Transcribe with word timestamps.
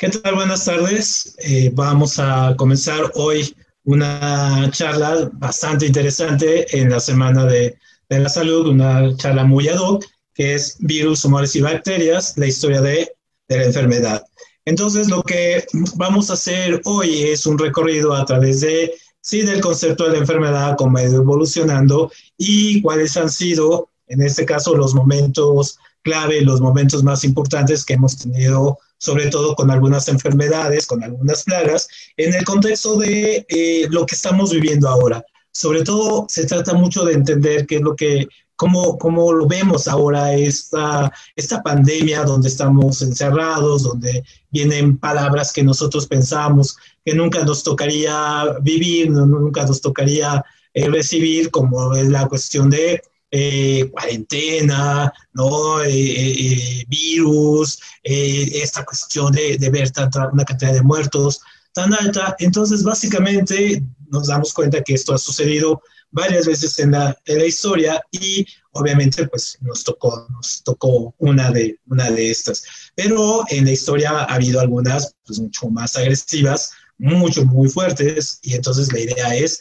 ¿Qué 0.00 0.08
tal? 0.08 0.34
Buenas 0.34 0.64
tardes. 0.64 1.36
Eh, 1.40 1.70
vamos 1.74 2.18
a 2.18 2.54
comenzar 2.56 3.12
hoy 3.16 3.54
una 3.84 4.70
charla 4.70 5.28
bastante 5.34 5.84
interesante 5.84 6.74
en 6.74 6.88
la 6.88 7.00
Semana 7.00 7.44
de, 7.44 7.76
de, 8.08 8.18
la 8.18 8.30
Salud, 8.30 8.68
una 8.68 9.14
charla 9.18 9.44
muy 9.44 9.68
ad 9.68 9.76
hoc, 9.76 10.06
que 10.32 10.54
es 10.54 10.78
virus, 10.78 11.26
humores 11.26 11.54
y 11.54 11.60
bacterias, 11.60 12.32
la 12.38 12.46
historia 12.46 12.80
de, 12.80 13.12
de 13.46 13.58
la 13.58 13.64
enfermedad. 13.64 14.24
Entonces, 14.64 15.10
lo 15.10 15.22
que 15.22 15.66
vamos 15.96 16.30
a 16.30 16.32
hacer 16.32 16.80
hoy 16.86 17.24
es 17.24 17.44
un 17.44 17.58
recorrido 17.58 18.14
a 18.14 18.24
través 18.24 18.62
de, 18.62 18.94
sí, 19.20 19.42
del 19.42 19.60
concepto 19.60 20.04
de 20.04 20.12
la 20.12 20.18
enfermedad, 20.20 20.76
cómo 20.78 20.96
ha 20.96 21.02
ido 21.02 21.20
evolucionando 21.20 22.10
y 22.38 22.80
cuáles 22.80 23.18
han 23.18 23.28
sido, 23.28 23.90
en 24.06 24.22
este 24.22 24.46
caso, 24.46 24.74
los 24.74 24.94
momentos 24.94 25.78
clave, 26.00 26.40
los 26.40 26.62
momentos 26.62 27.04
más 27.04 27.22
importantes 27.22 27.84
que 27.84 27.92
hemos 27.92 28.16
tenido 28.16 28.78
sobre 29.00 29.28
todo 29.28 29.54
con 29.54 29.70
algunas 29.70 30.08
enfermedades, 30.08 30.86
con 30.86 31.02
algunas 31.02 31.42
plagas, 31.44 31.88
en 32.18 32.34
el 32.34 32.44
contexto 32.44 32.96
de 32.96 33.46
eh, 33.48 33.86
lo 33.90 34.04
que 34.04 34.14
estamos 34.14 34.52
viviendo 34.52 34.88
ahora. 34.88 35.24
Sobre 35.52 35.82
todo 35.82 36.26
se 36.28 36.44
trata 36.44 36.74
mucho 36.74 37.04
de 37.04 37.14
entender 37.14 37.66
qué 37.66 37.76
es 37.76 37.80
lo 37.80 37.96
que, 37.96 38.28
cómo, 38.56 38.98
cómo 38.98 39.32
lo 39.32 39.46
vemos 39.46 39.88
ahora 39.88 40.34
esta, 40.34 41.10
esta 41.34 41.62
pandemia 41.62 42.24
donde 42.24 42.48
estamos 42.48 43.00
encerrados, 43.00 43.84
donde 43.84 44.22
vienen 44.50 44.98
palabras 44.98 45.50
que 45.50 45.62
nosotros 45.62 46.06
pensamos 46.06 46.76
que 47.02 47.14
nunca 47.14 47.42
nos 47.42 47.62
tocaría 47.62 48.44
vivir, 48.60 49.10
nunca 49.10 49.64
nos 49.64 49.80
tocaría 49.80 50.44
eh, 50.74 50.90
recibir, 50.90 51.50
como 51.50 51.94
es 51.94 52.08
la 52.08 52.28
cuestión 52.28 52.68
de 52.68 53.02
eh, 53.30 53.88
cuarentena, 53.90 55.12
¿no? 55.32 55.82
Eh, 55.82 55.90
eh, 55.92 56.84
virus, 56.88 57.78
esta 58.02 58.84
cuestión 58.84 59.32
de, 59.32 59.56
de 59.56 59.70
ver 59.70 59.90
tanta, 59.90 60.28
una 60.32 60.44
cantidad 60.44 60.72
de 60.72 60.82
muertos 60.82 61.40
tan 61.72 61.94
alta. 61.94 62.34
Entonces, 62.38 62.82
básicamente, 62.82 63.82
nos 64.08 64.26
damos 64.26 64.52
cuenta 64.52 64.82
que 64.82 64.94
esto 64.94 65.14
ha 65.14 65.18
sucedido 65.18 65.80
varias 66.10 66.46
veces 66.46 66.78
en 66.78 66.92
la, 66.92 67.16
en 67.26 67.38
la, 67.38 67.46
historia 67.46 68.02
y 68.10 68.44
obviamente 68.72 69.26
pues 69.28 69.56
nos 69.60 69.84
tocó, 69.84 70.26
nos 70.30 70.62
tocó 70.64 71.14
una 71.18 71.50
de, 71.50 71.78
una 71.86 72.10
de 72.10 72.30
estas. 72.30 72.64
Pero 72.94 73.44
en 73.48 73.64
la 73.64 73.72
historia 73.72 74.10
ha 74.10 74.34
habido 74.34 74.60
algunas 74.60 75.14
pues 75.24 75.38
mucho 75.38 75.68
más 75.70 75.96
agresivas, 75.96 76.72
mucho, 76.98 77.44
muy 77.44 77.68
fuertes 77.68 78.40
y 78.42 78.54
entonces 78.54 78.92
la 78.92 79.00
idea 79.00 79.34
es 79.36 79.60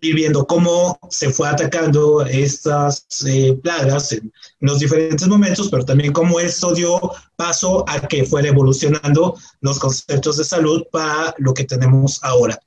ir 0.00 0.14
viendo 0.14 0.46
cómo 0.46 0.98
se 1.10 1.30
fue 1.30 1.48
atacando 1.48 2.24
estas 2.24 3.06
eh, 3.26 3.56
plagas 3.62 4.12
en, 4.12 4.32
los 4.60 4.78
diferentes 4.78 5.26
momentos, 5.28 5.68
pero 5.68 5.84
también 5.84 6.12
cómo 6.12 6.40
esto 6.40 6.74
dio 6.74 6.98
paso 7.36 7.84
a 7.88 8.00
que 8.08 8.24
fuera 8.24 8.48
evolucionando 8.48 9.36
los 9.60 9.78
conceptos 9.78 10.38
de 10.38 10.44
salud 10.44 10.84
para 10.90 11.34
lo 11.38 11.54
que 11.54 11.64
tenemos 11.64 12.22
ahora. 12.22 12.58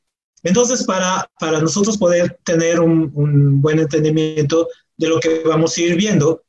Entonces, 0.44 0.84
para, 0.84 1.30
para 1.40 1.60
nosotros 1.60 1.98
poder 1.98 2.40
tener 2.46 2.80
un, 2.80 3.12
un 3.14 3.62
buen 3.62 3.80
entendimiento 3.80 4.68
de 4.96 5.10
lo 5.10 5.20
que 5.20 5.44
vamos 5.46 5.76
a 5.76 5.82
ir 5.82 5.96
viendo, 5.96 6.44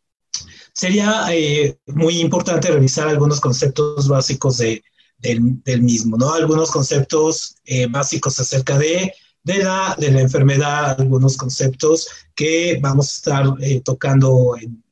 sería 0.72 1.26
eh, 1.30 1.76
muy 1.86 2.20
importante 2.20 2.70
revisar 2.70 3.08
algunos 3.08 3.40
conceptos 3.40 4.08
básicos 4.08 4.58
de, 4.58 4.82
del, 5.18 5.82
mismo, 5.82 6.16
¿no? 6.16 6.32
Algunos 6.32 6.70
conceptos 6.70 7.56
eh, 7.64 7.86
básicos 7.86 8.38
acerca 8.40 8.78
de 8.78 9.12
de 9.42 9.62
la, 9.64 9.96
de 9.98 10.10
la 10.10 10.20
enfermedad, 10.20 11.00
algunos 11.00 11.36
conceptos 11.36 12.08
que 12.34 12.78
vamos 12.80 13.08
a 13.08 13.16
estar 13.16 13.46
eh, 13.60 13.80
tocando 13.84 14.56
en, 14.60 14.82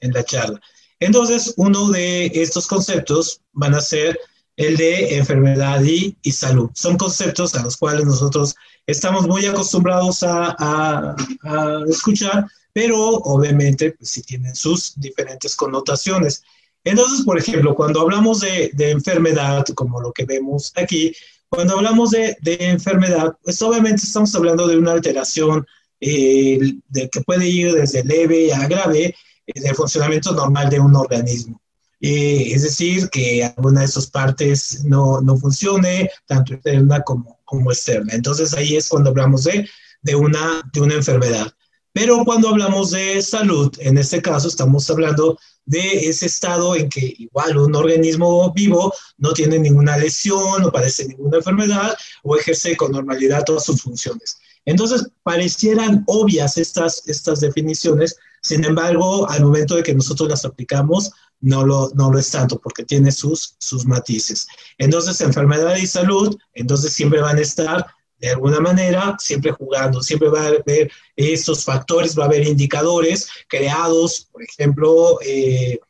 en, 0.00 0.12
la 0.12 0.24
charla. 0.24 0.60
Entonces, 0.98 1.54
uno 1.56 1.90
de 1.90 2.26
estos 2.34 2.66
conceptos 2.66 3.42
van 3.52 3.74
a 3.74 3.80
ser 3.80 4.18
el 4.56 4.76
de 4.76 5.16
enfermedad 5.16 5.82
y, 5.82 6.16
y, 6.22 6.32
salud. 6.32 6.70
Son 6.74 6.96
conceptos 6.96 7.54
a 7.54 7.62
los 7.62 7.76
cuales 7.76 8.04
nosotros 8.04 8.54
estamos 8.86 9.26
muy 9.26 9.46
acostumbrados 9.46 10.22
a, 10.22 10.54
a, 10.58 11.84
escuchar, 11.88 12.46
pero 12.72 12.98
obviamente 12.98 13.92
pues, 13.92 14.10
sí 14.10 14.22
tienen 14.22 14.54
sus 14.54 14.98
diferentes 15.00 15.56
connotaciones. 15.56 16.42
Entonces, 16.84 17.24
por 17.24 17.38
ejemplo, 17.38 17.74
cuando 17.74 18.00
hablamos 18.00 18.40
de, 18.40 18.70
de 18.74 18.90
enfermedad, 18.90 19.64
como 19.74 20.00
lo 20.00 20.12
que 20.12 20.24
vemos 20.24 20.72
aquí, 20.76 21.12
cuando 21.50 21.76
hablamos 21.76 22.12
de, 22.12 22.36
de 22.40 22.56
enfermedad, 22.60 23.36
pues 23.42 23.60
obviamente 23.60 24.04
estamos 24.04 24.34
hablando 24.34 24.66
de 24.68 24.78
una 24.78 24.92
alteración 24.92 25.66
eh, 26.00 26.58
de, 26.88 27.10
que 27.10 27.20
puede 27.22 27.46
ir 27.46 27.74
desde 27.74 28.04
leve 28.04 28.54
a 28.54 28.66
grave 28.66 29.14
eh, 29.46 29.60
del 29.60 29.74
funcionamiento 29.74 30.32
normal 30.32 30.70
de 30.70 30.80
un 30.80 30.94
organismo. 30.94 31.60
Eh, 32.00 32.52
es 32.54 32.62
decir, 32.62 33.10
que 33.10 33.44
alguna 33.44 33.82
de 33.82 33.88
sus 33.88 34.06
partes 34.06 34.84
no, 34.84 35.20
no 35.20 35.36
funcione, 35.36 36.08
tanto 36.26 36.54
interna 36.54 37.02
como, 37.02 37.40
como 37.44 37.72
externa. 37.72 38.14
Entonces 38.14 38.54
ahí 38.54 38.76
es 38.76 38.88
cuando 38.88 39.10
hablamos 39.10 39.44
de, 39.44 39.68
de, 40.02 40.14
una, 40.14 40.62
de 40.72 40.80
una 40.80 40.94
enfermedad. 40.94 41.52
Pero 41.92 42.24
cuando 42.24 42.48
hablamos 42.48 42.92
de 42.92 43.20
salud, 43.20 43.70
en 43.80 43.98
este 43.98 44.22
caso 44.22 44.48
estamos 44.48 44.88
hablando 44.88 45.36
de 45.70 46.08
ese 46.08 46.26
estado 46.26 46.74
en 46.74 46.88
que 46.88 47.14
igual 47.18 47.56
un 47.56 47.76
organismo 47.76 48.52
vivo 48.52 48.92
no 49.18 49.32
tiene 49.32 49.56
ninguna 49.56 49.96
lesión, 49.96 50.62
no 50.62 50.72
padece 50.72 51.06
ninguna 51.06 51.36
enfermedad 51.36 51.96
o 52.24 52.36
ejerce 52.36 52.76
con 52.76 52.90
normalidad 52.90 53.44
todas 53.44 53.66
sus 53.66 53.80
funciones. 53.80 54.40
Entonces, 54.64 55.06
parecieran 55.22 56.02
obvias 56.08 56.58
estas, 56.58 57.06
estas 57.06 57.38
definiciones, 57.38 58.16
sin 58.42 58.64
embargo, 58.64 59.30
al 59.30 59.44
momento 59.44 59.76
de 59.76 59.84
que 59.84 59.94
nosotros 59.94 60.28
las 60.28 60.44
aplicamos, 60.44 61.12
no 61.40 61.64
lo, 61.64 61.88
no 61.94 62.10
lo 62.10 62.18
es 62.18 62.30
tanto 62.30 62.58
porque 62.58 62.84
tiene 62.84 63.12
sus, 63.12 63.54
sus 63.58 63.86
matices. 63.86 64.48
Entonces, 64.76 65.20
enfermedad 65.20 65.76
y 65.76 65.86
salud, 65.86 66.36
entonces 66.52 66.92
siempre 66.92 67.20
van 67.20 67.38
a 67.38 67.42
estar 67.42 67.86
de 68.20 68.30
alguna 68.30 68.60
manera, 68.60 69.16
siempre 69.18 69.50
jugando, 69.52 70.02
siempre 70.02 70.28
va 70.28 70.42
a 70.42 70.46
haber 70.48 70.90
estos 71.16 71.64
factores, 71.64 72.18
va 72.18 72.24
a 72.24 72.26
haber 72.26 72.46
indicadores 72.46 73.28
creados, 73.48 74.28
por 74.30 74.42
ejemplo, 74.42 75.18
eh, 75.24 75.80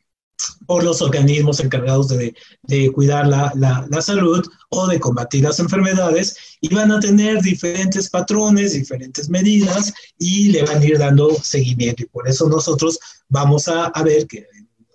por 0.65 0.83
los 0.83 1.01
organismos 1.01 1.59
encargados 1.59 2.07
de, 2.07 2.33
de 2.63 2.91
cuidar 2.91 3.27
la, 3.27 3.51
la, 3.55 3.85
la, 3.89 4.01
salud 4.01 4.43
o 4.69 4.87
de 4.87 4.99
combatir 4.99 5.43
las 5.43 5.59
enfermedades 5.59 6.57
y 6.61 6.73
van 6.73 6.91
a 6.91 6.99
tener 6.99 7.41
diferentes 7.41 8.09
patrones, 8.09 8.73
diferentes 8.73 9.29
medidas 9.29 9.93
y 10.17 10.49
le 10.49 10.63
van 10.63 10.81
a 10.81 10.85
ir 10.85 10.97
dando 10.97 11.31
seguimiento. 11.35 12.03
Y 12.03 12.07
por 12.07 12.27
eso 12.27 12.47
nosotros 12.49 12.99
vamos 13.29 13.67
a, 13.67 13.85
a 13.87 14.03
ver 14.03 14.25
que 14.25 14.47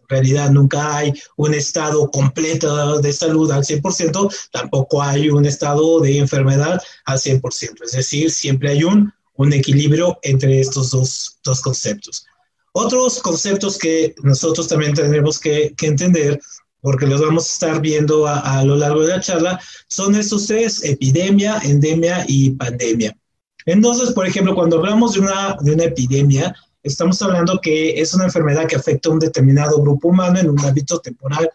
realidad 0.08 0.50
nunca 0.50 0.96
hay 0.96 1.12
un 1.36 1.54
estado 1.54 2.10
completo 2.10 3.00
de 3.00 3.12
salud 3.12 3.50
al 3.50 3.64
100%, 3.64 4.34
tampoco 4.52 5.02
hay 5.02 5.28
un 5.28 5.46
estado 5.46 6.00
de 6.00 6.18
enfermedad 6.18 6.80
al 7.04 7.18
100%. 7.18 7.84
Es 7.84 7.92
decir, 7.92 8.30
siempre 8.30 8.70
hay 8.70 8.84
un, 8.84 9.12
un 9.36 9.52
equilibrio 9.52 10.18
entre 10.22 10.60
estos 10.60 10.90
dos, 10.90 11.38
dos 11.44 11.60
conceptos. 11.60 12.26
Otros 12.72 13.20
conceptos 13.20 13.78
que 13.78 14.14
nosotros 14.22 14.68
también 14.68 14.94
tenemos 14.94 15.38
que, 15.38 15.74
que 15.76 15.86
entender, 15.86 16.38
porque 16.80 17.06
los 17.06 17.20
vamos 17.20 17.44
a 17.44 17.52
estar 17.52 17.80
viendo 17.80 18.26
a, 18.26 18.38
a, 18.38 18.64
lo 18.64 18.76
largo 18.76 19.00
de 19.00 19.08
la 19.08 19.20
charla, 19.20 19.60
son 19.88 20.14
estos 20.14 20.46
tres, 20.46 20.84
epidemia, 20.84 21.58
endemia 21.64 22.24
y 22.28 22.50
pandemia. 22.50 23.16
Entonces, 23.64 24.12
por 24.12 24.26
ejemplo, 24.26 24.54
cuando 24.54 24.78
hablamos 24.78 25.14
de 25.14 25.20
una, 25.20 25.56
de 25.60 25.72
una 25.72 25.84
epidemia, 25.84 26.54
estamos 26.88 27.20
hablando 27.22 27.60
que 27.60 28.00
es 28.00 28.14
una 28.14 28.24
enfermedad 28.24 28.66
que 28.66 28.76
afecta 28.76 29.08
a 29.08 29.12
un 29.12 29.18
determinado 29.18 29.80
grupo 29.80 30.08
humano 30.08 30.38
en 30.38 30.50
un 30.50 30.60
ámbito 30.60 30.98
temporal 31.00 31.50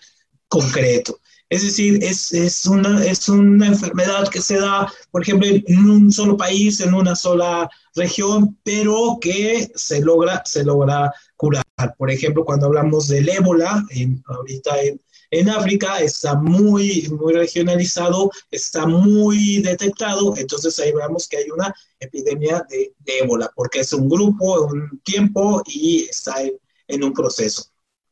concreto. 0.48 1.20
Es 1.50 1.64
decir, 1.64 2.02
es, 2.02 2.32
es, 2.32 2.66
una, 2.66 3.04
es 3.06 3.28
una 3.28 3.68
enfermedad 3.68 4.30
que 4.30 4.42
se 4.42 4.58
da, 4.58 4.92
por 5.12 5.22
ejemplo, 5.22 5.50
en 5.50 5.90
un 5.90 6.12
solo 6.12 6.38
país, 6.38 6.80
en 6.80 6.94
una 6.94 7.14
sola 7.14 7.70
región, 7.94 8.58
pero 8.64 9.18
que 9.20 9.70
se 9.76 10.00
logra, 10.00 10.42
se 10.46 10.64
logra 10.64 11.14
curar. 11.36 11.64
Por 11.98 12.10
ejemplo, 12.10 12.46
cuando 12.46 12.68
hablamos 12.68 13.10
del 13.10 13.28
ébola, 13.28 13.84
ahorita 14.28 14.82
en, 14.82 15.02
en 15.32 15.50
África 15.50 16.00
está 16.00 16.36
muy, 16.36 17.08
muy 17.20 17.34
regionalizado, 17.34 18.30
está 18.52 18.86
muy 18.86 19.62
detectado, 19.62 20.36
entonces 20.38 20.78
ahí 20.80 20.92
vemos 20.92 21.28
que 21.28 21.38
hay 21.38 21.50
una 21.50 21.74
epidemia 22.00 22.66
de, 22.70 22.94
de 23.00 23.20
ébola, 23.20 23.50
porque 23.56 23.80
es 23.80 23.94
un 23.94 24.08
grupo, 24.10 24.66
un 24.66 25.00
tiempo 25.04 25.64
y 25.66 26.04
está 26.04 26.42
en, 26.42 26.54
en 26.88 27.04
un 27.04 27.14
proceso. 27.14 27.64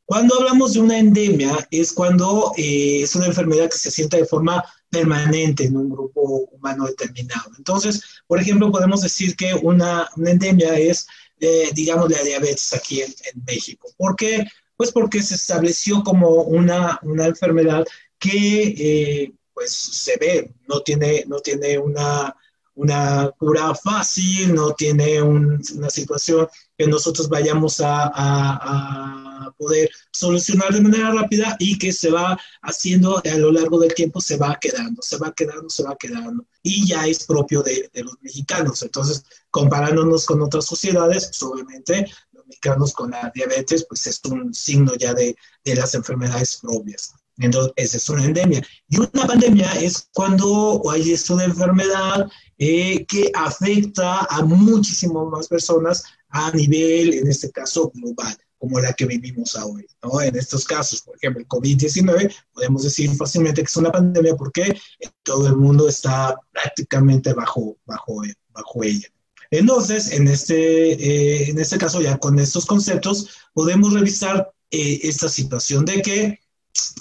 Cuando 0.06 0.34
hablamos 0.34 0.72
de 0.72 0.80
una 0.80 0.98
endemia 0.98 1.68
es 1.70 1.92
cuando 1.92 2.52
eh, 2.56 3.02
es 3.02 3.14
una 3.14 3.26
enfermedad 3.26 3.70
que 3.70 3.78
se 3.78 3.92
sienta 3.92 4.16
de 4.16 4.26
forma 4.26 4.64
permanente 4.88 5.66
en 5.66 5.76
un 5.76 5.88
grupo 5.88 6.48
humano 6.50 6.86
determinado. 6.86 7.52
Entonces, 7.56 8.02
por 8.26 8.40
ejemplo, 8.40 8.72
podemos 8.72 9.02
decir 9.02 9.36
que 9.36 9.54
una, 9.54 10.08
una 10.16 10.30
endemia 10.32 10.76
es, 10.76 11.06
eh, 11.38 11.70
digamos, 11.74 12.10
la 12.10 12.24
diabetes 12.24 12.72
aquí 12.72 13.02
en, 13.02 13.10
en 13.32 13.44
México. 13.46 13.88
¿Por 13.96 14.16
qué? 14.16 14.44
Pues 14.80 14.92
porque 14.92 15.22
se 15.22 15.34
estableció 15.34 16.02
como 16.02 16.44
una, 16.44 16.98
una 17.02 17.26
enfermedad 17.26 17.84
que 18.18 18.62
eh, 18.78 19.34
pues 19.52 19.72
se 19.72 20.16
ve, 20.16 20.54
no 20.68 20.80
tiene, 20.80 21.22
no 21.26 21.38
tiene 21.40 21.76
una, 21.76 22.34
una 22.72 23.30
cura 23.36 23.74
fácil, 23.74 24.54
no 24.54 24.72
tiene 24.72 25.20
un, 25.20 25.60
una 25.74 25.90
situación 25.90 26.48
que 26.78 26.86
nosotros 26.86 27.28
vayamos 27.28 27.82
a, 27.82 28.10
a, 28.14 29.54
poder 29.58 29.90
solucionar 30.12 30.72
de 30.72 30.80
manera 30.80 31.12
rápida 31.12 31.56
y 31.58 31.76
que 31.76 31.92
se 31.92 32.10
va 32.10 32.38
haciendo 32.62 33.18
a 33.22 33.36
lo 33.36 33.52
largo 33.52 33.78
del 33.78 33.92
tiempo, 33.92 34.18
se 34.18 34.38
va 34.38 34.56
quedando, 34.58 35.02
se 35.02 35.18
va 35.18 35.34
quedando, 35.34 35.68
se 35.68 35.82
va 35.82 35.94
quedando. 35.96 36.46
Y 36.62 36.86
ya 36.86 37.06
es 37.06 37.26
propio 37.26 37.62
de, 37.62 37.90
de 37.92 38.04
los 38.04 38.14
mexicanos. 38.22 38.82
Entonces, 38.82 39.24
comparándonos 39.50 40.24
con 40.24 40.40
otras 40.40 40.64
sociedades, 40.64 41.26
pues 41.26 41.42
obviamente 41.42 42.06
mexicanos 42.50 42.92
con 42.92 43.10
la 43.12 43.30
diabetes, 43.34 43.86
pues 43.88 44.06
es 44.06 44.20
un 44.24 44.52
signo 44.52 44.94
ya 44.96 45.14
de, 45.14 45.36
de 45.64 45.74
las 45.74 45.94
enfermedades 45.94 46.58
propias. 46.60 47.12
Entonces, 47.38 47.94
es 47.94 48.08
una 48.08 48.24
endemia. 48.24 48.62
Y 48.88 48.98
una 48.98 49.26
pandemia 49.26 49.72
es 49.80 50.08
cuando 50.12 50.82
hay 50.90 51.12
esto 51.12 51.36
de 51.36 51.46
enfermedad 51.46 52.28
eh, 52.58 53.06
que 53.06 53.30
afecta 53.34 54.26
a 54.28 54.44
muchísimas 54.44 55.26
más 55.28 55.48
personas 55.48 56.04
a 56.28 56.50
nivel, 56.52 57.14
en 57.14 57.28
este 57.28 57.50
caso, 57.50 57.90
global, 57.94 58.36
como 58.58 58.78
la 58.78 58.92
que 58.92 59.06
vivimos 59.06 59.56
hoy. 59.56 59.86
¿no? 60.02 60.20
En 60.20 60.36
estos 60.36 60.64
casos, 60.66 61.00
por 61.00 61.16
ejemplo, 61.16 61.40
el 61.40 61.48
COVID-19, 61.48 62.34
podemos 62.52 62.82
decir 62.82 63.10
fácilmente 63.16 63.62
que 63.62 63.66
es 63.66 63.76
una 63.76 63.90
pandemia 63.90 64.36
porque 64.36 64.78
todo 65.22 65.46
el 65.46 65.56
mundo 65.56 65.88
está 65.88 66.36
prácticamente 66.52 67.32
bajo, 67.32 67.78
bajo, 67.86 68.22
bajo 68.52 68.84
ella. 68.84 69.08
Entonces, 69.50 70.12
en 70.12 70.28
este, 70.28 70.92
eh, 70.92 71.50
en 71.50 71.58
este 71.58 71.78
caso, 71.78 72.00
ya 72.00 72.18
con 72.18 72.38
estos 72.38 72.66
conceptos, 72.66 73.28
podemos 73.52 73.92
revisar 73.92 74.52
eh, 74.70 75.00
esta 75.02 75.28
situación 75.28 75.84
de 75.84 76.02
que 76.02 76.38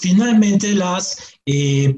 finalmente 0.02 0.74
las 0.74 1.18
eh, 1.46 1.96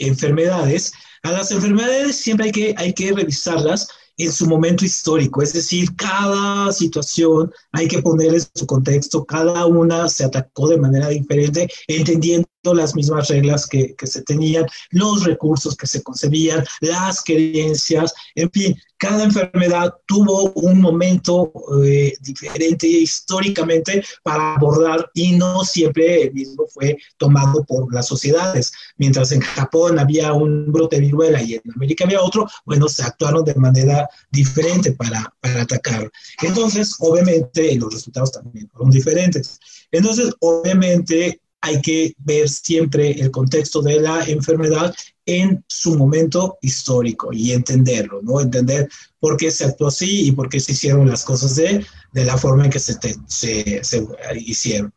enfermedades, 0.00 0.92
a 1.22 1.32
las 1.32 1.50
enfermedades 1.50 2.16
siempre 2.16 2.46
hay 2.46 2.52
que, 2.52 2.74
hay 2.76 2.92
que 2.92 3.12
revisarlas 3.12 3.88
en 4.16 4.32
su 4.32 4.46
momento 4.46 4.84
histórico, 4.84 5.42
es 5.42 5.54
decir, 5.54 5.96
cada 5.96 6.70
situación 6.72 7.50
hay 7.72 7.88
que 7.88 8.02
poner 8.02 8.34
en 8.34 8.42
su 8.54 8.66
contexto, 8.66 9.24
cada 9.24 9.64
una 9.66 10.08
se 10.08 10.24
atacó 10.24 10.68
de 10.68 10.76
manera 10.76 11.08
diferente, 11.08 11.68
entendiendo 11.88 12.46
las 12.62 12.94
mismas 12.94 13.28
reglas 13.28 13.66
que, 13.66 13.94
que, 13.94 14.06
se 14.06 14.22
tenían, 14.22 14.66
los 14.90 15.24
recursos 15.24 15.76
que 15.76 15.86
se 15.86 16.02
concebían, 16.02 16.64
las 16.80 17.22
creencias, 17.22 18.12
en 18.34 18.50
fin, 18.50 18.76
cada 19.00 19.24
enfermedad 19.24 19.94
tuvo 20.06 20.52
un 20.52 20.78
momento 20.78 21.50
eh, 21.82 22.12
diferente 22.20 22.86
históricamente 22.86 24.04
para 24.22 24.56
abordar 24.56 25.10
y 25.14 25.32
no 25.32 25.64
siempre 25.64 26.24
el 26.24 26.34
mismo 26.34 26.66
fue 26.68 26.98
tomado 27.16 27.64
por 27.64 27.92
las 27.94 28.06
sociedades. 28.06 28.70
Mientras 28.98 29.32
en 29.32 29.40
Japón 29.40 29.98
había 29.98 30.34
un 30.34 30.70
brote 30.70 30.96
de 30.96 31.02
viruela 31.06 31.42
y 31.42 31.54
en 31.54 31.62
América 31.74 32.04
había 32.04 32.20
otro, 32.20 32.46
bueno, 32.66 32.88
se 32.88 33.02
actuaron 33.02 33.42
de 33.42 33.54
manera 33.54 34.06
diferente 34.30 34.92
para, 34.92 35.32
para 35.40 35.62
atacar. 35.62 36.12
Entonces, 36.42 36.94
obviamente, 36.98 37.74
los 37.76 37.94
resultados 37.94 38.32
también 38.32 38.68
fueron 38.68 38.90
diferentes. 38.90 39.58
Entonces, 39.92 40.30
obviamente, 40.40 41.39
hay 41.60 41.80
que 41.80 42.14
ver 42.18 42.48
siempre 42.48 43.12
el 43.12 43.30
contexto 43.30 43.82
de 43.82 44.00
la 44.00 44.24
enfermedad 44.24 44.94
en 45.26 45.64
su 45.68 45.96
momento 45.96 46.58
histórico 46.62 47.32
y 47.32 47.52
entenderlo, 47.52 48.20
¿no? 48.22 48.40
Entender 48.40 48.88
por 49.18 49.36
qué 49.36 49.50
se 49.50 49.64
actuó 49.64 49.88
así 49.88 50.28
y 50.28 50.32
por 50.32 50.48
qué 50.48 50.58
se 50.58 50.72
hicieron 50.72 51.08
las 51.08 51.24
cosas 51.24 51.54
de, 51.56 51.84
de 52.12 52.24
la 52.24 52.36
forma 52.36 52.64
en 52.64 52.70
que 52.70 52.80
se, 52.80 52.98
se, 53.26 53.84
se, 53.84 54.06
hicieron. 54.34 54.92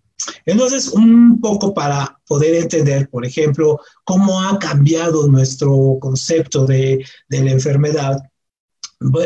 Entonces, 0.46 0.88
un 0.88 1.42
poco 1.42 1.74
para 1.74 2.18
poder 2.26 2.56
entender, 2.56 3.10
por 3.10 3.26
ejemplo, 3.26 3.80
cómo 4.06 4.42
ha 4.42 4.58
cambiado 4.58 5.28
nuestro 5.28 5.98
concepto 6.00 6.66
de, 6.66 7.06
de 7.28 7.44
la 7.44 7.52
enfermedad, 7.52 8.18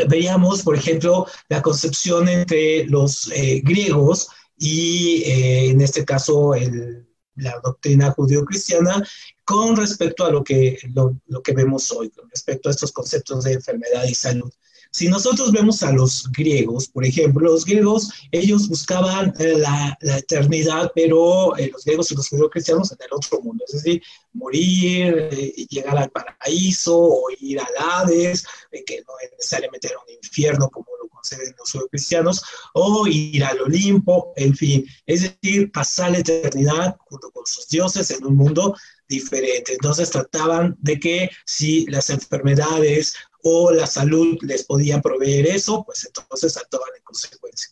veíamos, 0.09 0.63
por 0.63 0.75
ejemplo, 0.75 1.27
la 1.49 1.61
concepción 1.61 2.27
entre 2.27 2.85
los 2.85 3.31
eh, 3.33 3.61
griegos 3.63 4.27
y, 4.57 5.21
eh, 5.23 5.69
en 5.69 5.81
este 5.81 6.03
caso, 6.03 6.55
el 6.55 7.06
la 7.37 7.59
doctrina 7.63 8.11
judío-cristiana 8.11 9.03
con 9.45 9.75
respecto 9.75 10.25
a 10.25 10.31
lo 10.31 10.43
que, 10.43 10.77
lo, 10.93 11.41
que 11.41 11.53
vemos 11.53 11.91
hoy, 11.91 12.09
con 12.09 12.29
respecto 12.29 12.69
a 12.69 12.71
estos 12.71 12.91
conceptos 12.91 13.45
de 13.45 13.53
enfermedad 13.53 14.03
y 14.05 14.13
salud. 14.13 14.51
Si 14.91 15.09
nosotros 15.09 15.51
vemos 15.51 15.83
a 15.83 15.91
los 15.91 16.31
griegos, 16.31 16.87
por 16.87 17.05
ejemplo, 17.05 17.45
los 17.45 17.65
griegos, 17.65 18.09
ellos 18.31 18.67
buscaban 18.67 19.33
eh, 19.37 19.57
la, 19.57 19.97
eternidad, 20.01 20.91
pero 20.95 21.55
eh, 21.57 21.69
los 21.71 21.83
griegos 21.83 22.11
y 22.11 22.15
los 22.15 22.29
judío-cristianos 22.29 22.91
en 22.91 22.97
el 23.01 23.09
otro 23.11 23.41
mundo, 23.41 23.63
es 23.67 23.73
decir, 23.73 24.01
morir, 24.33 25.29
eh, 25.31 25.65
llegar 25.69 25.97
al 25.97 26.09
paraíso 26.09 26.97
o 26.97 27.23
ir 27.39 27.59
al 27.59 27.67
Hades, 27.77 28.45
que 28.85 29.03
no 29.07 29.13
es 29.23 29.31
necesariamente 29.31 29.87
era 29.87 29.99
un 29.99 30.13
infierno 30.13 30.69
como 30.69 30.96
conceden 31.29 31.55
los 31.57 31.71
judío-cristianos, 31.71 32.43
o 32.73 33.07
ir 33.07 33.43
al 33.43 33.61
Olimpo, 33.61 34.33
en 34.35 34.55
fin, 34.55 34.85
es 35.05 35.21
decir, 35.21 35.71
pasar 35.71 36.11
la 36.11 36.19
eternidad 36.19 36.97
junto 36.99 37.31
con 37.31 37.45
sus 37.45 37.67
dioses 37.67 38.11
en 38.11 38.25
un 38.25 38.35
mundo 38.35 38.75
diferente. 39.07 39.73
Entonces 39.73 40.09
trataban 40.09 40.75
de 40.79 40.99
que 40.99 41.29
si 41.45 41.85
las 41.87 42.09
enfermedades 42.09 43.15
o 43.43 43.71
la 43.71 43.87
salud 43.87 44.37
les 44.41 44.63
podían 44.63 45.01
proveer 45.01 45.47
eso, 45.47 45.83
pues 45.85 46.05
entonces 46.05 46.57
actuaban 46.57 46.89
en 46.97 47.03
consecuencia. 47.03 47.69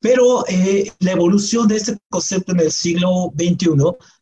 Pero 0.00 0.46
eh, 0.46 0.92
la 1.00 1.12
evolución 1.12 1.66
de 1.66 1.76
este 1.76 1.96
concepto 2.10 2.52
en 2.52 2.60
el 2.60 2.70
siglo 2.70 3.32
XXI, 3.36 3.70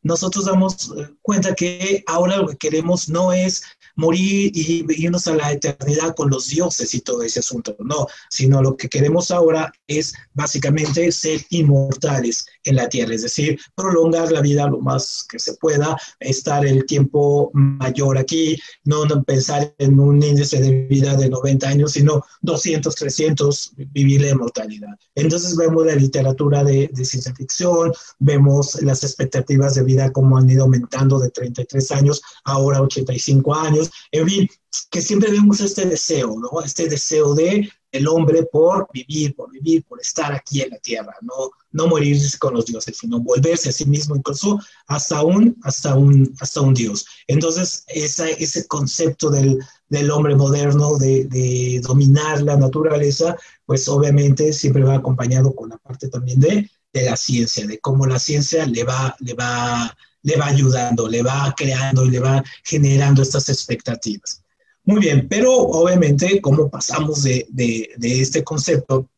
nosotros 0.02 0.44
damos 0.44 0.92
eh, 0.96 1.08
cuenta 1.20 1.54
que 1.54 2.04
ahora 2.06 2.36
lo 2.36 2.46
que 2.46 2.56
queremos 2.56 3.08
no 3.08 3.32
es 3.32 3.64
morir 3.96 4.50
y 4.54 4.84
irnos 5.02 5.26
a 5.28 5.34
la 5.34 5.52
eternidad 5.52 6.14
con 6.14 6.30
los 6.30 6.48
dioses 6.48 6.94
y 6.94 7.00
todo 7.00 7.22
ese 7.22 7.40
asunto, 7.40 7.76
no, 7.78 8.06
sino 8.30 8.62
lo 8.62 8.76
que 8.76 8.88
queremos 8.88 9.30
ahora 9.30 9.72
es 9.86 10.14
básicamente 10.32 11.10
ser 11.12 11.44
inmortales 11.50 12.46
en 12.64 12.76
la 12.76 12.88
tierra, 12.88 13.14
es 13.14 13.22
decir, 13.22 13.58
prolongar 13.74 14.32
la 14.32 14.40
vida 14.40 14.66
lo 14.66 14.80
más 14.80 15.24
que 15.28 15.38
se 15.38 15.54
pueda, 15.54 15.96
estar 16.20 16.64
el 16.66 16.86
tiempo 16.86 17.50
mayor 17.52 18.18
aquí, 18.18 18.58
no, 18.84 19.04
pensar 19.24 19.74
en 19.78 19.98
un 19.98 20.22
índice 20.22 20.60
de 20.60 20.86
vida 20.86 21.16
de 21.16 21.28
90 21.28 21.68
años, 21.68 21.92
sino 21.92 22.24
200, 22.42 22.94
300, 22.94 23.72
vivir 23.92 24.22
la 24.22 24.30
inmortalidad. 24.30 24.96
Entonces 25.14 25.56
vemos 25.56 25.86
la 25.86 25.94
literatura 25.94 26.64
de, 26.64 26.90
de 26.92 27.04
ciencia 27.04 27.34
ficción, 27.34 27.92
vemos 28.18 28.80
las 28.82 29.04
expectativas 29.04 29.74
de 29.74 29.84
vida 29.84 30.12
como 30.12 30.36
han 30.36 30.48
ido 30.48 30.64
aumentando 30.64 31.18
de 31.18 31.30
33 31.30 31.92
años, 31.92 32.22
ahora 32.44 32.80
85 32.82 33.54
años, 33.54 33.83
en 34.10 34.28
fin, 34.28 34.48
que 34.90 35.00
siempre 35.00 35.30
vemos 35.30 35.60
este 35.60 35.86
deseo, 35.86 36.36
¿no? 36.38 36.60
Este 36.62 36.88
deseo 36.88 37.34
de 37.34 37.70
el 37.94 38.08
hombre 38.08 38.42
por 38.44 38.88
vivir, 38.92 39.36
por 39.36 39.52
vivir, 39.52 39.84
por 39.84 40.00
estar 40.00 40.32
aquí 40.32 40.62
en 40.62 40.70
la 40.70 40.78
tierra, 40.78 41.14
no, 41.22 41.50
no 41.70 41.86
morirse 41.86 42.36
con 42.38 42.54
los 42.54 42.66
dioses, 42.66 42.96
sino 42.98 43.20
volverse 43.20 43.68
a 43.68 43.72
sí 43.72 43.86
mismo 43.86 44.16
incluso 44.16 44.58
hasta 44.88 45.22
un, 45.22 45.56
hasta 45.62 45.94
un, 45.94 46.34
hasta 46.40 46.60
un 46.60 46.74
dios. 46.74 47.06
Entonces, 47.28 47.84
esa, 47.86 48.28
ese 48.28 48.66
concepto 48.66 49.30
del, 49.30 49.60
del 49.88 50.10
hombre 50.10 50.34
moderno 50.34 50.98
de, 50.98 51.26
de, 51.26 51.80
dominar 51.84 52.42
la 52.42 52.56
naturaleza, 52.56 53.36
pues 53.64 53.86
obviamente 53.88 54.52
siempre 54.52 54.82
va 54.82 54.96
acompañado 54.96 55.54
con 55.54 55.68
la 55.68 55.78
parte 55.78 56.08
también 56.08 56.40
de, 56.40 56.68
de 56.92 57.02
la 57.02 57.16
ciencia, 57.16 57.64
de 57.64 57.78
cómo 57.78 58.06
la 58.06 58.18
ciencia 58.18 58.66
le 58.66 58.82
va, 58.82 59.14
le 59.20 59.34
va 59.34 59.96
le 60.24 60.36
va 60.36 60.46
ayudando, 60.46 61.08
le 61.08 61.22
va 61.22 61.54
creando 61.56 62.04
y 62.04 62.10
le 62.10 62.18
va 62.18 62.42
generando 62.64 63.22
estas 63.22 63.48
expectativas. 63.48 64.42
Muy 64.84 65.00
bien, 65.00 65.28
pero 65.28 65.54
obviamente, 65.54 66.40
¿cómo 66.40 66.68
pasamos 66.68 67.22
de, 67.22 67.46
de, 67.50 68.20
este 68.20 68.44
concepto 68.44 69.08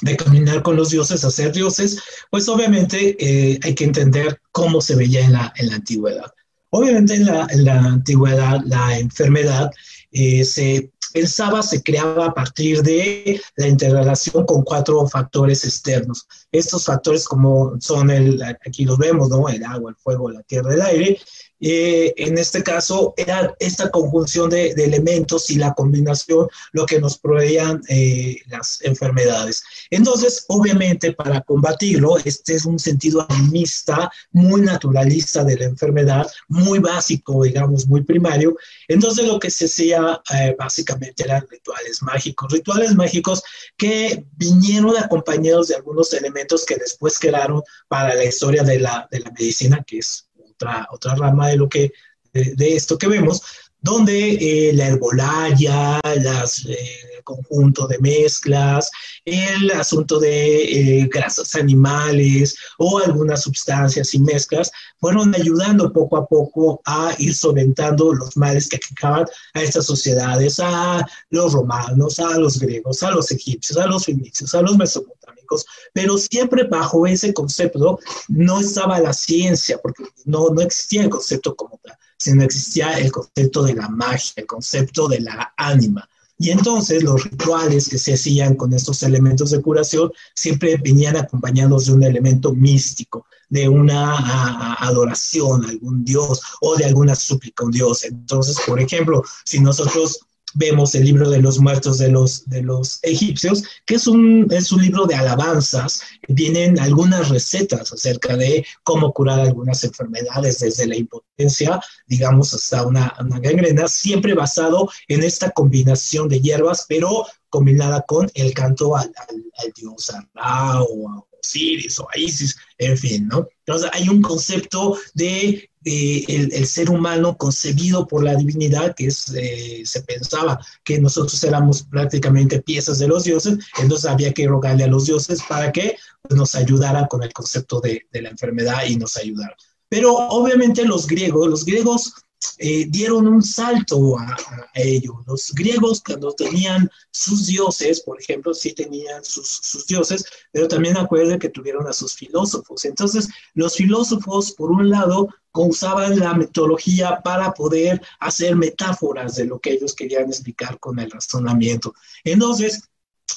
de 0.00 0.16
caminar 0.16 0.62
con 0.62 0.76
los 0.76 0.90
dioses 0.90 1.24
a 1.24 1.30
ser 1.30 1.52
dioses? 1.52 2.00
Pues 2.30 2.48
obviamente 2.48 3.16
eh, 3.18 3.58
hay 3.62 3.74
que 3.74 3.84
entender 3.84 4.40
cómo 4.52 4.80
se 4.80 4.96
veía 4.96 5.24
en 5.24 5.32
la, 5.32 5.52
en 5.56 5.68
la 5.68 5.74
antigüedad. 5.74 6.32
Obviamente 6.70 7.14
en 7.14 7.26
la, 7.26 7.46
en 7.50 7.64
la 7.64 7.78
antigüedad 7.80 8.60
la 8.64 8.98
enfermedad 8.98 9.70
eh, 10.12 10.44
se 10.44 10.90
pensaba, 11.12 11.62
se 11.62 11.82
creaba 11.82 12.26
a 12.26 12.34
partir 12.34 12.82
de 12.82 13.40
la 13.56 13.68
interrelación 13.68 14.46
con 14.46 14.62
cuatro 14.62 15.06
factores 15.06 15.64
externos. 15.64 16.26
Estos 16.52 16.84
factores 16.84 17.26
como 17.26 17.80
son 17.80 18.10
el, 18.10 18.42
aquí 18.42 18.84
los 18.84 18.98
vemos, 18.98 19.28
¿no? 19.28 19.48
El 19.48 19.64
agua, 19.64 19.90
el 19.90 19.96
fuego, 19.96 20.30
la 20.30 20.42
tierra, 20.42 20.74
el 20.74 20.82
aire, 20.82 21.18
eh, 21.60 22.14
en 22.16 22.38
este 22.38 22.62
caso 22.62 23.12
era 23.18 23.54
esta 23.58 23.90
conjunción 23.90 24.48
de, 24.48 24.74
de, 24.74 24.84
elementos 24.84 25.50
y 25.50 25.56
la 25.56 25.74
combinación 25.74 26.48
lo 26.72 26.86
que 26.86 26.98
nos 26.98 27.18
proveían 27.18 27.82
eh, 27.88 28.38
las 28.48 28.80
enfermedades. 28.82 29.62
Entonces, 29.90 30.46
obviamente, 30.48 31.12
para 31.12 31.42
combatirlo, 31.42 32.16
este 32.24 32.54
es 32.54 32.64
un 32.64 32.78
sentido 32.78 33.26
animista, 33.28 34.10
muy 34.32 34.62
naturalista 34.62 35.44
de 35.44 35.58
la 35.58 35.64
enfermedad, 35.66 36.26
muy 36.48 36.78
básico, 36.78 37.42
digamos, 37.42 37.86
muy 37.86 38.02
primario. 38.02 38.56
Entonces, 38.88 39.26
lo 39.26 39.38
que 39.38 39.50
se 39.50 39.66
hacía 39.66 40.20
eh, 40.34 40.56
básicamente 40.58 41.24
eran 41.24 41.46
rituales 41.50 42.02
mágicos, 42.02 42.52
rituales 42.52 42.94
mágicos 42.94 43.42
que 43.76 44.24
vinieron 44.36 44.96
acompañados 44.96 45.68
de 45.68 45.74
algunos 45.74 46.12
elementos 46.14 46.39
que 46.66 46.76
después 46.76 47.18
quedaron 47.18 47.62
para 47.88 48.14
la 48.14 48.24
historia 48.24 48.62
de 48.62 48.78
la, 48.78 49.08
de 49.10 49.20
la 49.20 49.30
medicina, 49.30 49.84
que 49.86 49.98
es 49.98 50.28
otra, 50.36 50.86
otra 50.90 51.14
rama 51.14 51.48
de, 51.48 51.56
lo 51.56 51.68
que, 51.68 51.92
de, 52.32 52.76
esto 52.76 52.98
que 52.98 53.08
vemos, 53.08 53.42
donde 53.80 54.34
eh, 54.40 54.72
la 54.74 54.88
herbolaya, 54.88 56.00
las, 56.16 56.66
eh, 56.66 57.09
conjunto 57.36 57.86
de 57.86 57.98
mezclas, 57.98 58.90
el 59.24 59.70
asunto 59.72 60.18
de 60.18 61.00
eh, 61.02 61.08
grasas 61.12 61.54
animales 61.54 62.56
o 62.78 62.98
algunas 62.98 63.42
sustancias 63.42 64.14
y 64.14 64.18
mezclas, 64.20 64.70
fueron 64.98 65.34
ayudando 65.34 65.92
poco 65.92 66.16
a 66.16 66.26
poco 66.26 66.80
a 66.84 67.14
ir 67.18 67.34
solventando 67.34 68.12
los 68.12 68.36
males 68.36 68.68
que 68.68 68.78
acaban 68.92 69.26
a 69.54 69.62
estas 69.62 69.86
sociedades, 69.86 70.60
a 70.60 71.06
los 71.30 71.52
romanos, 71.52 72.18
a 72.18 72.38
los 72.38 72.58
griegos, 72.58 73.02
a 73.02 73.10
los 73.10 73.30
egipcios, 73.30 73.78
a 73.78 73.86
los 73.86 74.04
fenicios, 74.04 74.54
a 74.54 74.62
los 74.62 74.76
mesopotámicos, 74.76 75.64
pero 75.92 76.18
siempre 76.18 76.64
bajo 76.64 77.06
ese 77.06 77.32
concepto 77.32 77.98
no 78.28 78.60
estaba 78.60 79.00
la 79.00 79.12
ciencia, 79.12 79.78
porque 79.78 80.04
no, 80.24 80.50
no 80.50 80.60
existía 80.60 81.02
el 81.02 81.10
concepto 81.10 81.54
como 81.54 81.78
tal, 81.82 81.96
sino 82.18 82.42
existía 82.44 82.98
el 82.98 83.10
concepto 83.10 83.62
de 83.62 83.74
la 83.74 83.88
magia, 83.88 84.34
el 84.36 84.46
concepto 84.46 85.08
de 85.08 85.20
la 85.20 85.54
ánima. 85.56 86.08
Y 86.40 86.50
entonces 86.50 87.02
los 87.02 87.22
rituales 87.24 87.86
que 87.86 87.98
se 87.98 88.14
hacían 88.14 88.54
con 88.54 88.72
estos 88.72 89.02
elementos 89.02 89.50
de 89.50 89.60
curación 89.60 90.10
siempre 90.34 90.78
venían 90.82 91.18
acompañados 91.18 91.84
de 91.84 91.92
un 91.92 92.02
elemento 92.02 92.54
místico, 92.54 93.26
de 93.50 93.68
una 93.68 94.74
adoración 94.76 95.66
a 95.66 95.68
algún 95.68 96.02
dios 96.02 96.40
o 96.62 96.76
de 96.76 96.86
alguna 96.86 97.14
súplica 97.14 97.62
a 97.62 97.66
un 97.66 97.72
dios. 97.72 98.04
Entonces, 98.04 98.56
por 98.66 98.80
ejemplo, 98.80 99.22
si 99.44 99.60
nosotros 99.60 100.20
vemos 100.54 100.94
el 100.94 101.04
libro 101.04 101.30
de 101.30 101.40
los 101.40 101.58
muertos 101.58 101.98
de 101.98 102.08
los, 102.08 102.48
de 102.48 102.62
los 102.62 102.98
egipcios, 103.02 103.62
que 103.86 103.96
es 103.96 104.06
un, 104.06 104.46
es 104.50 104.72
un 104.72 104.82
libro 104.82 105.06
de 105.06 105.14
alabanzas. 105.14 106.02
Vienen 106.28 106.78
algunas 106.78 107.28
recetas 107.28 107.92
acerca 107.92 108.36
de 108.36 108.64
cómo 108.82 109.12
curar 109.12 109.40
algunas 109.40 109.82
enfermedades, 109.84 110.58
desde 110.58 110.86
la 110.86 110.96
impotencia, 110.96 111.80
digamos, 112.06 112.54
hasta 112.54 112.86
una, 112.86 113.14
una 113.20 113.38
gangrena, 113.38 113.88
siempre 113.88 114.34
basado 114.34 114.90
en 115.08 115.22
esta 115.22 115.50
combinación 115.50 116.28
de 116.28 116.40
hierbas, 116.40 116.86
pero 116.88 117.26
combinada 117.48 118.02
con 118.06 118.30
el 118.34 118.54
canto 118.54 118.96
al, 118.96 119.12
al, 119.16 119.72
dios 119.74 120.12
Ra 120.34 120.82
o 120.82 121.08
a 121.10 121.24
Osiris 121.42 121.98
o 121.98 122.08
a 122.08 122.18
Isis, 122.18 122.56
en 122.78 122.96
fin, 122.96 123.28
¿no? 123.28 123.46
Entonces 123.64 123.90
hay 123.92 124.08
un 124.08 124.22
concepto 124.22 124.96
de 125.14 125.69
el, 125.84 126.66
ser 126.66 126.90
humano 126.90 127.36
concebido 127.36 128.06
por 128.06 128.22
la 128.22 128.34
divinidad, 128.34 128.94
que 128.94 129.06
es, 129.06 129.32
eh, 129.34 129.82
se 129.84 130.02
pensaba 130.02 130.58
que 130.84 131.00
nosotros 131.00 131.42
éramos 131.44 131.82
prácticamente 131.84 132.60
piezas 132.62 132.98
de 132.98 133.08
los 133.08 133.24
dioses, 133.24 133.58
entonces 133.78 134.10
había 134.10 134.32
que 134.32 134.46
rogarle 134.46 134.84
a 134.84 134.88
los 134.88 135.06
dioses 135.06 135.40
para 135.48 135.72
que 135.72 135.96
nos 136.28 136.54
ayudara 136.54 137.06
con 137.08 137.22
el 137.22 137.32
concepto 137.32 137.80
de, 137.80 138.06
de 138.12 138.22
la 138.22 138.30
enfermedad 138.30 138.84
y 138.86 138.96
nos 138.96 139.16
ayudara. 139.16 139.56
Pero 139.88 140.14
obviamente 140.14 140.84
los 140.84 141.06
griegos, 141.06 141.48
los 141.48 141.64
griegos 141.64 142.14
eh, 142.58 142.86
dieron 142.88 143.26
un 143.26 143.42
salto 143.42 144.18
a, 144.18 144.36
ellos. 144.74 145.16
Los 145.26 145.52
griegos 145.52 146.02
cuando 146.04 146.32
tenían 146.32 146.90
sus 147.10 147.46
dioses, 147.46 148.00
por 148.00 148.20
ejemplo, 148.20 148.54
sí 148.54 148.72
tenían 148.72 149.24
sus, 149.24 149.60
sus 149.62 149.86
dioses, 149.86 150.24
pero 150.52 150.68
también 150.68 150.96
acuerden 150.96 151.38
que 151.38 151.48
tuvieron 151.48 151.86
a 151.86 151.92
sus 151.92 152.14
filósofos. 152.14 152.84
Entonces, 152.84 153.28
los 153.54 153.76
filósofos, 153.76 154.52
por 154.52 154.70
un 154.70 154.88
lado, 154.90 155.28
usaban 155.52 156.18
la 156.18 156.34
metodología 156.34 157.20
para 157.22 157.52
poder 157.52 158.00
hacer 158.20 158.56
metáforas 158.56 159.36
de 159.36 159.46
lo 159.46 159.58
que 159.58 159.72
ellos 159.72 159.94
querían 159.94 160.28
explicar 160.28 160.78
con 160.78 160.98
el 160.98 161.10
razonamiento. 161.10 161.94
Entonces, 162.24 162.82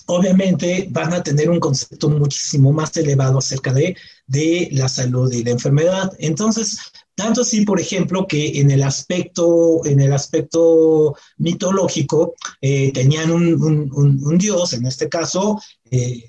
obviamente 0.05 0.87
van 0.91 1.13
a 1.13 1.23
tener 1.23 1.49
un 1.49 1.59
concepto 1.59 2.09
muchísimo 2.09 2.71
más 2.71 2.95
elevado 2.97 3.39
acerca 3.39 3.73
de, 3.73 3.95
de 4.27 4.69
la 4.71 4.87
salud 4.87 5.31
y 5.31 5.43
la 5.43 5.51
enfermedad. 5.51 6.11
Entonces, 6.19 6.77
tanto 7.15 7.41
así, 7.41 7.65
por 7.65 7.79
ejemplo, 7.79 8.25
que 8.27 8.59
en 8.59 8.71
el 8.71 8.83
aspecto, 8.83 9.85
en 9.85 9.99
el 10.01 10.13
aspecto 10.13 11.15
mitológico 11.37 12.33
eh, 12.61 12.91
tenían 12.91 13.31
un, 13.31 14.37
dios, 14.37 14.73
en 14.73 14.85
este 14.85 15.09
caso, 15.09 15.61
eh, 15.91 16.23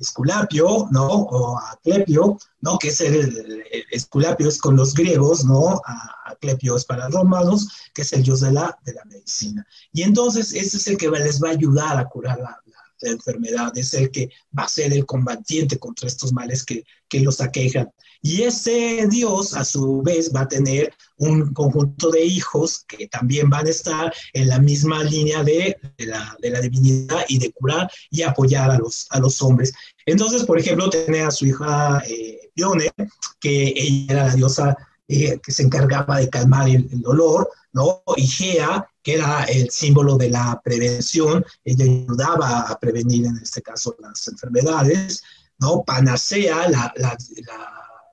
Esculapio, 0.00 0.88
¿no? 0.90 1.06
O 1.06 1.58
Aclepio, 1.58 2.38
¿no? 2.62 2.78
Que 2.78 2.88
es 2.88 3.00
el, 3.02 3.62
Esculapio 3.90 4.48
es 4.48 4.58
con 4.58 4.74
los 4.74 4.94
griegos, 4.94 5.44
¿no? 5.44 5.80
Aclepio 6.24 6.76
es 6.76 6.86
para 6.86 7.04
los 7.10 7.20
romanos, 7.20 7.68
que 7.92 8.02
es 8.02 8.12
el 8.14 8.22
dios 8.22 8.40
de 8.40 8.52
la, 8.52 8.78
de 8.84 8.94
la 8.94 9.04
medicina. 9.04 9.66
Y 9.92 10.02
entonces, 10.02 10.54
ese 10.54 10.78
es 10.78 10.88
el 10.88 10.96
que 10.96 11.10
les 11.10 11.42
va 11.42 11.48
a 11.48 11.52
ayudar 11.52 11.98
a 11.98 12.08
curar 12.08 12.38
la, 12.40 12.58
enfermedad, 13.02 13.72
es 13.78 13.94
el 13.94 14.10
que 14.10 14.28
va 14.56 14.64
a 14.64 14.68
ser 14.68 14.92
el 14.92 15.06
combatiente 15.06 15.78
contra 15.78 16.06
estos 16.06 16.34
males 16.34 16.62
que, 16.62 16.84
que 17.08 17.20
los 17.20 17.40
aquejan. 17.40 17.90
Y 18.22 18.42
ese 18.42 19.06
Dios, 19.08 19.54
a 19.54 19.64
su 19.64 20.02
vez, 20.02 20.30
va 20.34 20.42
a 20.42 20.48
tener 20.48 20.92
un 21.16 21.54
conjunto 21.54 22.10
de 22.10 22.24
hijos 22.24 22.84
que 22.86 23.08
también 23.08 23.48
van 23.48 23.66
a 23.66 23.70
estar 23.70 24.12
en 24.34 24.48
la 24.48 24.58
misma 24.58 25.02
línea 25.04 25.42
de, 25.42 25.76
la, 25.98 26.36
de 26.40 26.50
la, 26.50 26.60
divinidad 26.60 27.24
y 27.28 27.38
de 27.38 27.50
curar 27.52 27.90
y 28.10 28.22
apoyar 28.22 28.70
a 28.70 28.78
los, 28.78 29.06
a 29.10 29.20
los 29.20 29.40
hombres. 29.40 29.72
Entonces, 30.04 30.44
por 30.44 30.58
ejemplo, 30.58 30.90
tiene 30.90 31.20
a 31.20 31.30
su 31.30 31.46
hija 31.46 32.02
eh, 32.06 32.50
Pione, 32.54 32.90
que 33.40 33.72
ella 33.74 34.12
era 34.12 34.26
la 34.26 34.34
diosa 34.34 34.76
eh, 35.08 35.40
que 35.42 35.52
se 35.52 35.62
encargaba 35.62 36.18
de 36.18 36.28
calmar 36.28 36.68
el, 36.68 36.88
dolor, 37.00 37.50
¿no? 37.72 38.02
Y 38.16 38.26
Gea, 38.26 38.86
que 39.02 39.14
era 39.14 39.44
el 39.44 39.70
símbolo 39.70 40.16
de 40.16 40.30
la 40.30 40.60
prevención, 40.62 41.44
ella 41.64 41.84
ayudaba 41.84 42.60
a 42.60 42.78
prevenir 42.78 43.26
en 43.26 43.38
este 43.38 43.62
caso 43.62 43.96
las 43.98 44.28
enfermedades, 44.28 45.22
¿no? 45.58 45.82
Panacea, 45.84 46.68
la 46.68 46.92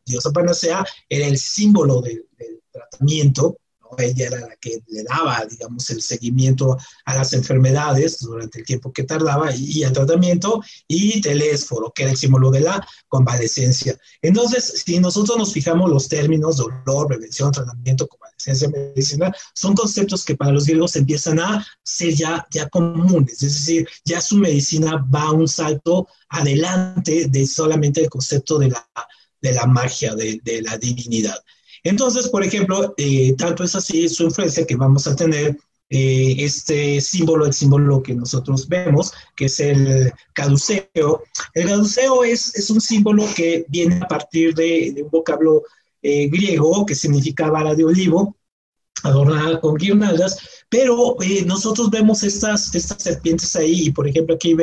diosa 0.07 0.31
Panacea, 0.31 0.85
era 1.09 1.27
el 1.27 1.37
símbolo 1.37 2.01
del, 2.01 2.25
tratamiento, 2.71 3.57
ella 3.97 4.27
era 4.27 4.39
la 4.41 4.55
que 4.57 4.81
le 4.87 5.03
daba, 5.03 5.45
digamos, 5.49 5.89
el 5.89 6.01
seguimiento 6.01 6.77
a 7.05 7.15
las 7.15 7.33
enfermedades 7.33 8.19
durante 8.19 8.59
el 8.59 8.65
tiempo 8.65 8.91
que 8.91 9.03
tardaba 9.03 9.53
y, 9.55 9.83
el 9.83 9.91
tratamiento, 9.91 10.61
y 10.87 11.21
telésforo, 11.21 11.91
que 11.93 12.03
era 12.03 12.11
el 12.11 12.17
símbolo 12.17 12.51
de 12.51 12.61
la 12.61 12.85
convalecencia. 13.07 13.97
Entonces, 14.21 14.83
si 14.85 14.99
nosotros 14.99 15.37
nos 15.37 15.53
fijamos 15.53 15.89
los 15.89 16.07
términos 16.07 16.57
dolor, 16.57 17.07
prevención, 17.07 17.51
tratamiento, 17.51 18.07
convalecencia, 18.07 18.69
medicina, 18.69 19.33
son 19.53 19.75
conceptos 19.75 20.23
que 20.23 20.35
para 20.35 20.51
los 20.51 20.65
griegos 20.65 20.95
empiezan 20.95 21.39
a 21.39 21.65
ser 21.83 22.13
ya, 22.13 22.45
ya 22.51 22.67
comunes, 22.69 23.41
es 23.41 23.53
decir, 23.53 23.87
ya 24.05 24.21
su 24.21 24.37
medicina 24.37 25.05
va 25.13 25.31
un 25.31 25.47
salto 25.47 26.07
adelante 26.29 27.27
de 27.29 27.47
solamente 27.47 28.01
el 28.01 28.09
concepto 28.09 28.59
de 28.59 28.69
la, 28.69 28.87
de 29.41 29.53
la 29.53 29.65
magia, 29.65 30.15
de, 30.15 30.39
de 30.43 30.61
la 30.61 30.77
divinidad. 30.77 31.37
Entonces, 31.83 32.27
por 32.29 32.43
ejemplo, 32.43 32.93
eh, 32.97 33.33
tanto 33.37 33.63
es 33.63 33.75
así 33.75 34.09
su 34.09 34.23
influencia 34.23 34.65
que 34.65 34.75
vamos 34.75 35.07
a 35.07 35.15
tener 35.15 35.57
eh, 35.89 36.35
este 36.39 36.99
símbolo, 36.99 37.45
el 37.45 37.53
símbolo 37.53 38.03
que 38.03 38.13
nosotros 38.13 38.67
vemos, 38.67 39.13
que 39.35 39.45
es 39.45 39.59
el 39.59 40.11
caduceo. 40.33 41.23
El 41.53 41.67
caduceo 41.67 42.23
es, 42.25 42.53
es 42.55 42.69
un 42.69 42.81
símbolo 42.81 43.25
que 43.35 43.65
viene 43.69 44.01
a 44.01 44.07
partir 44.07 44.53
de, 44.53 44.95
un 45.01 45.09
vocablo 45.09 45.63
eh, 46.01 46.27
griego 46.27 46.85
que 46.85 46.95
significa 46.95 47.49
vara 47.49 47.73
de 47.73 47.85
olivo, 47.85 48.35
adornada 49.03 49.61
con 49.61 49.75
guirnaldas, 49.75 50.56
pero 50.69 51.15
nosotros 51.45 51.89
vemos 51.89 52.23
estas, 52.23 52.73
estas 52.75 53.01
serpientes 53.01 53.55
ahí, 53.55 53.87
y 53.87 53.91
por 53.91 54.07
ejemplo 54.07 54.35
aquí 54.35 54.55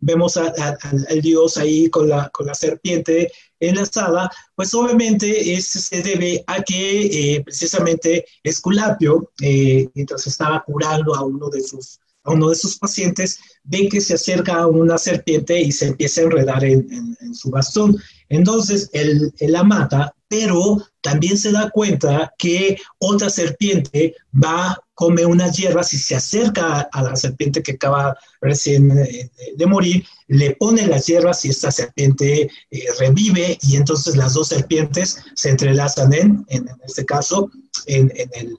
vemos 0.00 0.36
al 0.36 1.20
dios 1.20 1.56
ahí 1.56 1.90
con 1.90 2.08
la, 2.08 2.28
con 2.30 2.46
la 2.46 2.54
serpiente 2.54 3.30
enlazada, 3.60 4.30
pues 4.54 4.72
obviamente 4.74 5.52
eso 5.52 5.78
se 5.78 6.02
debe 6.02 6.42
a 6.46 6.62
que 6.62 7.34
eh, 7.36 7.42
precisamente 7.44 8.24
Esculapio, 8.42 9.32
eh, 9.42 9.88
mientras 9.94 10.26
estaba 10.26 10.64
curando 10.64 11.14
a 11.14 11.24
uno 11.24 11.50
de 11.50 11.60
sus 11.62 12.00
uno 12.24 12.50
de 12.50 12.56
sus 12.56 12.78
pacientes, 12.78 13.38
ve 13.64 13.88
que 13.88 14.00
se 14.00 14.14
acerca 14.14 14.66
una 14.66 14.98
serpiente 14.98 15.60
y 15.60 15.72
se 15.72 15.88
empieza 15.88 16.20
a 16.20 16.24
enredar 16.24 16.64
en, 16.64 17.16
su 17.32 17.50
bastón. 17.50 17.96
Entonces 18.28 18.90
él, 18.92 19.32
la 19.40 19.62
mata, 19.62 20.14
pero 20.28 20.78
también 21.00 21.36
se 21.36 21.52
da 21.52 21.70
cuenta 21.70 22.32
que 22.38 22.78
otra 22.98 23.30
serpiente 23.30 24.14
va 24.32 24.78
come 24.94 25.24
unas 25.24 25.56
hierbas 25.56 25.94
y 25.94 25.98
se 25.98 26.14
acerca 26.14 26.82
a 26.92 27.02
la 27.02 27.16
serpiente 27.16 27.62
que 27.62 27.72
acaba 27.72 28.14
recién 28.42 28.90
eh, 28.98 29.30
de 29.56 29.66
morir, 29.66 30.04
le 30.28 30.54
pone 30.56 30.86
las 30.86 31.06
hierbas 31.06 31.42
y 31.44 31.48
esta 31.48 31.70
serpiente 31.70 32.50
eh, 32.70 32.84
revive 32.98 33.58
y 33.62 33.76
entonces 33.76 34.14
las 34.16 34.34
dos 34.34 34.48
serpientes 34.48 35.16
se 35.34 35.48
entrelazan 35.48 36.12
en, 36.12 36.44
este 36.84 37.06
caso, 37.06 37.50
en, 37.86 38.12
en, 38.14 38.58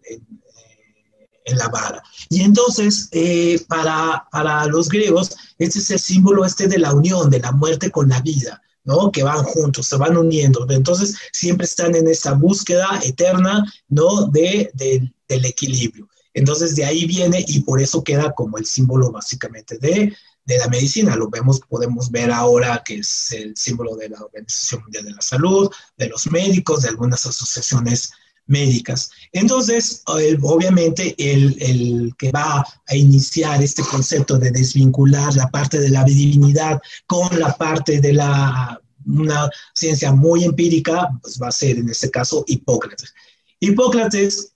en 1.45 1.57
la 1.57 1.67
vara. 1.69 2.03
Y 2.29 2.41
entonces, 2.41 3.09
eh, 3.11 3.63
para, 3.67 4.27
para 4.31 4.65
los 4.67 4.89
griegos, 4.89 5.35
este 5.57 5.79
es 5.79 5.91
el 5.91 5.99
símbolo 5.99 6.45
este 6.45 6.67
de 6.67 6.79
la 6.79 6.93
unión, 6.93 7.29
de 7.29 7.39
la 7.39 7.51
muerte 7.51 7.91
con 7.91 8.09
la 8.09 8.21
vida. 8.21 8.61
¿no? 8.83 9.11
Que 9.11 9.21
van 9.21 9.43
juntos, 9.43 9.85
se 9.85 9.95
van 9.95 10.17
uniendo. 10.17 10.65
Entonces, 10.69 11.15
siempre 11.31 11.65
están 11.65 11.93
en 11.95 12.07
esa 12.07 12.33
búsqueda 12.33 12.99
eterna, 13.03 13.63
¿no? 13.89 14.25
De, 14.25 14.71
de, 14.73 15.13
del 15.27 15.45
equilibrio. 15.45 16.09
Entonces 16.33 16.75
de 16.75 16.85
ahí 16.85 17.05
viene 17.05 17.43
y 17.47 17.61
por 17.61 17.81
eso 17.81 18.03
queda 18.03 18.31
como 18.33 18.57
el 18.57 18.65
símbolo 18.65 19.11
básicamente 19.11 19.77
de, 19.77 20.15
de 20.45 20.57
la 20.57 20.67
medicina. 20.67 21.15
Lo 21.15 21.29
vemos, 21.29 21.59
podemos 21.67 22.09
ver 22.09 22.31
ahora 22.31 22.81
que 22.85 22.95
es 22.95 23.31
el 23.31 23.55
símbolo 23.57 23.95
de 23.95 24.09
la 24.09 24.21
Organización 24.21 24.83
Mundial 24.83 25.05
de 25.05 25.11
la 25.11 25.21
Salud, 25.21 25.69
de 25.97 26.07
los 26.07 26.31
médicos, 26.31 26.83
de 26.83 26.89
algunas 26.89 27.25
asociaciones 27.25 28.11
médicas. 28.47 29.09
Entonces, 29.31 30.03
obviamente, 30.05 31.15
el, 31.17 31.55
el, 31.61 32.13
que 32.17 32.31
va 32.31 32.65
a 32.87 32.95
iniciar 32.95 33.61
este 33.63 33.83
concepto 33.83 34.37
de 34.37 34.51
desvincular 34.51 35.33
la 35.35 35.49
parte 35.49 35.79
de 35.79 35.89
la 35.89 36.03
divinidad 36.03 36.81
con 37.07 37.39
la 37.39 37.55
parte 37.55 38.01
de 38.01 38.13
la 38.13 38.81
una 39.05 39.49
ciencia 39.73 40.11
muy 40.11 40.43
empírica, 40.43 41.09
pues 41.23 41.39
va 41.41 41.47
a 41.47 41.51
ser 41.51 41.77
en 41.77 41.89
este 41.89 42.11
caso 42.11 42.43
Hipócrates. 42.47 43.13
Hipócrates 43.59 44.53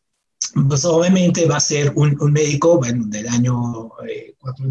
pues 0.68 0.86
obviamente 0.86 1.46
va 1.48 1.58
a 1.58 1.62
ser 1.62 1.92
un, 1.96 2.16
médico, 2.32 2.78
bueno, 2.78 3.06
del 3.08 3.28
año 3.28 3.92
4 4.46 4.66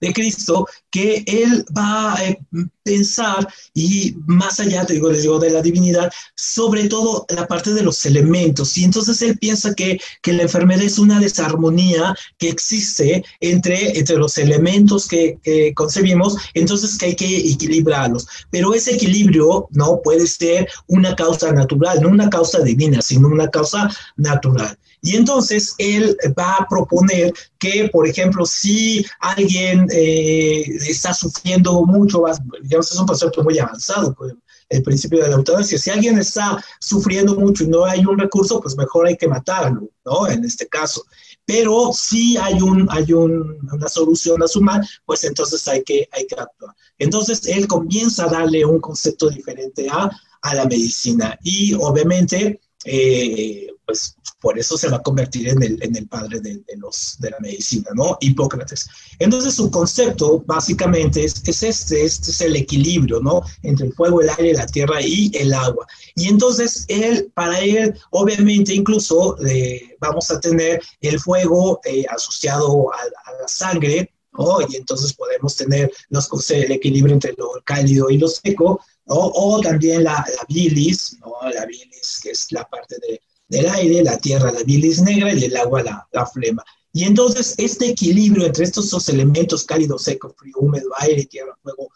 de, 0.00 0.12
Cristo, 0.12 0.66
que 0.90 1.24
él 1.26 1.64
va 1.76 2.14
a 2.14 2.24
eh, 2.24 2.38
pensar 2.82 3.48
y 3.74 4.14
más 4.26 4.60
allá, 4.60 4.84
te 4.84 4.94
digo, 4.94 5.10
les 5.10 5.22
digo, 5.22 5.38
de 5.38 5.50
la 5.50 5.62
divinidad, 5.62 6.10
sobre 6.34 6.88
todo 6.88 7.26
la 7.28 7.46
parte 7.46 7.72
de 7.72 7.82
los 7.82 8.04
elementos. 8.06 8.76
Y 8.78 8.84
entonces 8.84 9.20
él 9.22 9.38
piensa 9.38 9.74
que, 9.74 9.98
que 10.22 10.32
la 10.32 10.42
enfermedad 10.42 10.82
es 10.82 10.98
una 10.98 11.20
desarmonía 11.20 12.14
que 12.38 12.48
existe 12.48 13.24
entre, 13.40 13.98
entre 13.98 14.16
los 14.16 14.38
elementos 14.38 15.08
que, 15.08 15.38
que 15.42 15.72
concebimos, 15.74 16.36
entonces 16.54 16.96
que 16.96 17.06
hay 17.06 17.16
que 17.16 17.36
equilibrarlos. 17.50 18.26
Pero 18.50 18.74
ese 18.74 18.94
equilibrio 18.94 19.68
no 19.70 20.00
puede 20.02 20.26
ser 20.26 20.68
una 20.86 21.16
causa 21.16 21.52
natural, 21.52 22.00
no 22.02 22.08
una 22.08 22.30
causa 22.30 22.60
divina, 22.60 23.02
sino 23.02 23.28
una 23.28 23.48
causa 23.48 23.88
natural. 24.16 24.78
Y 25.02 25.16
entonces 25.16 25.74
él 25.78 26.16
va 26.38 26.56
a 26.56 26.66
proponer 26.68 27.32
que, 27.58 27.88
por 27.92 28.06
ejemplo, 28.06 28.44
si 28.44 29.04
alguien 29.20 29.86
eh, 29.92 30.64
está 30.86 31.14
sufriendo 31.14 31.84
mucho, 31.84 32.24
digamos, 32.62 32.90
es 32.90 32.98
un 32.98 33.06
concepto 33.06 33.42
muy 33.44 33.58
avanzado, 33.58 34.14
pues, 34.14 34.34
el 34.68 34.82
principio 34.82 35.22
de 35.22 35.28
la 35.28 35.36
eutanasia, 35.36 35.78
si 35.78 35.90
alguien 35.90 36.18
está 36.18 36.62
sufriendo 36.80 37.34
mucho 37.34 37.64
y 37.64 37.68
no 37.68 37.84
hay 37.84 38.04
un 38.04 38.18
recurso, 38.18 38.60
pues 38.60 38.76
mejor 38.76 39.06
hay 39.06 39.16
que 39.16 39.28
matarlo, 39.28 39.88
¿no? 40.04 40.28
En 40.28 40.44
este 40.44 40.66
caso. 40.68 41.04
Pero 41.46 41.92
si 41.94 42.36
hay, 42.36 42.60
un, 42.60 42.86
hay 42.90 43.10
una 43.12 43.88
solución 43.88 44.42
a 44.42 44.48
su 44.48 44.60
mal, 44.60 44.86
pues 45.06 45.24
entonces 45.24 45.66
hay 45.68 45.82
que, 45.82 46.06
hay 46.12 46.26
que 46.26 46.34
actuar. 46.34 46.74
Entonces 46.98 47.46
él 47.46 47.66
comienza 47.66 48.24
a 48.24 48.28
darle 48.28 48.64
un 48.66 48.80
concepto 48.80 49.30
diferente 49.30 49.88
a, 49.90 50.10
a 50.42 50.54
la 50.54 50.66
medicina 50.66 51.38
y 51.42 51.72
obviamente, 51.74 52.60
eh, 52.84 53.68
pues 53.84 54.14
por 54.40 54.58
eso 54.58 54.76
se 54.76 54.88
va 54.88 54.98
a 54.98 55.02
convertir 55.02 55.48
en 55.48 55.62
el, 55.62 55.82
en 55.82 55.96
el 55.96 56.06
padre 56.06 56.40
de, 56.40 56.62
los, 56.76 57.16
de 57.18 57.30
la 57.30 57.38
medicina, 57.40 57.88
¿no? 57.94 58.18
Hipócrates. 58.20 58.88
Entonces 59.18 59.54
su 59.54 59.70
concepto 59.70 60.44
básicamente 60.46 61.24
es, 61.24 61.42
es, 61.48 61.62
este, 61.62 62.04
este 62.04 62.30
es 62.30 62.40
el 62.42 62.54
equilibrio, 62.54 63.20
¿no? 63.20 63.42
Entre 63.62 63.86
el 63.86 63.94
fuego, 63.94 64.20
el 64.20 64.30
aire, 64.30 64.52
la 64.52 64.66
tierra 64.66 65.00
y 65.00 65.30
el 65.34 65.52
agua. 65.54 65.86
Y 66.14 66.28
entonces 66.28 66.84
él, 66.88 67.32
para 67.34 67.58
él, 67.60 67.98
obviamente 68.10 68.74
incluso 68.74 69.36
eh, 69.46 69.96
vamos 70.00 70.30
a 70.30 70.38
tener 70.38 70.80
el 71.00 71.18
fuego 71.18 71.80
eh, 71.84 72.04
asociado 72.10 72.92
a, 72.92 72.96
la 73.40 73.48
sangre, 73.48 74.12
¿no? 74.38 74.60
Y 74.68 74.76
entonces 74.76 75.14
podemos 75.14 75.56
tener 75.56 75.90
los, 76.10 76.28
el 76.50 76.70
equilibrio 76.72 77.14
entre 77.14 77.34
lo 77.36 77.50
cálido 77.64 78.10
y 78.10 78.18
lo 78.18 78.28
seco, 78.28 78.80
O 79.08 79.60
también 79.62 80.04
la, 80.04 80.12
la 80.12 80.44
bilis, 80.48 81.16
¿no? 81.20 81.34
La 81.50 81.64
bilis, 81.66 82.20
que 82.22 82.30
es 82.30 82.52
la 82.52 82.68
parte 82.68 82.96
de 83.00 83.20
del 83.48 83.68
aire, 83.68 84.02
la 84.02 84.18
tierra, 84.18 84.52
la 84.52 84.62
bilis 84.62 85.00
negra 85.00 85.32
y 85.32 85.44
el 85.44 85.56
agua, 85.56 85.82
la, 86.12 86.26
flema. 86.26 86.62
Y 86.92 87.04
entonces 87.04 87.54
este 87.58 87.88
equilibrio 87.88 88.46
entre 88.46 88.64
estos 88.64 88.90
dos 88.90 89.08
elementos, 89.08 89.64
cálido, 89.64 89.98
seco, 89.98 90.34
frío, 90.36 90.54
húmedo, 90.58 90.88
aire, 90.98 91.24
tierra, 91.26 91.56
fuego, 91.62 91.88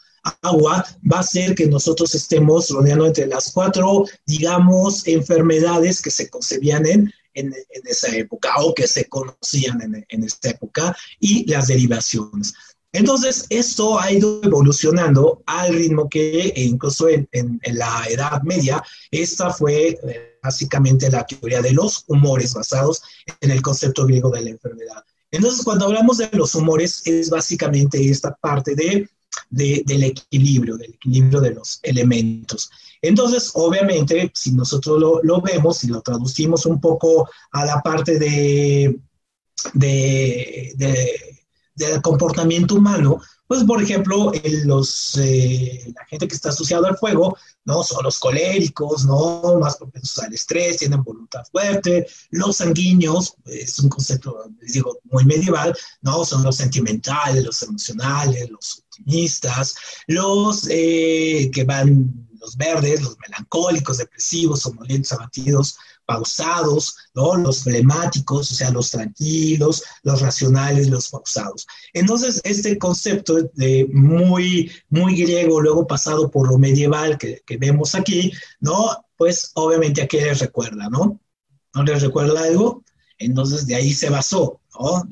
agua, 0.42 0.84
va 1.10 1.16
a 1.18 1.20
hacer 1.20 1.54
que 1.54 1.66
nosotros 1.66 2.14
estemos 2.14 2.70
rodeando 2.70 3.06
entre 3.06 3.26
las 3.26 3.52
cuatro, 3.52 4.04
digamos, 4.26 5.06
enfermedades 5.06 6.00
que 6.00 6.10
se 6.10 6.28
concebían 6.30 6.86
en, 6.86 7.12
en, 7.34 7.52
esa 7.84 8.14
época 8.14 8.50
o 8.58 8.74
que 8.74 8.86
se 8.86 9.08
conocían 9.08 9.80
en, 9.82 10.06
en 10.08 10.24
esta 10.24 10.50
época 10.50 10.96
y 11.18 11.50
las 11.50 11.66
derivaciones. 11.66 12.54
Entonces, 12.92 13.46
esto 13.48 13.98
ha 13.98 14.12
ido 14.12 14.40
evolucionando 14.42 15.42
al 15.46 15.72
ritmo 15.72 16.10
que 16.10 16.52
incluso 16.56 17.08
en, 17.08 17.26
la 17.72 18.04
Edad 18.08 18.42
Media, 18.42 18.82
esta 19.10 19.50
fue 19.50 19.98
eh, 20.06 20.38
básicamente 20.42 21.10
la 21.10 21.26
teoría 21.26 21.62
de 21.62 21.72
los 21.72 22.04
humores 22.08 22.52
basados 22.52 23.02
en 23.40 23.50
el 23.50 23.62
concepto 23.62 24.04
griego 24.04 24.30
de 24.30 24.42
la 24.42 24.50
enfermedad. 24.50 25.02
Entonces, 25.30 25.64
cuando 25.64 25.86
hablamos 25.86 26.18
de 26.18 26.28
los 26.34 26.54
humores, 26.54 27.00
es 27.06 27.30
básicamente 27.30 28.10
esta 28.10 28.34
parte 28.34 28.74
de, 28.74 29.08
del 29.48 30.02
equilibrio, 30.02 30.76
del 30.76 30.92
equilibrio 30.92 31.40
de 31.40 31.54
los 31.54 31.80
elementos. 31.82 32.70
Entonces, 33.00 33.50
obviamente, 33.54 34.30
si 34.34 34.52
nosotros 34.52 35.22
lo, 35.22 35.40
vemos 35.40 35.82
y 35.84 35.86
lo 35.86 36.02
traducimos 36.02 36.66
un 36.66 36.78
poco 36.78 37.30
a 37.52 37.64
la 37.64 37.80
parte 37.80 38.18
de, 38.18 38.98
de 39.72 41.31
del 41.74 42.02
comportamiento 42.02 42.74
humano, 42.74 43.20
pues 43.52 43.64
por 43.64 43.82
ejemplo, 43.82 44.32
los, 44.64 45.14
eh, 45.20 45.92
la 45.94 46.06
gente 46.06 46.26
que 46.26 46.34
está 46.34 46.48
asociada 46.48 46.88
al 46.88 46.96
fuego, 46.96 47.36
¿no? 47.66 47.82
Son 47.82 48.02
los 48.02 48.18
coléricos, 48.18 49.04
¿no? 49.04 49.58
Más 49.60 49.76
propensos 49.76 50.24
al 50.24 50.32
estrés, 50.32 50.78
tienen 50.78 51.02
voluntad 51.02 51.42
fuerte. 51.52 52.06
Los 52.30 52.56
sanguíneos, 52.56 53.34
es 53.44 53.78
un 53.78 53.90
concepto, 53.90 54.38
les 54.58 54.72
digo, 54.72 54.98
muy 55.04 55.26
medieval, 55.26 55.76
¿no? 56.00 56.24
Son 56.24 56.42
los 56.42 56.56
sentimentales, 56.56 57.44
los 57.44 57.62
emocionales, 57.62 58.48
los 58.50 58.84
optimistas, 58.86 59.74
los 60.06 60.66
eh, 60.70 61.50
que 61.52 61.64
van, 61.64 62.26
los 62.40 62.56
verdes, 62.56 63.02
los 63.02 63.16
melancólicos, 63.18 63.98
depresivos, 63.98 64.60
somnolentos, 64.60 65.12
abatidos, 65.12 65.76
pausados, 66.12 66.94
¿no? 67.14 67.36
Los 67.36 67.62
flemáticos, 67.64 68.52
o 68.52 68.54
sea, 68.54 68.70
los 68.70 68.90
tranquilos, 68.90 69.82
los 70.02 70.20
racionales, 70.20 70.88
los 70.88 71.08
pausados. 71.08 71.66
Entonces, 71.94 72.40
este 72.44 72.76
concepto 72.78 73.38
de 73.54 73.88
muy, 73.92 74.70
muy 74.90 75.16
griego, 75.16 75.60
luego 75.60 75.86
pasado 75.86 76.30
por 76.30 76.48
lo 76.50 76.58
medieval 76.58 77.16
que, 77.16 77.42
vemos 77.58 77.94
aquí, 77.94 78.32
¿no? 78.60 79.06
Pues 79.16 79.52
obviamente 79.54 80.02
a 80.02 80.06
qué 80.06 80.20
les 80.20 80.40
recuerda, 80.40 80.88
¿no? 80.90 81.18
¿No 81.74 81.82
les 81.84 82.02
recuerda 82.02 82.42
algo? 82.42 82.84
Entonces, 83.18 83.66
de 83.66 83.76
ahí 83.76 83.94
se 83.94 84.10
basó, 84.10 84.60
¿no? 84.78 85.04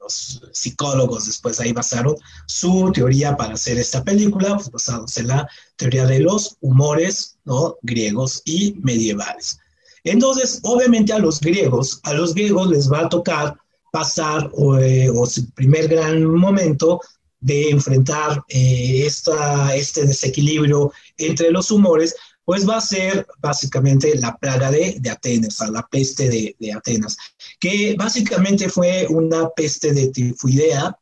Los 0.00 0.42
psicólogos 0.52 1.26
después 1.26 1.60
ahí 1.60 1.72
basaron 1.72 2.16
su 2.46 2.90
teoría 2.92 3.36
para 3.36 3.54
hacer 3.54 3.78
esta 3.78 4.02
película, 4.02 4.56
pues 4.56 4.70
basados 4.70 5.16
en 5.18 5.28
la 5.28 5.48
teoría 5.76 6.06
de 6.06 6.20
los 6.20 6.56
humores, 6.60 7.36
¿no? 7.44 7.76
Griegos 7.82 8.42
y 8.44 8.74
medievales. 8.80 9.58
Entonces, 10.04 10.60
obviamente 10.62 11.12
a 11.12 11.18
los 11.18 11.40
griegos, 11.40 12.00
a 12.04 12.14
los 12.14 12.34
griegos 12.34 12.68
les 12.68 12.90
va 12.90 13.00
a 13.00 13.08
tocar 13.08 13.56
pasar 13.92 14.50
o, 14.54 14.78
eh, 14.78 15.08
su 15.26 15.50
primer 15.50 15.88
gran 15.88 16.24
momento 16.24 17.00
de 17.40 17.70
enfrentar 17.70 18.42
eh, 18.48 19.04
esta, 19.06 19.74
este 19.74 20.06
desequilibrio 20.06 20.92
entre 21.16 21.50
los 21.50 21.70
humores, 21.70 22.14
pues 22.44 22.68
va 22.68 22.76
a 22.76 22.80
ser 22.80 23.26
básicamente 23.38 24.16
la 24.16 24.36
plaga 24.36 24.70
de, 24.70 24.96
de 25.00 25.10
Atenas, 25.10 25.60
la 25.70 25.86
peste 25.86 26.28
de, 26.28 26.56
de, 26.58 26.72
Atenas, 26.72 27.16
que 27.58 27.94
básicamente 27.96 28.68
fue 28.68 29.06
una 29.08 29.48
peste 29.50 29.92
de 29.92 30.08
tifoidea, 30.08 30.96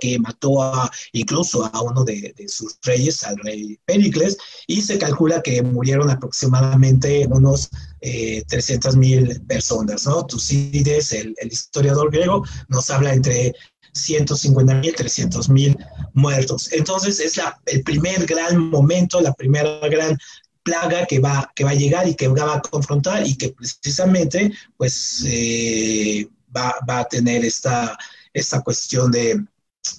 que 0.00 0.18
mató 0.18 0.62
a, 0.62 0.90
incluso 1.12 1.64
a 1.64 1.80
uno 1.82 2.04
de, 2.04 2.34
sus 2.48 2.78
reyes, 2.82 3.22
al 3.24 3.36
rey 3.38 3.78
Pericles, 3.84 4.36
y 4.66 4.82
se 4.82 4.98
calcula 4.98 5.42
que 5.42 5.62
murieron 5.62 6.10
aproximadamente 6.10 7.26
unos 7.30 7.68
eh, 8.00 8.42
300 8.48 8.96
mil 8.96 9.40
personas, 9.42 10.06
¿no? 10.06 10.26
Tucídides, 10.26 11.12
el, 11.12 11.34
el 11.38 11.52
historiador 11.52 12.10
griego, 12.10 12.44
nos 12.68 12.90
habla 12.90 13.12
entre 13.12 13.54
150 13.94 14.74
mil, 14.74 14.94
300 14.94 15.48
mil 15.48 15.76
muertos. 16.14 16.72
Entonces 16.72 17.20
es 17.20 17.36
la, 17.36 17.60
el 17.66 17.82
primer 17.82 18.26
gran 18.26 18.70
momento, 18.70 19.20
la 19.20 19.32
primera 19.34 19.78
gran 19.88 20.16
plaga 20.62 21.06
que 21.06 21.18
va, 21.18 21.50
que 21.54 21.64
va 21.64 21.70
a 21.70 21.74
llegar 21.74 22.08
y 22.08 22.14
que 22.14 22.28
va 22.28 22.54
a 22.54 22.62
confrontar 22.62 23.26
y 23.26 23.36
que 23.36 23.50
precisamente 23.50 24.52
pues 24.76 25.24
eh, 25.26 26.28
va, 26.56 26.74
va, 26.88 27.00
a 27.00 27.04
tener 27.04 27.44
esta, 27.44 27.98
esta 28.32 28.62
cuestión 28.62 29.10
de, 29.10 29.44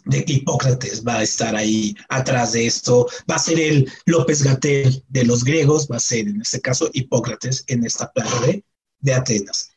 que 0.10 0.24
Hipócrates 0.28 1.04
va 1.06 1.18
a 1.18 1.24
estar 1.24 1.56
ahí 1.56 1.96
atrás 2.10 2.54
de 2.54 2.68
esto, 2.68 3.08
va 3.30 3.36
a 3.36 3.40
ser 3.40 3.60
el 3.60 3.92
López 4.06 4.44
Gatel 4.44 5.04
de 5.10 5.26
los 5.26 5.44
griegos, 5.44 5.88
va 5.92 5.98
a 5.98 6.00
ser 6.00 6.28
en 6.28 6.42
este 6.42 6.62
caso 6.62 6.90
Hipócrates 6.94 7.64
en 7.68 7.86
esta 7.86 8.12
plaga 8.12 8.48
de, 9.02 9.14
Atenas. 9.14 9.72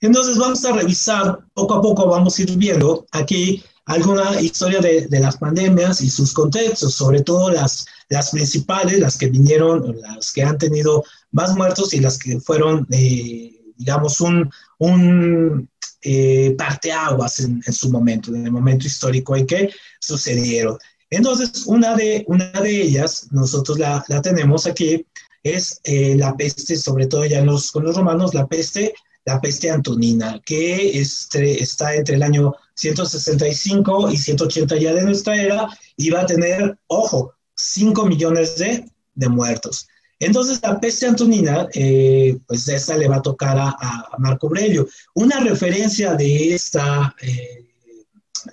Entonces 0.00 0.36
vamos 0.36 0.64
a 0.64 0.72
revisar, 0.72 1.38
poco 1.54 1.74
a 1.74 1.82
poco 1.82 2.08
vamos 2.08 2.38
a 2.38 2.42
ir 2.42 2.56
viendo 2.56 3.06
aquí 3.12 3.62
alguna 3.86 4.40
historia 4.40 4.80
de, 4.80 5.08
las 5.20 5.36
pandemias 5.36 6.00
y 6.00 6.10
sus 6.10 6.32
contextos, 6.32 6.94
sobre 6.94 7.22
todo 7.22 7.50
las, 7.50 7.86
las 8.08 8.30
principales, 8.30 8.98
las 8.98 9.16
que 9.16 9.28
vinieron, 9.28 9.96
las 10.00 10.32
que 10.32 10.42
han 10.42 10.58
tenido 10.58 11.04
más 11.30 11.54
muertos 11.56 11.94
y 11.94 12.00
las 12.00 12.18
que 12.18 12.40
fueron, 12.40 12.86
eh, 12.90 13.60
digamos, 13.76 14.20
un, 14.20 14.50
un 14.78 15.68
eh, 16.04 16.54
parteaguas 16.56 17.40
en, 17.40 17.62
en, 17.66 17.72
su 17.72 17.90
momento, 17.90 18.34
en 18.34 18.44
el 18.44 18.52
momento 18.52 18.86
histórico 18.86 19.34
en 19.34 19.46
que 19.46 19.70
sucedieron. 19.98 20.78
Entonces, 21.10 21.64
una 21.66 21.94
de, 21.94 22.24
una 22.28 22.50
de 22.60 22.82
ellas, 22.82 23.28
nosotros 23.30 23.78
la, 23.78 24.04
la 24.08 24.20
tenemos 24.20 24.66
aquí, 24.66 25.06
es 25.42 25.80
eh, 25.84 26.16
la 26.16 26.34
peste, 26.36 26.76
sobre 26.76 27.06
todo 27.06 27.24
ya 27.24 27.42
los, 27.42 27.70
con 27.70 27.84
los 27.84 27.96
romanos, 27.96 28.34
la 28.34 28.46
peste, 28.46 28.94
la 29.24 29.40
peste 29.40 29.70
antonina, 29.70 30.40
que 30.44 30.98
este, 30.98 31.62
está 31.62 31.94
entre 31.94 32.16
el 32.16 32.22
año 32.22 32.54
165 32.74 34.10
y 34.10 34.16
180 34.16 34.76
ya 34.76 34.92
de 34.92 35.04
nuestra 35.04 35.36
era, 35.36 35.68
y 35.96 36.10
va 36.10 36.22
a 36.22 36.26
tener, 36.26 36.78
ojo, 36.88 37.32
5 37.54 38.06
millones 38.06 38.56
de, 38.56 38.84
de 39.14 39.28
muertos. 39.28 39.86
Entonces, 40.24 40.58
la 40.62 40.80
peste 40.80 41.06
antonina, 41.06 41.68
eh, 41.74 42.38
pues 42.46 42.66
esta 42.68 42.96
le 42.96 43.08
va 43.08 43.16
a 43.16 43.22
tocar 43.22 43.58
a, 43.58 44.08
Marco 44.18 44.46
Aurelio. 44.46 44.88
Una 45.14 45.38
referencia 45.40 46.14
de 46.14 46.54
esta, 46.54 47.14
eh, 47.20 47.66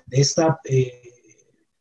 de 0.06 0.22
esta 0.22 0.60
eh, 0.66 1.02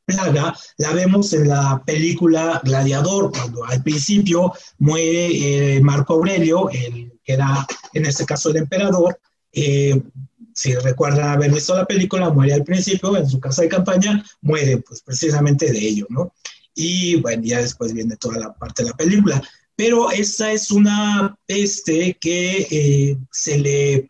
plaga 0.05 0.57
la 0.77 0.93
vemos 0.93 1.33
en 1.33 1.49
la 1.49 1.83
película 1.85 2.61
Gladiador, 2.63 3.33
cuando 3.33 3.65
al 3.65 3.83
principio 3.83 4.53
muere 4.79 5.81
Marco 5.83 6.15
Aurelio, 6.15 6.71
el, 6.71 7.13
que 7.25 7.33
era 7.33 7.67
en 7.93 8.07
este 8.07 8.25
caso 8.25 8.51
el 8.51 8.59
emperador. 8.59 9.19
si 9.53 10.75
recuerdan 10.75 11.31
haber 11.31 11.53
visto 11.53 11.75
la 11.75 11.87
película, 11.87 12.31
muere 12.31 12.55
al 12.55 12.65
principio 12.65 13.17
en 13.17 13.29
su 13.29 13.41
casa 13.41 13.63
de 13.63 13.69
campaña, 13.69 14.25
muere 14.41 14.79
pues 14.79 15.03
precisamente 15.03 15.73
de 15.73 15.81
ello, 15.81 16.07
¿no? 16.11 16.33
Y 16.77 17.17
bueno, 17.17 17.43
ya 17.45 17.59
después 17.59 17.93
viene 17.93 18.17
toda 18.17 18.39
la 18.39 18.53
parte 18.55 18.85
de 18.85 18.91
la 18.91 18.97
película 18.97 19.43
pero 19.81 20.11
esta 20.11 20.53
es 20.53 20.71
una 20.71 21.35
peste 21.47 22.15
que 22.21 22.69
eh, 22.71 23.17
se 23.33 23.57
le 23.57 23.95
eh, 23.95 24.07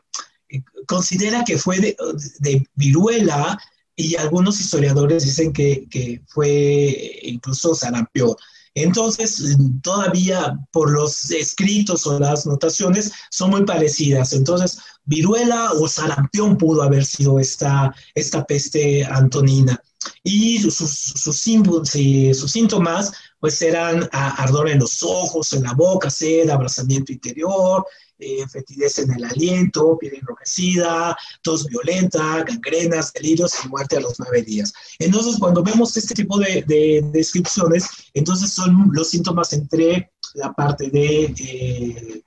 considera 0.84 1.44
que 1.44 1.58
fue 1.58 1.78
de, 1.78 2.66
viruela 2.74 3.56
y 3.94 4.16
algunos 4.16 4.58
historiadores 4.58 5.22
dicen 5.22 5.52
que, 5.52 6.20
fue 6.26 7.20
incluso 7.22 7.76
sarampión. 7.76 8.34
Entonces, 8.74 9.56
todavía 9.80 10.58
por 10.72 10.90
los 10.90 11.30
escritos 11.30 12.04
o 12.04 12.18
las 12.18 12.46
notaciones 12.46 13.12
son 13.30 13.50
muy 13.50 13.64
parecidas. 13.64 14.32
Entonces, 14.32 14.80
viruela 15.04 15.70
o 15.74 15.86
sarampión 15.86 16.58
pudo 16.58 16.82
haber 16.82 17.04
sido 17.04 17.38
esta, 17.38 17.94
esta 18.16 18.44
peste 18.44 19.04
antonina. 19.04 19.80
Y 20.22 20.58
sus, 20.60 20.76
sus, 20.76 21.36
sus 22.36 22.52
síntomas 22.52 23.12
pues 23.40 23.60
eran 23.62 24.08
ardor 24.12 24.68
en 24.68 24.78
los 24.78 25.02
ojos, 25.02 25.52
en 25.54 25.62
la 25.62 25.72
boca, 25.72 26.10
sed, 26.10 26.50
abrazamiento 26.50 27.10
interior, 27.10 27.84
eh, 28.18 28.46
fetidez 28.46 28.98
en 28.98 29.12
el 29.12 29.24
aliento, 29.24 29.96
piel 29.98 30.14
enrojecida, 30.14 31.16
tos 31.42 31.66
violenta, 31.66 32.44
gangrenas, 32.44 33.14
delirios 33.14 33.54
y 33.64 33.68
muerte 33.68 33.96
a 33.96 34.00
los 34.00 34.20
nueve 34.20 34.42
días. 34.42 34.74
Entonces, 34.98 35.38
cuando 35.38 35.62
vemos 35.62 35.96
este 35.96 36.14
tipo 36.14 36.38
de, 36.38 37.02
descripciones, 37.12 37.88
entonces 38.12 38.52
son 38.52 38.90
los 38.92 39.08
síntomas 39.08 39.52
entre 39.54 40.12
la 40.34 40.52
parte 40.52 40.90
de... 40.90 41.34
Eh, 41.38 42.22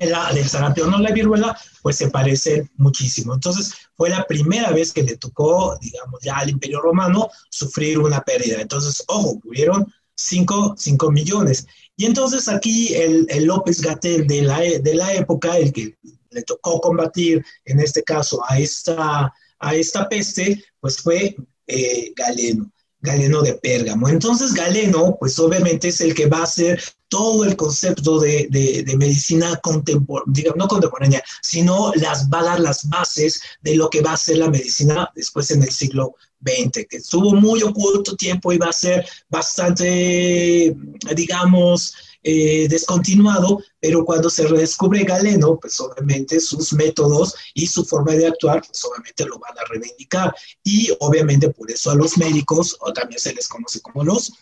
la, 0.00 0.32
del 0.32 0.48
sarampión 0.48 0.92
o 0.92 0.98
la 0.98 1.10
viruela, 1.10 1.58
pues 1.82 1.96
se 1.96 2.10
parecen 2.10 2.70
muchísimo. 2.76 3.34
Entonces, 3.34 3.72
fue 3.96 4.10
la 4.10 4.24
primera 4.24 4.70
vez 4.70 4.92
que 4.92 5.02
le 5.02 5.16
tocó, 5.16 5.78
digamos, 5.80 6.20
ya 6.22 6.36
al 6.36 6.50
Imperio 6.50 6.80
Romano 6.80 7.28
sufrir 7.50 7.98
una 7.98 8.20
pérdida. 8.20 8.60
Entonces, 8.60 9.02
ojo, 9.08 9.40
hubieron 9.44 9.92
5 10.14 10.76
millones. 11.10 11.66
Y 11.96 12.06
entonces 12.06 12.48
aquí 12.48 12.94
el, 12.94 13.26
el 13.28 13.44
López 13.44 13.80
Gatel 13.80 14.26
de 14.26 14.42
la, 14.42 14.60
de 14.60 14.94
la 14.94 15.12
época, 15.14 15.56
el 15.58 15.72
que 15.72 15.96
le 16.30 16.42
tocó 16.42 16.80
combatir 16.80 17.44
en 17.64 17.80
este 17.80 18.02
caso 18.02 18.42
a 18.48 18.58
esta, 18.58 19.32
a 19.58 19.74
esta 19.74 20.08
peste, 20.08 20.62
pues 20.80 20.98
fue 20.98 21.36
eh, 21.66 22.12
Galeno. 22.16 22.70
Galeno 23.02 23.42
de 23.42 23.54
Pérgamo. 23.54 24.08
Entonces 24.08 24.52
Galeno, 24.52 25.16
pues 25.18 25.38
obviamente 25.38 25.88
es 25.88 26.00
el 26.00 26.14
que 26.14 26.26
va 26.26 26.38
a 26.38 26.44
hacer 26.44 26.82
todo 27.08 27.44
el 27.44 27.56
concepto 27.56 28.20
de, 28.20 28.46
de, 28.50 28.96
medicina 28.96 29.56
contemporánea, 29.56 30.32
digamos, 30.32 30.58
no 30.58 30.68
contemporánea, 30.68 31.22
sino 31.42 31.92
las, 31.96 32.28
va 32.30 32.40
a 32.40 32.44
dar 32.44 32.60
las 32.60 32.88
bases 32.88 33.42
de 33.62 33.74
lo 33.74 33.90
que 33.90 34.00
va 34.00 34.12
a 34.12 34.16
ser 34.16 34.38
la 34.38 34.48
medicina 34.48 35.10
después 35.14 35.50
en 35.50 35.62
el 35.62 35.70
siglo 35.70 36.14
XX, 36.40 36.86
que 36.88 36.98
estuvo 36.98 37.34
muy 37.34 37.62
oculto 37.62 38.14
tiempo 38.14 38.52
y 38.52 38.58
va 38.58 38.68
a 38.68 38.72
ser 38.72 39.04
bastante, 39.28 40.76
digamos, 41.16 41.94
eh, 42.22 42.68
descontinuado, 42.68 43.62
pero 43.80 44.04
cuando 44.04 44.28
se 44.28 44.46
redescubre 44.46 45.04
Galeno, 45.04 45.58
pues 45.58 45.80
obviamente 45.80 46.38
sus 46.38 46.74
métodos 46.74 47.34
y 47.54 47.66
su 47.66 47.82
forma 47.82 48.12
de 48.12 48.26
actuar, 48.26 48.62
pues 48.66 48.84
obviamente 48.84 49.24
lo 49.24 49.38
van 49.38 49.58
a 49.58 49.64
reivindicar. 49.70 50.34
Y 50.62 50.90
obviamente 51.00 51.48
por 51.48 51.70
eso 51.70 51.90
a 51.90 51.94
los 51.94 52.18
médicos, 52.18 52.76
o 52.80 52.92
también 52.92 53.18
se 53.18 53.32
les 53.32 53.48
conoce 53.48 53.80
como 53.80 54.04
los, 54.04 54.32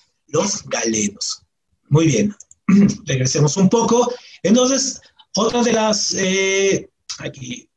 galenos. 0.67 1.43
Muy 1.89 2.07
bien, 2.07 2.35
regresemos 3.07 3.57
un 3.57 3.69
poco. 3.69 4.13
Entonces, 4.43 5.01
otra 5.37 5.63
de 5.63 5.73
las, 5.73 6.15
eh, 6.15 6.91
aquí, 7.21 7.71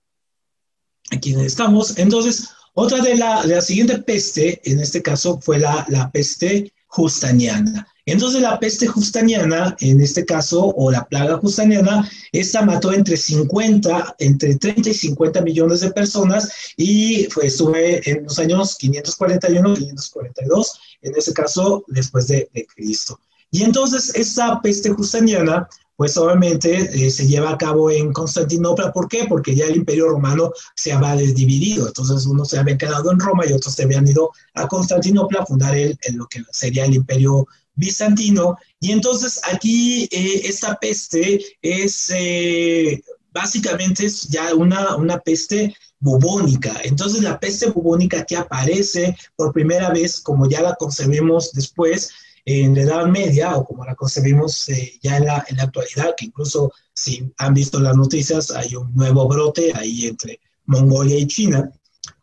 aquí 1.11 1.35
estamos, 1.35 1.97
entonces, 1.99 2.49
otra 2.73 3.01
de 3.01 3.17
la, 3.17 3.43
de 3.43 3.55
la 3.55 3.61
siguiente 3.61 3.99
peste, 3.99 4.61
en 4.63 4.79
este 4.79 5.03
caso, 5.03 5.39
fue 5.41 5.59
la, 5.59 5.85
la 5.89 6.11
peste 6.11 6.73
justaniana. 6.87 7.87
Entonces 8.05 8.41
la 8.41 8.59
peste 8.59 8.87
justaniana, 8.87 9.75
en 9.79 10.01
este 10.01 10.25
caso, 10.25 10.73
o 10.75 10.91
la 10.91 11.05
plaga 11.05 11.37
justaniana, 11.37 12.09
esta 12.31 12.63
mató 12.63 12.91
entre 12.91 13.15
50, 13.15 14.15
entre 14.19 14.55
30 14.55 14.89
y 14.89 14.93
50 14.93 15.41
millones 15.41 15.81
de 15.81 15.91
personas 15.91 16.51
y 16.77 17.25
fue, 17.29 17.47
estuve 17.47 18.09
en 18.09 18.23
los 18.23 18.39
años 18.39 18.75
541, 18.77 19.73
542, 19.75 20.79
en 21.03 21.15
ese 21.15 21.33
caso, 21.33 21.83
después 21.87 22.27
de, 22.27 22.49
Cristo. 22.75 23.19
Y 23.51 23.63
entonces 23.63 24.15
esta 24.15 24.61
peste 24.61 24.89
justaniana, 24.89 25.67
pues 25.95 26.17
obviamente 26.17 26.89
eh, 26.93 27.11
se 27.11 27.27
lleva 27.27 27.51
a 27.51 27.57
cabo 27.57 27.91
en 27.91 28.13
Constantinopla. 28.13 28.91
¿Por 28.91 29.07
qué? 29.07 29.25
Porque 29.27 29.53
ya 29.53 29.65
el 29.65 29.75
imperio 29.75 30.09
romano 30.09 30.51
se 30.75 30.93
había 30.93 31.15
dividido. 31.15 31.87
Entonces 31.87 32.25
unos 32.25 32.49
se 32.49 32.57
habían 32.57 32.77
quedado 32.77 33.11
en 33.11 33.19
Roma 33.19 33.45
y 33.45 33.53
otros 33.53 33.75
se 33.75 33.83
habían 33.83 34.07
ido 34.07 34.31
a 34.53 34.67
Constantinopla 34.67 35.41
a 35.41 35.45
fundar 35.45 35.75
el, 35.75 35.97
lo 36.13 36.27
que 36.27 36.43
sería 36.51 36.85
el 36.85 36.95
imperio 36.95 37.45
bizantino. 37.75 38.57
Y 38.79 38.91
entonces 38.91 39.39
aquí 39.51 40.07
eh, 40.11 40.41
esta 40.45 40.75
peste 40.75 41.39
es 41.61 42.11
eh, 42.15 43.01
básicamente 43.31 44.05
es 44.05 44.27
ya 44.29 44.53
una, 44.53 44.95
una 44.95 45.19
peste 45.19 45.75
bubónica. 45.99 46.73
Entonces 46.83 47.21
la 47.21 47.39
peste 47.39 47.69
bubónica 47.69 48.25
que 48.25 48.35
aparece 48.35 49.15
por 49.35 49.53
primera 49.53 49.89
vez, 49.91 50.19
como 50.19 50.49
ya 50.49 50.61
la 50.61 50.75
concebimos 50.75 51.51
después, 51.53 52.11
en 52.45 52.73
la 52.73 52.81
Edad 52.81 53.05
Media, 53.05 53.55
o 53.55 53.65
como 53.65 53.85
la 53.85 53.95
concebimos 53.95 54.67
eh, 54.69 54.93
ya 55.01 55.17
en 55.17 55.25
la, 55.25 55.45
en 55.47 55.57
la 55.57 55.63
actualidad, 55.63 56.15
que 56.17 56.25
incluso 56.25 56.71
si 56.93 57.31
han 57.37 57.53
visto 57.53 57.79
las 57.79 57.95
noticias, 57.95 58.51
hay 58.51 58.75
un 58.75 58.93
nuevo 58.95 59.27
brote 59.27 59.71
ahí 59.75 60.07
entre 60.07 60.39
Mongolia 60.65 61.17
y 61.17 61.27
China. 61.27 61.71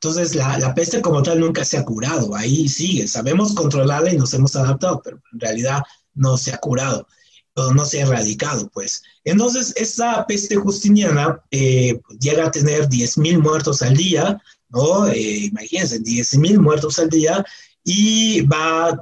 Entonces, 0.00 0.36
la, 0.36 0.56
la, 0.58 0.74
peste 0.74 1.00
como 1.00 1.22
tal 1.24 1.40
nunca 1.40 1.64
se 1.64 1.76
ha 1.76 1.84
curado, 1.84 2.34
ahí 2.36 2.68
sigue, 2.68 3.08
sabemos 3.08 3.52
controlarla 3.52 4.12
y 4.12 4.16
nos 4.16 4.32
hemos 4.32 4.54
adaptado, 4.54 5.02
pero 5.02 5.20
en 5.32 5.40
realidad 5.40 5.82
no 6.14 6.36
se 6.36 6.52
ha 6.52 6.58
curado, 6.58 7.08
o 7.54 7.74
no 7.74 7.84
se 7.84 7.98
ha 7.98 8.06
erradicado, 8.06 8.70
pues. 8.72 9.02
Entonces, 9.24 9.74
esta 9.76 10.24
peste 10.26 10.54
justiniana 10.54 11.42
eh, 11.50 12.00
llega 12.20 12.46
a 12.46 12.50
tener 12.52 12.88
10.000 12.88 13.40
muertos 13.40 13.82
al 13.82 13.96
día, 13.96 14.40
¿no? 14.68 15.08
Eh, 15.08 15.46
imagínense, 15.46 16.00
10.000 16.00 16.60
muertos 16.60 17.00
al 17.00 17.08
día 17.08 17.44
y 17.82 18.42
va 18.42 19.00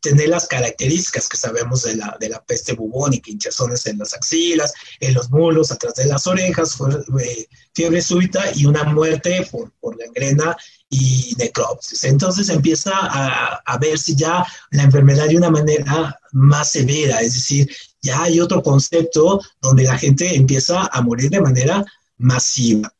tener 0.00 0.28
las 0.28 0.46
características 0.46 1.28
que 1.28 1.36
sabemos 1.36 1.82
de 1.82 1.96
la, 1.96 2.16
de 2.20 2.28
la 2.28 2.42
peste 2.44 2.74
bubónica, 2.74 3.30
hinchazones 3.30 3.86
en 3.86 3.98
las 3.98 4.12
axilas, 4.14 4.72
en 5.00 5.14
los 5.14 5.30
mulos, 5.30 5.70
atrás 5.70 5.94
de 5.94 6.06
las 6.06 6.26
orejas, 6.26 6.76
eh, 7.20 7.46
fiebre 7.72 8.02
súbita 8.02 8.44
y 8.54 8.66
una 8.66 8.84
muerte 8.84 9.46
por, 9.50 9.70
por 9.80 9.96
gangrena 9.96 10.56
y 10.90 11.34
necropsis. 11.38 12.04
Entonces 12.04 12.48
empieza 12.48 12.92
a, 12.94 13.62
a 13.64 13.78
verse 13.78 14.14
ya 14.14 14.44
la 14.70 14.82
enfermedad 14.82 15.28
de 15.28 15.36
una 15.36 15.50
manera 15.50 16.18
más 16.32 16.70
severa, 16.70 17.20
es 17.20 17.34
decir, 17.34 17.70
ya 18.02 18.24
hay 18.24 18.40
otro 18.40 18.62
concepto 18.62 19.40
donde 19.60 19.84
la 19.84 19.96
gente 19.96 20.34
empieza 20.34 20.86
a 20.86 21.00
morir 21.00 21.30
de 21.30 21.40
manera 21.40 21.84
masiva. 22.18 22.92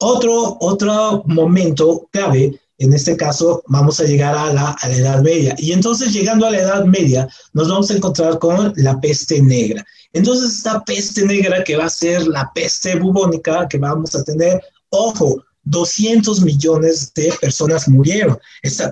Otro, 0.00 0.58
otro 0.60 1.24
momento 1.26 2.08
clave 2.12 2.60
en 2.78 2.92
este 2.92 3.16
caso 3.16 3.62
vamos 3.66 4.00
a 4.00 4.04
llegar 4.04 4.36
a 4.36 4.52
la, 4.52 4.76
Edad 4.84 5.22
Media. 5.22 5.54
Y 5.58 5.72
entonces 5.72 6.12
llegando 6.12 6.46
a 6.46 6.50
la 6.50 6.58
Edad 6.58 6.84
Media 6.84 7.28
nos 7.52 7.68
vamos 7.68 7.90
a 7.90 7.96
encontrar 7.96 8.38
con 8.38 8.72
la 8.76 9.00
peste 9.00 9.42
negra. 9.42 9.84
Entonces 10.12 10.56
esta 10.56 10.82
peste 10.84 11.26
negra 11.26 11.62
que 11.64 11.76
va 11.76 11.86
a 11.86 11.90
ser 11.90 12.26
la 12.28 12.50
peste 12.54 12.96
bubónica 12.96 13.68
que 13.68 13.78
vamos 13.78 14.14
a 14.14 14.22
tener, 14.22 14.62
ojo, 14.90 15.42
200 15.64 16.40
millones 16.42 17.12
de 17.14 17.32
personas 17.40 17.88
murieron. 17.88 18.38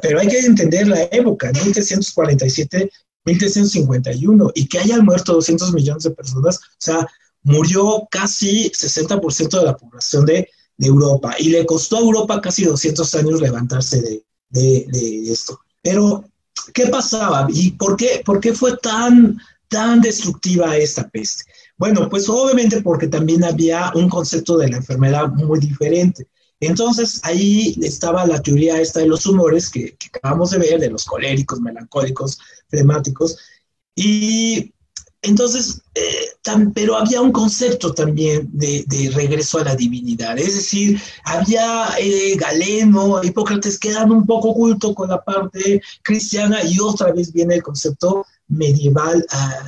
pero 0.02 0.20
hay 0.20 0.28
que 0.28 0.40
entender 0.40 0.88
la 0.88 1.02
época, 1.04 1.50
1347, 1.52 2.90
1351, 3.24 4.50
y 4.54 4.66
que 4.68 4.78
hayan 4.78 5.04
muerto 5.04 5.32
200 5.34 5.72
millones 5.72 6.04
de 6.04 6.10
personas, 6.10 6.56
o 6.58 6.78
sea, 6.78 7.08
murió 7.42 8.06
casi 8.10 8.70
60% 8.70 9.58
de 9.58 9.64
la 9.64 9.76
población 9.76 10.26
de, 10.26 10.48
de 10.76 10.88
Europa 10.88 11.34
y 11.38 11.48
le 11.48 11.64
costó 11.64 11.96
a 11.96 12.00
Europa 12.00 12.40
casi 12.40 12.64
200 12.64 13.14
años 13.14 13.40
levantarse 13.40 14.02
de, 14.02 14.22
de, 14.50 15.30
esto. 15.30 15.60
Pero, 15.82 16.24
¿qué 16.74 16.86
pasaba? 16.86 17.46
¿Y 17.50 17.72
por 17.72 17.96
qué, 17.96 18.22
por 18.24 18.40
qué 18.40 18.52
fue 18.52 18.76
tan, 18.78 19.38
tan 19.68 20.00
destructiva 20.00 20.76
esta 20.76 21.08
peste? 21.08 21.44
Bueno, 21.76 22.08
pues 22.08 22.28
obviamente 22.28 22.82
porque 22.82 23.08
también 23.08 23.44
había 23.44 23.92
un 23.94 24.08
concepto 24.08 24.56
de 24.56 24.68
la 24.68 24.78
enfermedad 24.78 25.28
muy 25.28 25.58
diferente. 25.60 26.26
Entonces 26.58 27.20
ahí 27.22 27.78
estaba 27.82 28.26
la 28.26 28.40
teoría 28.40 28.80
esta 28.80 29.00
de 29.00 29.08
los 29.08 29.26
humores 29.26 29.68
que, 29.68 29.94
que 29.96 30.08
acabamos 30.08 30.50
de 30.50 30.58
ver, 30.58 30.80
de 30.80 30.90
los 30.90 31.04
coléricos, 31.04 31.60
melancólicos, 31.60 32.38
flemáticos, 32.68 33.36
y 33.94 34.72
entonces, 35.26 35.82
eh, 35.94 36.26
pero 36.74 36.96
había 36.96 37.20
un 37.20 37.32
concepto 37.32 37.92
también 37.92 38.48
de, 38.52 39.10
regreso 39.12 39.58
a 39.58 39.64
la 39.64 39.74
divinidad, 39.74 40.38
es 40.38 40.54
decir, 40.54 41.00
había 41.24 41.88
eh, 41.98 42.36
Galeno, 42.36 43.22
Hipócrates 43.22 43.78
quedan 43.78 44.12
un 44.12 44.24
poco 44.24 44.50
oculto 44.50 44.94
con 44.94 45.08
la 45.08 45.22
parte 45.22 45.82
cristiana 46.02 46.62
y 46.64 46.78
otra 46.78 47.12
vez 47.12 47.32
viene 47.32 47.56
el 47.56 47.62
concepto 47.62 48.24
medieval 48.48 49.24
a, 49.30 49.64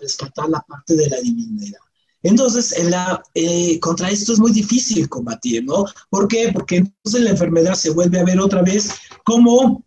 rescatar 0.00 0.48
la 0.48 0.60
parte 0.60 0.94
de 0.94 1.08
la 1.08 1.20
divinidad. 1.20 1.80
Entonces, 2.22 2.76
eh, 3.34 3.80
contra 3.80 4.10
esto 4.10 4.34
es 4.34 4.38
muy 4.38 4.52
difícil 4.52 5.08
combatir, 5.08 5.64
¿no? 5.64 5.86
¿Por 6.10 6.28
qué? 6.28 6.50
Porque 6.52 6.76
entonces 6.76 7.22
la 7.22 7.30
enfermedad 7.30 7.74
se 7.74 7.90
vuelve 7.90 8.20
a 8.20 8.24
ver 8.24 8.38
otra 8.38 8.62
vez 8.62 8.90
como 9.24 9.82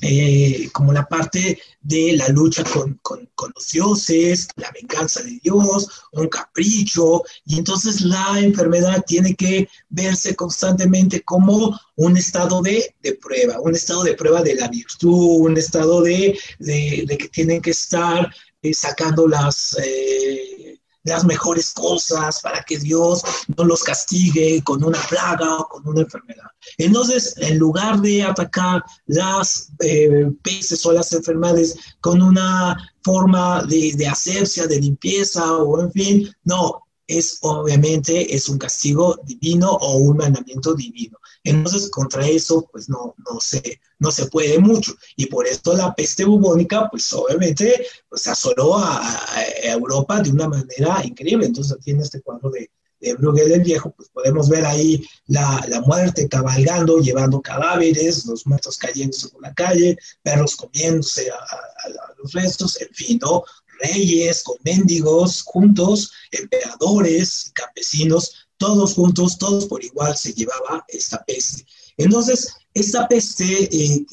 eh, 0.00 0.68
como 0.72 0.92
la 0.92 1.06
parte 1.06 1.60
de 1.80 2.16
la 2.16 2.28
lucha 2.28 2.64
con, 2.64 2.98
con, 3.02 3.28
los 3.54 3.68
dioses, 3.70 4.48
la 4.56 4.70
venganza 4.70 5.22
de 5.22 5.40
Dios, 5.42 5.88
un 6.12 6.28
capricho, 6.28 7.22
y 7.44 7.58
entonces 7.58 8.02
la 8.02 8.38
enfermedad 8.38 9.04
tiene 9.06 9.34
que 9.34 9.68
verse 9.88 10.34
constantemente 10.36 11.22
como 11.22 11.78
un 11.96 12.16
estado 12.16 12.62
de, 12.62 12.94
de 13.02 13.14
prueba, 13.14 13.60
un 13.60 13.74
estado 13.74 14.04
de 14.04 14.14
prueba 14.14 14.42
de 14.42 14.54
la 14.54 14.68
virtud, 14.68 15.40
un 15.40 15.56
estado 15.56 16.02
de, 16.02 16.38
de, 16.58 17.16
que 17.18 17.28
tienen 17.28 17.60
que 17.60 17.70
estar 17.70 18.32
eh, 18.62 18.72
sacando 18.72 19.26
las... 19.26 19.76
Eh, 19.84 20.61
las 21.04 21.24
mejores 21.24 21.72
cosas 21.72 22.40
para 22.40 22.62
que 22.62 22.78
Dios 22.78 23.22
no 23.56 23.64
los 23.64 23.82
castigue 23.82 24.62
con 24.62 24.84
una 24.84 25.00
plaga 25.08 25.58
o 25.58 25.68
con 25.68 25.88
una 25.88 26.02
enfermedad. 26.02 26.46
Entonces, 26.78 27.34
en 27.38 27.58
lugar 27.58 28.00
de 28.00 28.22
atacar 28.22 28.82
las 29.06 29.72
eh, 29.80 30.30
peces 30.42 30.84
o 30.86 30.92
las 30.92 31.12
enfermedades 31.12 31.76
con 32.00 32.22
una 32.22 32.76
forma 33.02 33.62
de, 33.64 33.94
de 33.96 34.68
de 34.68 34.80
limpieza 34.80 35.56
o 35.56 35.80
en 35.80 35.92
fin, 35.92 36.36
no, 36.44 36.82
es 37.06 37.38
obviamente 37.42 38.34
es 38.34 38.48
un 38.48 38.58
castigo 38.58 39.18
divino 39.24 39.70
o 39.70 39.96
un 39.96 40.16
mandamiento 40.16 40.74
divino. 40.74 41.18
Entonces, 41.44 41.90
contra 41.90 42.26
eso, 42.26 42.68
pues 42.70 42.88
no, 42.88 43.14
no, 43.18 43.40
se, 43.40 43.80
no 43.98 44.10
se 44.10 44.26
puede 44.26 44.58
mucho. 44.58 44.94
Y 45.16 45.26
por 45.26 45.46
esto 45.46 45.76
la 45.76 45.94
peste 45.94 46.24
bubónica, 46.24 46.88
pues 46.90 47.12
obviamente, 47.12 47.84
pues 48.08 48.26
asoló 48.28 48.78
a, 48.78 49.26
Europa 49.64 50.20
de 50.20 50.30
una 50.30 50.48
manera 50.48 51.04
increíble. 51.04 51.46
Entonces, 51.46 51.76
aquí 51.76 51.90
en 51.90 52.00
este 52.00 52.20
cuadro 52.20 52.50
de, 52.50 52.70
de 53.00 53.14
Bruegel 53.14 53.52
el 53.52 53.60
Viejo, 53.62 53.90
pues 53.96 54.08
podemos 54.10 54.48
ver 54.48 54.64
ahí 54.64 55.04
la, 55.26 55.64
la, 55.68 55.80
muerte 55.80 56.28
cabalgando, 56.28 56.98
llevando 56.98 57.40
cadáveres, 57.40 58.24
los 58.26 58.46
muertos 58.46 58.76
cayéndose 58.76 59.28
por 59.28 59.42
la 59.42 59.54
calle, 59.54 59.96
perros 60.22 60.54
comiéndose 60.54 61.30
a, 61.30 61.34
a 61.34 62.14
los 62.18 62.32
restos, 62.32 62.80
en 62.80 62.94
fin, 62.94 63.18
¿no? 63.20 63.44
Reyes 63.80 64.44
con 64.44 64.56
mendigos 64.62 65.42
juntos, 65.42 66.12
emperadores, 66.30 67.50
campesinos, 67.54 68.41
todos 68.62 68.94
juntos, 68.94 69.38
todos 69.38 69.66
por 69.66 69.82
igual 69.82 70.16
se 70.16 70.32
llevaba 70.34 70.84
esta 70.86 71.24
peste. 71.24 71.66
Entonces, 71.96 72.54
esta 72.72 73.08
peste 73.08 73.64
eh, 73.64 74.06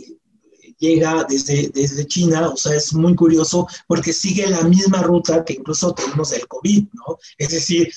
llega 0.80 1.24
desde, 1.30 1.70
desde 1.70 2.08
China, 2.08 2.50
o 2.50 2.58
sea, 2.58 2.76
es 2.76 2.92
muy 2.96 3.16
curioso 3.16 3.68
porque 3.86 4.12
sigue 4.12 4.50
la 4.50 4.64
misma 4.64 5.04
ruta 5.04 5.46
que 5.46 5.54
incluso 5.54 5.94
tenemos 5.94 6.32
el 6.32 6.48
COVID, 6.48 6.84
¿no? 6.94 7.20
Es 7.38 7.52
decir, 7.52 7.94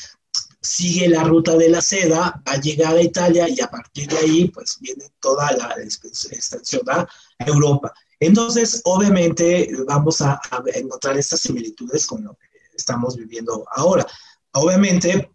sigue 0.61 1.09
la 1.09 1.25
ruta 1.25 1.57
de 1.57 1.71
la 1.71 1.81
seda, 1.81 2.43
va 2.47 2.53
a 2.53 2.61
llegar 2.61 2.97
a 2.97 3.03
Italia 3.03 3.49
y 3.49 3.59
a 3.63 3.71
partir 3.71 4.09
de 4.09 4.19
ahí, 4.19 4.49
pues 4.49 4.77
viene 4.79 5.05
toda 5.21 5.53
la 5.53 5.75
extensión 5.83 6.83
a 6.91 7.09
Europa. 7.47 7.95
Entonces, 8.21 8.83
obviamente, 8.85 9.71
vamos 9.87 10.21
a, 10.21 10.35
a 10.51 10.63
encontrar 10.75 11.17
estas 11.17 11.41
similitudes 11.41 12.07
con 12.07 12.23
lo 12.25 12.35
que 12.35 12.49
estamos 12.77 13.17
viviendo 13.17 13.65
ahora. 13.75 14.07
Obviamente, 14.53 15.31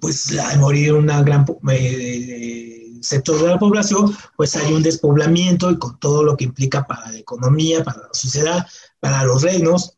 pues 0.00 0.36
al 0.38 0.58
morir 0.58 0.92
una 0.92 1.22
gran 1.22 1.44
eh, 1.70 2.98
sector 3.00 3.40
de 3.40 3.48
la 3.48 3.58
población, 3.58 4.16
pues 4.36 4.56
hay 4.56 4.72
un 4.72 4.82
despoblamiento 4.82 5.70
y 5.70 5.78
con 5.78 5.98
todo 5.98 6.22
lo 6.22 6.36
que 6.36 6.44
implica 6.44 6.86
para 6.86 7.10
la 7.10 7.18
economía, 7.18 7.84
para 7.84 7.98
la 7.98 8.08
sociedad, 8.12 8.66
para 9.00 9.24
los 9.24 9.42
reinos, 9.42 9.96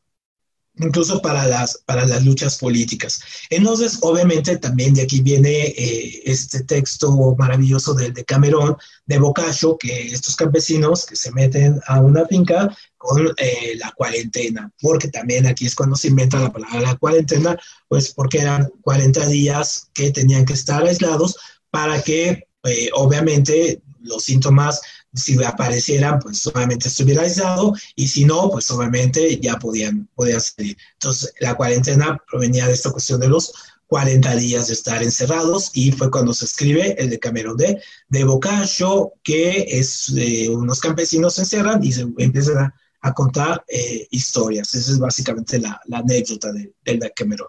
incluso 0.78 1.20
para 1.20 1.46
las, 1.46 1.78
para 1.84 2.06
las 2.06 2.24
luchas 2.24 2.58
políticas. 2.58 3.20
Entonces, 3.50 3.98
obviamente, 4.02 4.56
también 4.56 4.94
de 4.94 5.02
aquí 5.02 5.20
viene 5.20 5.50
eh, 5.50 6.22
este 6.24 6.64
texto 6.64 7.34
maravilloso 7.36 7.94
del 7.94 8.12
de 8.12 8.24
Camerón, 8.24 8.76
de 9.06 9.18
Boccaccio, 9.18 9.76
que 9.78 10.08
estos 10.08 10.36
campesinos 10.36 11.06
que 11.06 11.16
se 11.16 11.32
meten 11.32 11.80
a 11.86 12.00
una 12.00 12.26
finca 12.26 12.76
con 12.96 13.28
eh, 13.36 13.76
la 13.76 13.92
cuarentena, 13.92 14.70
porque 14.80 15.08
también 15.08 15.46
aquí 15.46 15.66
es 15.66 15.74
cuando 15.74 15.96
se 15.96 16.08
inventa 16.08 16.38
la 16.38 16.52
palabra 16.52 16.80
la 16.80 16.96
cuarentena, 16.96 17.56
pues 17.88 18.12
porque 18.12 18.38
eran 18.38 18.70
40 18.82 19.26
días 19.28 19.88
que 19.94 20.10
tenían 20.10 20.44
que 20.44 20.54
estar 20.54 20.84
aislados 20.84 21.36
para 21.70 22.02
que, 22.02 22.46
eh, 22.64 22.90
obviamente, 22.94 23.82
los 24.00 24.24
síntomas 24.24 24.80
si 25.14 25.42
aparecieran, 25.42 26.18
pues 26.20 26.46
obviamente 26.46 26.88
estuviera 26.88 27.22
aislado 27.22 27.74
y 27.96 28.08
si 28.08 28.24
no, 28.24 28.50
pues 28.50 28.70
obviamente 28.70 29.38
ya 29.40 29.58
podían, 29.58 30.08
podían 30.14 30.40
salir. 30.40 30.76
Entonces, 30.94 31.32
la 31.40 31.54
cuarentena 31.54 32.22
provenía 32.30 32.66
de 32.66 32.74
esta 32.74 32.90
cuestión 32.90 33.20
de 33.20 33.28
los 33.28 33.52
40 33.88 34.36
días 34.36 34.68
de 34.68 34.74
estar 34.74 35.02
encerrados 35.02 35.70
y 35.74 35.92
fue 35.92 36.10
cuando 36.10 36.34
se 36.34 36.44
escribe 36.44 36.94
el 36.98 37.10
de 37.10 37.18
Camerón 37.18 37.56
de, 37.56 37.80
de 38.08 38.24
Boccaccio, 38.24 39.14
que 39.22 39.66
es 39.68 40.12
eh, 40.16 40.48
unos 40.50 40.80
campesinos 40.80 41.34
se 41.34 41.42
encerran 41.42 41.82
y 41.82 41.92
se 41.92 42.06
empiezan 42.18 42.72
a, 43.00 43.14
contar 43.14 43.64
eh, 43.68 44.06
historias. 44.10 44.74
Esa 44.74 44.92
es 44.92 44.98
básicamente 44.98 45.58
la, 45.58 45.80
la 45.86 45.98
anécdota 45.98 46.52
de, 46.52 46.74
de 46.84 47.12
Camerón. 47.16 47.48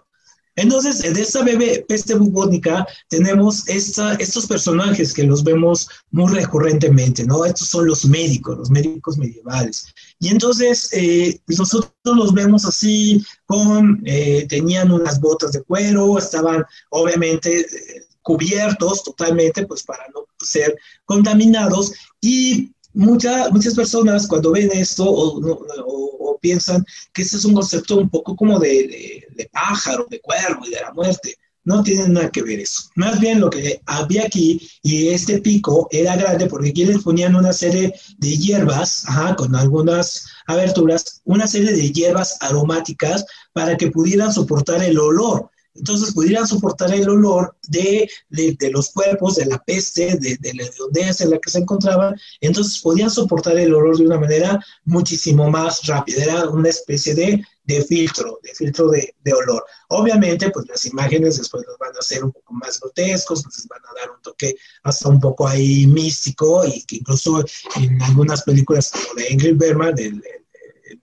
Entonces, 0.60 1.02
en 1.04 1.16
esta 1.16 1.42
bebé 1.42 1.84
peste 1.88 2.14
bubónica 2.14 2.86
tenemos 3.08 3.66
esta, 3.66 4.14
estos 4.16 4.46
personajes 4.46 5.14
que 5.14 5.24
los 5.24 5.42
vemos 5.42 5.88
muy 6.10 6.30
recurrentemente, 6.32 7.24
¿no? 7.24 7.46
Estos 7.46 7.68
son 7.68 7.86
los 7.86 8.04
médicos, 8.04 8.58
los 8.58 8.70
médicos 8.70 9.16
medievales. 9.16 9.86
Y 10.18 10.28
entonces 10.28 10.90
eh, 10.92 11.40
nosotros 11.46 11.92
los 12.04 12.34
vemos 12.34 12.66
así, 12.66 13.24
con, 13.46 14.02
eh, 14.04 14.46
tenían 14.50 14.92
unas 14.92 15.18
botas 15.18 15.52
de 15.52 15.62
cuero, 15.62 16.18
estaban 16.18 16.62
obviamente 16.90 17.60
eh, 17.60 18.04
cubiertos 18.20 19.02
totalmente, 19.02 19.66
pues 19.66 19.82
para 19.82 20.06
no 20.14 20.26
ser 20.44 20.76
contaminados 21.06 21.92
y 22.20 22.70
muchas 22.92 23.74
personas 23.74 24.26
cuando 24.26 24.52
ven 24.52 24.70
esto 24.72 25.04
o, 25.06 26.29
piensan 26.40 26.84
que 27.12 27.22
este 27.22 27.36
es 27.36 27.44
un 27.44 27.54
concepto 27.54 27.96
un 27.96 28.10
poco 28.10 28.34
como 28.36 28.58
de, 28.58 29.26
pájaro, 29.52 30.06
de 30.10 30.20
cuervo 30.20 30.66
y 30.66 30.70
de 30.70 30.80
la 30.80 30.92
muerte. 30.92 31.36
No 31.62 31.82
tienen 31.82 32.14
nada 32.14 32.30
que 32.30 32.42
ver 32.42 32.58
eso. 32.58 32.84
Más 32.96 33.20
bien 33.20 33.38
lo 33.38 33.50
que 33.50 33.80
había 33.84 34.24
aquí, 34.24 34.66
y 34.82 35.08
este 35.08 35.40
pico 35.40 35.88
era 35.90 36.16
grande 36.16 36.46
porque 36.46 36.70
aquí 36.70 36.86
les 36.86 37.02
ponían 37.02 37.36
una 37.36 37.52
serie 37.52 37.94
de 38.16 38.38
hierbas, 38.38 39.04
con 39.36 39.54
algunas 39.54 40.26
aberturas, 40.46 41.20
una 41.24 41.46
serie 41.46 41.72
de 41.72 41.92
hierbas 41.92 42.38
aromáticas 42.40 43.26
para 43.52 43.76
que 43.76 43.90
pudieran 43.90 44.32
soportar 44.32 44.82
el 44.82 44.98
olor 44.98 45.50
entonces 45.74 46.12
pudieran 46.12 46.46
soportar 46.46 46.92
el 46.92 47.08
olor 47.08 47.56
de, 47.68 48.08
de, 48.28 48.70
los 48.70 48.90
cuerpos, 48.90 49.36
de 49.36 49.46
la 49.46 49.58
peste, 49.58 50.16
de, 50.16 50.36
de 50.40 50.54
la 50.54 50.64
hediondez 50.64 51.20
en 51.20 51.30
la 51.30 51.38
que 51.38 51.50
se 51.50 51.58
encontraban, 51.58 52.16
entonces 52.40 52.80
podían 52.80 53.10
soportar 53.10 53.58
el 53.58 53.74
olor 53.74 53.96
de 53.96 54.06
una 54.06 54.18
manera 54.18 54.64
muchísimo 54.84 55.48
más 55.50 55.86
rápida, 55.86 56.24
era 56.24 56.48
una 56.48 56.68
especie 56.68 57.14
de, 57.14 57.44
filtro, 57.84 58.40
de 58.42 58.52
filtro 58.52 58.90
de, 58.90 59.32
olor. 59.32 59.64
Obviamente, 59.88 60.50
pues 60.50 60.66
las 60.68 60.84
imágenes 60.86 61.38
después 61.38 61.64
los 61.66 61.78
van 61.78 61.94
a 61.94 62.00
hacer 62.00 62.24
un 62.24 62.32
poco 62.32 62.52
más 62.54 62.80
grotescos, 62.80 63.44
les 63.44 63.68
van 63.68 63.80
a 63.80 64.00
dar 64.00 64.10
un 64.10 64.20
toque 64.22 64.56
hasta 64.82 65.08
un 65.08 65.20
poco 65.20 65.46
ahí 65.46 65.86
místico, 65.86 66.64
y 66.66 66.82
que 66.84 66.96
incluso 66.96 67.44
en 67.76 68.02
algunas 68.02 68.42
películas 68.42 68.90
como 68.90 69.14
de 69.14 69.32
Ingrid 69.32 69.56
Bergman, 69.56 69.98
en 69.98 70.20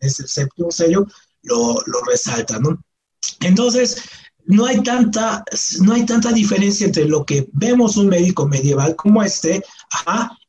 ese 0.01 0.27
séptimo 0.27 0.69
sello, 0.71 1.05
lo, 1.43 1.81
lo 1.85 2.01
resaltan, 2.01 2.61
¿no? 2.63 2.83
Entonces, 3.41 3.97
no 4.47 4.65
hay 4.65 4.81
tanta, 4.81 5.43
no 5.81 5.93
hay 5.93 6.05
tanta 6.05 6.31
diferencia 6.31 6.87
entre 6.87 7.05
lo 7.05 7.25
que 7.25 7.47
vemos 7.53 7.97
un 7.97 8.07
médico 8.07 8.47
medieval 8.47 8.95
como 8.95 9.21
este 9.21 9.63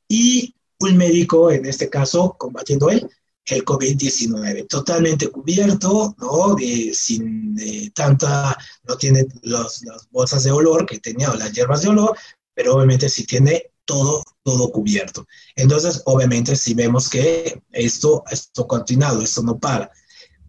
y 0.09 0.55
un 0.81 0.97
médico, 0.97 1.51
en 1.51 1.67
este 1.67 1.91
caso, 1.91 2.37
combatiendo 2.39 2.89
el, 2.91 3.11
el 3.47 3.65
COVID-19, 3.65 4.69
totalmente 4.69 5.29
cubierto, 5.29 6.15
¿no? 6.19 6.57
sin 6.93 7.57
tanta, 7.93 8.57
no 8.85 8.97
tiene 8.97 9.27
las 9.43 9.83
bolsas 10.11 10.45
de 10.45 10.53
olor 10.53 10.87
que 10.87 11.01
tenía 11.01 11.33
o 11.33 11.37
las 11.37 11.53
hierbas 11.53 11.83
de 11.83 11.89
olor, 11.89 12.17
pero 12.55 12.77
obviamente 12.77 13.09
sí 13.09 13.25
tiene 13.25 13.71
todo, 13.85 14.23
todo 14.45 14.71
cubierto. 14.71 15.27
Entonces, 15.57 16.03
obviamente, 16.05 16.55
si 16.55 16.75
vemos 16.75 17.09
que 17.09 17.63
esto, 17.73 18.23
esto 18.31 18.67
continuado, 18.67 19.23
esto 19.23 19.43
no 19.43 19.59
para. 19.59 19.91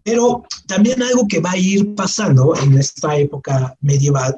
Pero 0.10 0.43
también 0.65 1.04
algo 1.04 1.28
que 1.28 1.39
va 1.39 1.52
a 1.52 1.58
ir 1.58 1.93
pasando 1.93 2.56
en 2.56 2.80
esta 2.80 3.15
época 3.15 3.78
medieval 3.80 4.36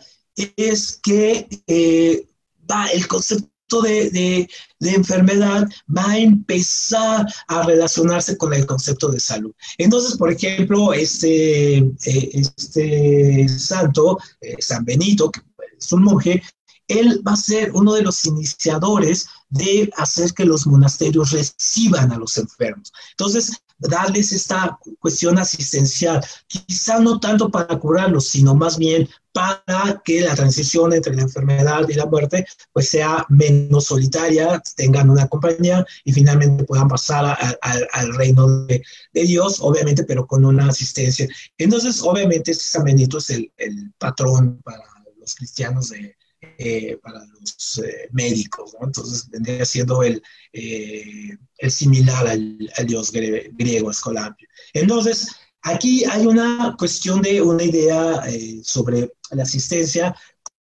es 0.58 1.00
que 1.02 1.48
eh, 1.66 2.28
va 2.70 2.88
el 2.88 3.08
concepto 3.08 3.82
de, 3.82 4.50
enfermedad 4.82 5.66
va 5.88 6.12
a 6.12 6.18
empezar 6.18 7.26
a 7.48 7.64
relacionarse 7.64 8.36
con 8.36 8.54
el 8.54 8.66
concepto 8.66 9.08
de 9.08 9.22
salud. 9.22 9.54
Entonces, 9.78 10.18
por 10.18 10.30
ejemplo, 10.30 10.92
este, 10.92 11.78
eh, 11.78 12.32
este 12.34 13.48
santo, 13.48 14.20
eh, 14.42 14.58
San 14.60 14.84
Benito, 14.84 15.32
que 15.32 15.40
es 15.80 15.90
un 15.94 16.04
monje, 16.04 16.44
él 16.88 17.22
va 17.26 17.34
a 17.34 17.38
ser 17.38 17.72
uno 17.74 17.94
de 17.94 18.02
los 18.02 18.26
iniciadores 18.26 19.28
de 19.50 19.90
hacer 19.98 20.34
que 20.34 20.46
los 20.46 20.66
monasterios 20.68 21.32
reciban 21.32 22.12
a 22.12 22.18
los 22.18 22.38
enfermos. 22.38 22.92
Entonces, 23.12 23.62
darles 23.82 24.32
esta 24.32 24.78
cuestión 25.00 25.40
asistencial, 25.40 26.24
quizá 26.48 27.00
no 27.00 27.20
tanto 27.20 27.50
para 27.50 27.80
curarlos, 27.80 28.28
sino 28.28 28.54
más 28.54 28.78
bien 28.78 29.10
para 29.34 30.02
que 30.04 30.22
la 30.22 30.36
transición 30.36 30.94
entre 30.94 31.16
la 31.16 31.24
enfermedad 31.24 31.88
y 31.88 31.94
la 31.94 32.06
muerte 32.06 32.46
pues 32.74 32.90
sea 32.90 33.26
menos 33.30 33.86
solitaria, 33.86 34.62
tengan 34.76 35.10
una 35.10 35.28
compañía 35.28 35.86
y 36.04 36.12
finalmente 36.12 36.64
puedan 36.66 36.88
pasar 36.88 37.38
al 37.62 38.14
reino 38.16 38.66
de, 38.66 38.84
Dios, 39.14 39.58
obviamente, 39.62 40.04
pero 40.04 40.28
con 40.28 40.46
una 40.46 40.68
asistencia. 40.68 41.28
Entonces, 41.58 42.02
obviamente, 42.04 42.54
San 42.54 42.84
Benito 42.84 43.18
es 43.18 43.30
el, 43.30 43.52
el 43.58 43.92
patrón 43.98 44.62
para 44.64 44.84
los 45.18 45.36
cristianos 45.36 45.90
de, 45.90 46.16
eh, 46.64 47.00
para 47.02 47.26
los 47.40 47.82
eh, 47.84 48.08
médicos. 48.12 48.76
Entonces 48.80 49.28
vendría 49.32 49.66
siendo 49.66 50.04
el, 50.04 50.22
eh, 50.54 51.36
el 51.58 51.72
similar 51.72 52.28
al, 52.28 52.56
dios 52.86 53.12
griego 53.12 53.90
Escolapio. 53.90 54.48
Entonces, 54.72 55.28
aquí 55.64 56.06
hay 56.06 56.28
una 56.28 56.76
cuestión 56.78 57.24
de 57.24 57.42
una 57.42 57.64
idea 57.64 58.24
sobre 58.64 59.12
la 59.32 59.42
asistencia 59.42 60.16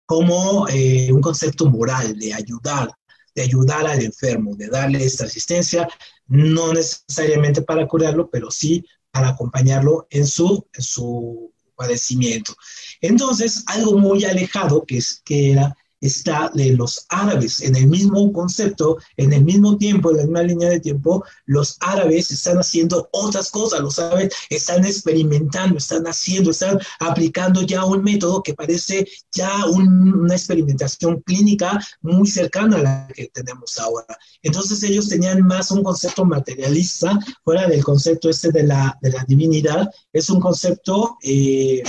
como 0.07 0.63
un 0.63 1.21
concepto 1.21 1.69
moral 1.69 2.17
de 2.17 2.33
ayudar, 2.33 2.89
de 3.35 3.43
ayudar 3.43 3.85
al 3.85 4.01
enfermo, 4.01 4.55
de 4.55 4.69
darle 4.69 5.05
esta 5.05 5.25
asistencia, 5.25 5.87
no 6.25 6.73
necesariamente 6.73 7.61
para 7.61 7.87
curarlo, 7.87 8.27
pero 8.27 8.49
sí 8.49 8.83
para 9.11 9.29
acompañarlo 9.29 10.07
en 10.09 10.25
su, 10.25 10.67
en 10.73 10.81
su 10.81 11.53
padecimiento. 11.75 12.55
Entonces, 13.01 13.63
algo 13.67 13.97
muy 13.97 14.25
alejado 14.25 14.83
que, 14.83 14.97
es, 14.97 15.21
que 15.23 15.51
era 15.51 15.75
está 16.01 16.51
de 16.53 16.71
los 16.73 17.05
árabes. 17.09 17.61
En 17.61 17.75
el 17.75 17.87
mismo 17.87 18.33
concepto, 18.33 18.97
en 19.17 19.31
el 19.31 19.43
mismo 19.43 19.77
tiempo, 19.77 20.11
en 20.11 20.17
la 20.17 20.23
misma 20.23 20.43
línea 20.43 20.69
de 20.69 20.79
tiempo, 20.79 21.23
los 21.45 21.77
árabes 21.79 22.31
están 22.31 22.57
haciendo 22.57 23.07
otras 23.11 23.49
cosas, 23.51 23.79
los 23.81 23.99
árabes 23.99 24.33
están 24.49 24.85
experimentando, 24.85 25.77
están 25.77 26.05
haciendo, 26.05 26.51
están 26.51 26.79
aplicando 26.99 27.61
ya 27.61 27.85
un 27.85 28.03
método 28.03 28.41
que 28.41 28.53
parece 28.53 29.07
ya 29.31 29.65
una 29.67 30.33
experimentación 30.33 31.21
clínica 31.21 31.79
muy 32.01 32.27
cercana 32.27 32.77
a 32.77 32.81
la 32.81 33.07
que 33.13 33.27
tenemos 33.27 33.77
ahora. 33.79 34.17
Entonces 34.41 34.81
ellos 34.83 35.07
tenían 35.07 35.41
más 35.43 35.71
un 35.71 35.83
concepto 35.83 36.25
materialista, 36.25 37.19
fuera 37.43 37.67
del 37.67 37.83
concepto 37.83 38.29
este 38.29 38.51
de 38.51 38.63
la, 38.63 38.97
de 39.01 39.11
la 39.11 39.23
divinidad, 39.27 39.89
es 40.11 40.29
un 40.29 40.39
concepto... 40.39 41.17
Eh, 41.21 41.83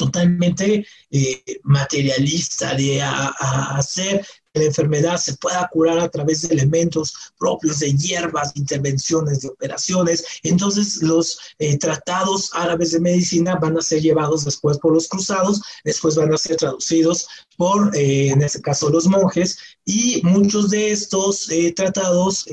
totalmente 0.00 0.86
eh, 1.10 1.42
materialista, 1.62 2.74
de 2.74 3.02
hacer 3.02 4.26
que 4.52 4.60
la 4.60 4.66
enfermedad 4.66 5.16
se 5.18 5.36
pueda 5.36 5.68
curar 5.70 5.98
a 5.98 6.08
través 6.08 6.40
de 6.40 6.54
elementos 6.54 7.12
propios 7.38 7.80
de 7.80 7.92
hierbas, 7.92 8.52
intervenciones, 8.56 9.42
de 9.42 9.48
operaciones. 9.48 10.24
Entonces 10.42 11.02
los 11.02 11.38
eh, 11.58 11.76
tratados 11.76 12.50
árabes 12.54 12.92
de 12.92 13.00
medicina 13.00 13.56
van 13.56 13.76
a 13.76 13.82
ser 13.82 14.00
llevados 14.00 14.46
después 14.46 14.78
por 14.78 14.94
los 14.94 15.06
cruzados, 15.06 15.60
después 15.84 16.16
van 16.16 16.32
a 16.32 16.38
ser 16.38 16.56
traducidos 16.56 17.28
por, 17.58 17.94
eh, 17.94 18.30
en 18.30 18.40
este 18.40 18.62
caso, 18.62 18.88
los 18.88 19.06
monjes, 19.06 19.58
y 19.84 20.22
muchos 20.24 20.70
de 20.70 20.92
estos 20.92 21.46
tratados 21.76 22.46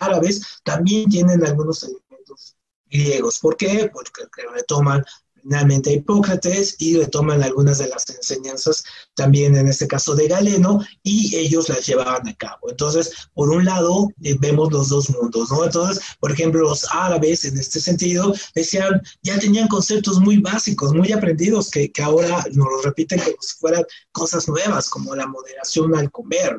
árabes 0.00 0.40
también 0.64 1.10
tienen 1.10 1.44
algunos 1.44 1.82
elementos 1.82 2.56
griegos. 2.90 3.38
¿Por 3.40 3.56
qué? 3.56 3.90
Porque 3.92 4.22
retoman 4.54 5.04
finalmente 5.46 5.90
a 5.90 5.92
Hipócrates 5.92 6.74
y 6.80 6.96
retoman 6.96 7.42
algunas 7.42 7.78
de 7.78 7.88
las 7.88 8.08
enseñanzas 8.10 8.82
también 9.14 9.56
en 9.56 9.68
este 9.68 9.86
caso 9.86 10.16
de 10.16 10.26
Galeno 10.26 10.80
y 11.04 11.36
ellos 11.36 11.68
las 11.68 11.86
llevaban 11.86 12.26
a 12.26 12.34
cabo. 12.34 12.68
Entonces, 12.68 13.12
por 13.32 13.50
un 13.50 13.64
lado, 13.64 14.10
eh, 14.22 14.36
vemos 14.40 14.72
los 14.72 14.88
dos 14.88 15.08
mundos, 15.10 15.50
¿no? 15.50 15.64
Entonces, 15.64 16.02
por 16.18 16.32
ejemplo, 16.32 16.62
los 16.62 16.84
árabes 16.90 17.44
en 17.44 17.56
este 17.58 17.80
sentido 17.80 18.34
decían, 18.56 19.00
ya 19.22 19.38
tenían 19.38 19.68
conceptos 19.68 20.18
muy 20.18 20.38
básicos, 20.38 20.92
muy 20.92 21.12
aprendidos 21.12 21.70
que, 21.70 21.92
ahora 22.02 22.44
nos 22.52 22.68
los 22.68 22.84
repiten 22.84 23.18
como 23.18 23.36
si 23.40 23.56
fueran 23.58 23.84
cosas 24.12 24.48
nuevas, 24.48 24.88
como 24.88 25.14
la 25.14 25.26
moderación 25.26 25.96
al 25.96 26.10
comer, 26.10 26.56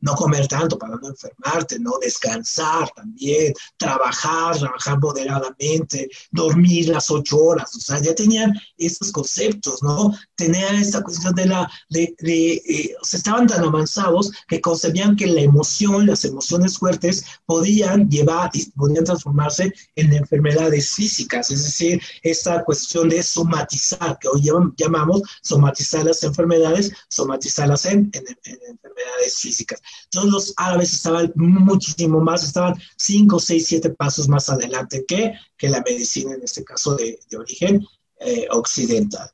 ¿no? 0.00 0.14
comer 0.14 0.46
tanto 0.46 0.78
para 0.78 0.96
no 0.96 1.08
enfermarte, 1.08 1.78
¿no? 1.78 1.92
Descansar 2.00 2.88
también, 2.94 3.52
trabajar, 3.76 4.58
trabajar 4.58 4.98
moderadamente, 4.98 6.08
dormir 6.30 6.88
las 6.88 7.10
ocho 7.10 7.38
horas, 7.38 7.74
o 7.76 7.80
sea, 7.80 8.00
ya 8.00 8.14
tenían 8.26 8.52
estos 8.76 9.12
conceptos, 9.12 9.82
¿no? 9.82 10.12
Tenían 10.34 10.74
esta 10.76 11.02
cuestión 11.02 11.34
de 11.34 11.46
la, 11.46 11.70
eh, 11.94 12.94
o 13.00 13.04
sea, 13.04 13.18
estaban 13.18 13.46
tan 13.46 13.62
avanzados 13.64 14.32
que 14.48 14.60
concebían 14.60 15.14
que 15.16 15.26
la 15.26 15.42
emoción, 15.42 16.06
las 16.06 16.24
emociones 16.24 16.78
fuertes 16.78 17.24
podían 17.46 18.08
llevar 18.10 18.50
y 18.52 18.68
podían 18.72 19.04
transformarse 19.04 19.72
en 19.94 20.12
enfermedades 20.12 20.90
físicas, 20.90 21.50
es 21.50 21.62
decir, 21.62 22.02
esta 22.22 22.64
cuestión 22.64 23.08
de 23.08 23.22
somatizar, 23.22 24.18
que 24.20 24.28
hoy 24.28 24.42
llamamos 24.76 25.22
somatizar 25.42 26.04
las 26.04 26.22
enfermedades, 26.24 26.92
somatizarlas 27.08 27.86
en, 27.86 28.10
en, 28.12 28.24
en 28.44 28.58
enfermedades 28.70 29.36
físicas. 29.38 29.80
Entonces 30.04 30.32
los 30.32 30.54
árabes 30.56 30.92
estaban 30.92 31.32
muchísimo 31.36 32.20
más, 32.20 32.42
estaban 32.42 32.74
cinco, 32.96 33.38
seis, 33.38 33.66
siete 33.68 33.90
pasos 33.90 34.28
más 34.28 34.48
adelante 34.48 35.04
que, 35.06 35.32
que 35.56 35.68
la 35.68 35.82
medicina, 35.82 36.34
en 36.34 36.42
este 36.42 36.64
caso 36.64 36.96
de, 36.96 37.18
origen 37.36 37.84
eh, 38.20 38.46
occidental. 38.50 39.30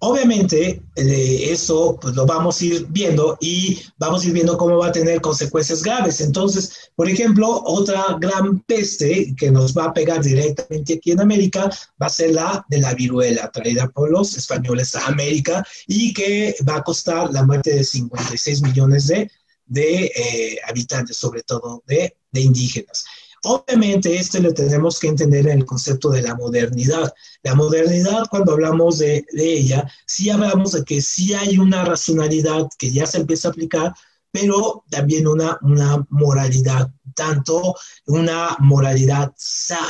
Obviamente, 0.00 0.80
eso 0.94 1.98
pues, 2.00 2.14
lo 2.14 2.24
vamos 2.24 2.60
a 2.60 2.64
ir 2.64 2.86
viendo 2.88 3.36
y 3.40 3.80
vamos 3.98 4.22
a 4.22 4.28
ir 4.28 4.32
viendo 4.32 4.56
cómo 4.56 4.76
va 4.76 4.88
a 4.88 4.92
tener 4.92 5.20
consecuencias 5.20 5.82
graves. 5.82 6.20
Entonces, 6.20 6.92
por 6.94 7.08
ejemplo, 7.08 7.62
otra 7.64 8.16
gran 8.20 8.60
peste 8.60 9.34
que 9.36 9.50
nos 9.50 9.76
va 9.76 9.86
a 9.86 9.92
pegar 9.92 10.22
directamente 10.22 10.94
aquí 10.94 11.10
en 11.10 11.20
América 11.20 11.68
va 12.00 12.06
a 12.06 12.10
ser 12.10 12.30
la 12.30 12.64
de 12.68 12.78
la 12.78 12.94
viruela, 12.94 13.50
traída 13.50 13.88
por 13.88 14.08
los 14.08 14.36
españoles 14.36 14.94
a 14.94 15.04
América 15.06 15.66
y 15.88 16.14
que 16.14 16.54
va 16.68 16.76
a 16.76 16.84
costar 16.84 17.32
la 17.32 17.44
muerte 17.44 17.74
de 17.74 17.82
56 17.82 18.62
millones 18.62 19.08
de, 19.08 19.28
eh, 19.74 20.58
habitantes, 20.68 21.16
sobre 21.16 21.42
todo 21.42 21.82
de 21.86 22.14
indígenas. 22.34 23.04
Obviamente 23.44 24.16
esto 24.16 24.40
lo 24.40 24.52
tenemos 24.52 24.98
que 24.98 25.08
entender 25.08 25.46
en 25.46 25.58
el 25.58 25.64
concepto 25.64 26.10
de 26.10 26.22
la 26.22 26.34
modernidad. 26.34 27.12
La 27.42 27.54
modernidad, 27.54 28.24
cuando 28.30 28.52
hablamos 28.52 28.98
de, 28.98 29.24
ella, 29.32 29.90
sí 30.06 30.30
hablamos 30.30 30.72
de 30.72 30.84
que 30.84 31.00
sí 31.00 31.34
hay 31.34 31.58
una 31.58 31.84
racionalidad 31.84 32.68
que 32.78 32.90
ya 32.90 33.06
se 33.06 33.18
empieza 33.18 33.48
a 33.48 33.50
aplicar, 33.52 33.94
pero 34.30 34.84
también 34.90 35.26
una, 35.26 35.58
una 35.62 36.04
moralidad, 36.10 36.90
tanto 37.14 37.74
una 38.06 38.56
moralidad, 38.58 39.32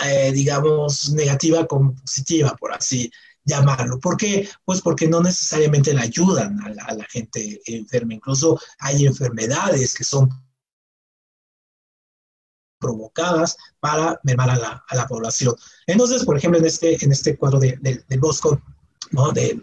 eh, 0.06 0.30
digamos, 0.32 1.10
negativa 1.10 1.66
como 1.66 1.94
positiva, 1.96 2.54
por 2.58 2.72
así 2.72 3.10
llamarlo. 3.44 3.98
¿Por 3.98 4.16
qué? 4.16 4.48
Pues 4.64 4.82
porque 4.82 5.08
no 5.08 5.22
necesariamente 5.22 5.94
le 5.94 6.02
ayudan 6.02 6.60
a 6.60 6.68
la, 6.68 6.84
a 6.84 6.94
la 6.94 7.04
gente 7.04 7.60
enferma. 7.64 8.14
Incluso 8.14 8.60
hay 8.78 9.06
enfermedades 9.06 9.94
que 9.94 10.04
son 10.04 10.28
provocadas 12.78 13.56
para 13.80 14.18
mermar 14.22 14.50
a 14.50 14.56
la, 14.56 14.84
a 14.88 14.96
la, 14.96 15.06
población. 15.06 15.54
Entonces, 15.86 16.24
por 16.24 16.36
ejemplo, 16.36 16.58
en 16.58 16.66
este, 16.66 17.02
en 17.04 17.12
este 17.12 17.36
cuadro 17.36 17.58
de, 17.58 17.78
del 17.80 18.20
Bosco, 18.20 18.60
¿no? 19.12 19.32
de, 19.32 19.60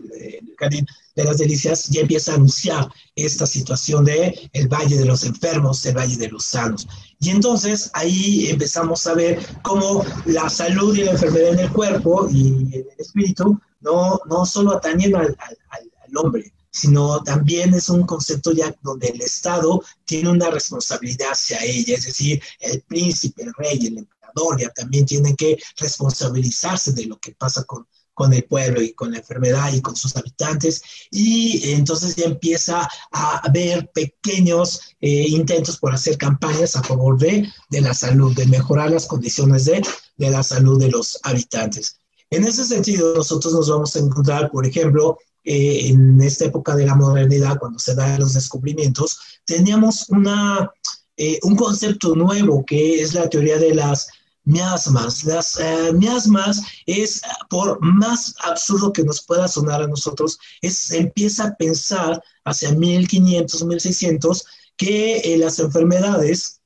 Jardín 0.58 0.86
de 1.16 1.24
las 1.24 1.38
Delicias, 1.38 1.86
ya 1.86 2.02
empieza 2.02 2.32
a 2.32 2.36
anunciar 2.36 2.90
esta 3.16 3.46
situación 3.46 4.06
de 4.06 4.50
el 4.54 4.68
Valle 4.68 4.98
de 4.98 5.06
los 5.06 5.24
Enfermos, 5.24 5.86
el 5.86 5.98
Valle 5.98 6.18
de 6.18 6.30
los 6.30 6.46
Sanos. 6.46 6.88
Y 7.20 7.30
entonces 7.30 7.90
ahí 7.94 8.48
empezamos 8.50 9.06
a 9.08 9.14
ver 9.14 9.40
cómo 9.62 10.04
la 10.26 10.50
salud 10.50 10.96
y 10.96 11.04
la 11.04 11.12
enfermedad 11.12 11.54
en 11.54 11.60
el 11.60 11.72
cuerpo 11.72 12.28
y 12.30 12.48
en 12.48 12.74
el 12.74 12.88
espíritu 12.98 13.60
no, 13.82 14.20
no 14.28 14.46
solo 14.46 14.76
atañen 14.78 15.16
al, 15.16 15.36
al 15.40 16.18
hombre, 16.18 16.52
sino 16.76 17.24
también 17.24 17.74
es 17.74 17.88
un 17.88 18.06
concepto 18.06 18.52
ya 18.52 18.76
donde 18.82 19.08
el 19.08 19.22
Estado 19.22 19.82
tiene 20.04 20.30
una 20.30 20.52
responsabilidad 20.52 21.30
hacia 21.32 21.64
ella, 21.64 21.96
es 21.96 22.06
decir, 22.06 22.44
el 22.60 22.82
príncipe, 22.82 23.44
el 23.44 23.54
rey, 23.54 23.80
el 23.88 24.00
emperador 24.00 24.60
ya 24.60 24.70
también 24.72 25.06
tienen 25.06 25.38
que 25.38 25.58
responsabilizarse 25.78 26.92
de 26.92 27.06
lo 27.06 27.18
que 27.18 27.32
pasa 27.32 27.64
con, 27.64 27.88
con 28.14 28.34
el 28.34 28.44
pueblo 28.44 28.82
y 28.82 28.92
con 28.92 29.12
la 29.12 29.20
enfermedad 29.20 29.72
y 29.72 29.82
con 29.82 29.96
sus 29.96 30.18
habitantes. 30.18 30.82
Y 31.12 31.72
entonces 31.72 32.14
ya 32.18 32.26
empieza 32.26 32.90
a 33.10 33.38
haber 33.38 33.90
pequeños 33.94 34.82
eh, 35.00 35.28
intentos 35.30 35.78
por 35.78 35.94
hacer 35.94 36.18
campañas 36.18 36.76
a 36.76 36.84
favor 36.84 37.18
de, 37.18 37.50
de, 37.70 37.82
la 37.82 37.94
salud, 37.94 38.36
de 38.36 38.48
mejorar 38.48 38.92
las 38.92 39.06
condiciones 39.06 39.64
de, 39.64 39.82
de 40.18 40.30
la 40.30 40.44
salud 40.44 40.78
de 40.78 40.90
los 40.90 41.18
habitantes. 41.24 42.02
En 42.30 42.44
ese 42.44 42.66
sentido, 42.66 43.16
nosotros 43.16 43.54
nos 43.54 43.70
vamos 43.70 43.96
a 43.96 44.00
encontrar, 44.00 44.52
por 44.52 44.66
ejemplo, 44.66 45.18
eh, 45.46 45.90
en 45.90 46.20
esta 46.22 46.46
época 46.46 46.76
de 46.76 46.88
la 46.88 46.96
modernidad, 46.96 47.60
cuando 47.60 47.78
se 47.78 47.94
dan 47.94 48.20
los 48.20 48.34
descubrimientos, 48.34 49.20
teníamos 49.46 50.10
una, 50.10 50.72
eh, 51.18 51.40
un 51.44 51.56
concepto 51.56 52.16
nuevo 52.16 52.66
que 52.66 53.02
es 53.02 53.14
la 53.14 53.30
teoría 53.30 53.60
de 53.60 53.76
las 53.76 54.08
miasmas. 54.44 55.24
Las 55.24 55.60
eh, 55.60 55.94
miasmas 55.94 56.62
es, 56.88 57.22
por 57.48 57.80
más 57.80 58.34
absurdo 58.44 58.92
que 58.92 59.04
nos 59.04 59.24
pueda 59.24 59.48
sonar 59.48 59.84
a 59.84 59.88
nosotros, 59.88 60.40
es, 60.62 60.90
empieza 60.90 61.46
a 61.46 61.56
pensar 61.56 62.24
hacia 62.44 62.72
1500, 62.72 63.66
1600, 63.66 64.46
que 64.78 65.38
las 65.40 65.60
enfermedades 65.60 66.60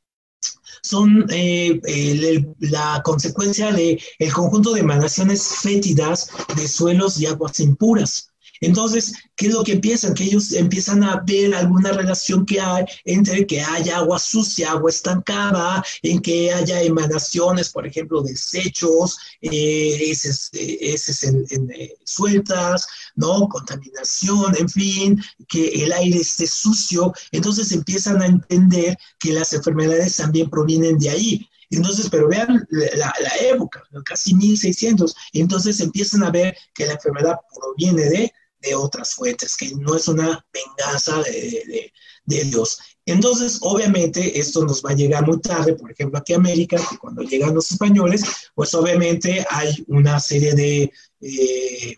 son 0.81 1.27
la 2.59 3.01
consecuencia 3.03 3.73
de 3.73 4.01
el 4.17 4.33
conjunto 4.33 4.73
de 4.73 4.79
emanaciones 4.79 5.45
fétidas 5.61 6.29
de 6.55 6.67
suelos 6.67 7.19
y 7.19 7.25
aguas 7.25 7.59
impuras. 7.59 8.29
Entonces, 8.61 9.13
¿qué 9.35 9.47
es 9.47 9.53
lo 9.53 9.63
que 9.63 9.73
empiezan? 9.73 10.13
Que 10.13 10.25
ellos 10.25 10.51
empiezan 10.53 11.03
a 11.03 11.21
ver 11.25 11.55
alguna 11.55 11.91
relación 11.91 12.45
que 12.45 12.59
hay 12.59 12.85
entre 13.05 13.45
que 13.47 13.61
haya 13.61 13.97
agua 13.97 14.19
sucia, 14.19 14.71
agua 14.71 14.89
estancada, 14.89 15.83
en 16.01 16.21
que 16.21 16.53
haya 16.53 16.81
emanaciones, 16.81 17.69
por 17.69 17.87
ejemplo, 17.87 18.21
desechos, 18.21 19.17
eh, 19.41 20.11
heces, 20.11 20.49
eh, 20.53 21.97
sueltas, 22.03 22.87
¿no? 23.15 23.47
Contaminación, 23.47 24.55
en 24.57 24.69
fin, 24.69 25.23
que 25.47 25.67
el 25.83 25.91
aire 25.93 26.19
esté 26.19 26.47
sucio. 26.47 27.13
Entonces 27.31 27.71
empiezan 27.71 28.21
a 28.21 28.25
entender 28.25 28.97
que 29.19 29.33
las 29.33 29.53
enfermedades 29.53 30.15
también 30.17 30.49
provienen 30.49 30.97
de 30.97 31.09
ahí. 31.09 31.49
Entonces, 31.71 32.09
pero 32.09 32.27
vean 32.27 32.67
la, 32.71 33.13
época, 33.41 33.83
casi 34.03 34.33
1600, 34.33 35.15
entonces 35.33 35.79
empiezan 35.79 36.23
a 36.23 36.31
ver 36.31 36.57
que 36.73 36.87
la 36.87 36.93
enfermedad 36.93 37.35
proviene 37.53 38.05
de 38.05 38.33
de 38.61 38.75
otras 38.75 39.13
fuentes, 39.13 39.55
que 39.55 39.73
no 39.75 39.95
es 39.95 40.07
una 40.07 40.45
venganza 40.53 41.21
de, 41.23 41.91
Dios. 42.25 42.79
Entonces, 43.05 43.57
obviamente, 43.61 44.39
esto 44.39 44.63
nos 44.63 44.85
va 44.85 44.91
a 44.91 44.95
llegar 44.95 45.25
muy 45.25 45.39
tarde, 45.39 45.73
por 45.73 45.91
ejemplo, 45.91 46.19
aquí 46.19 46.33
a 46.33 46.37
América, 46.37 46.77
cuando 47.01 47.23
llegan 47.23 47.55
los 47.55 47.71
españoles, 47.71 48.23
pues 48.53 48.73
obviamente 48.75 49.45
hay 49.49 49.83
una 49.87 50.19
serie 50.19 50.53
de... 50.53 50.91
Eh, 51.21 51.97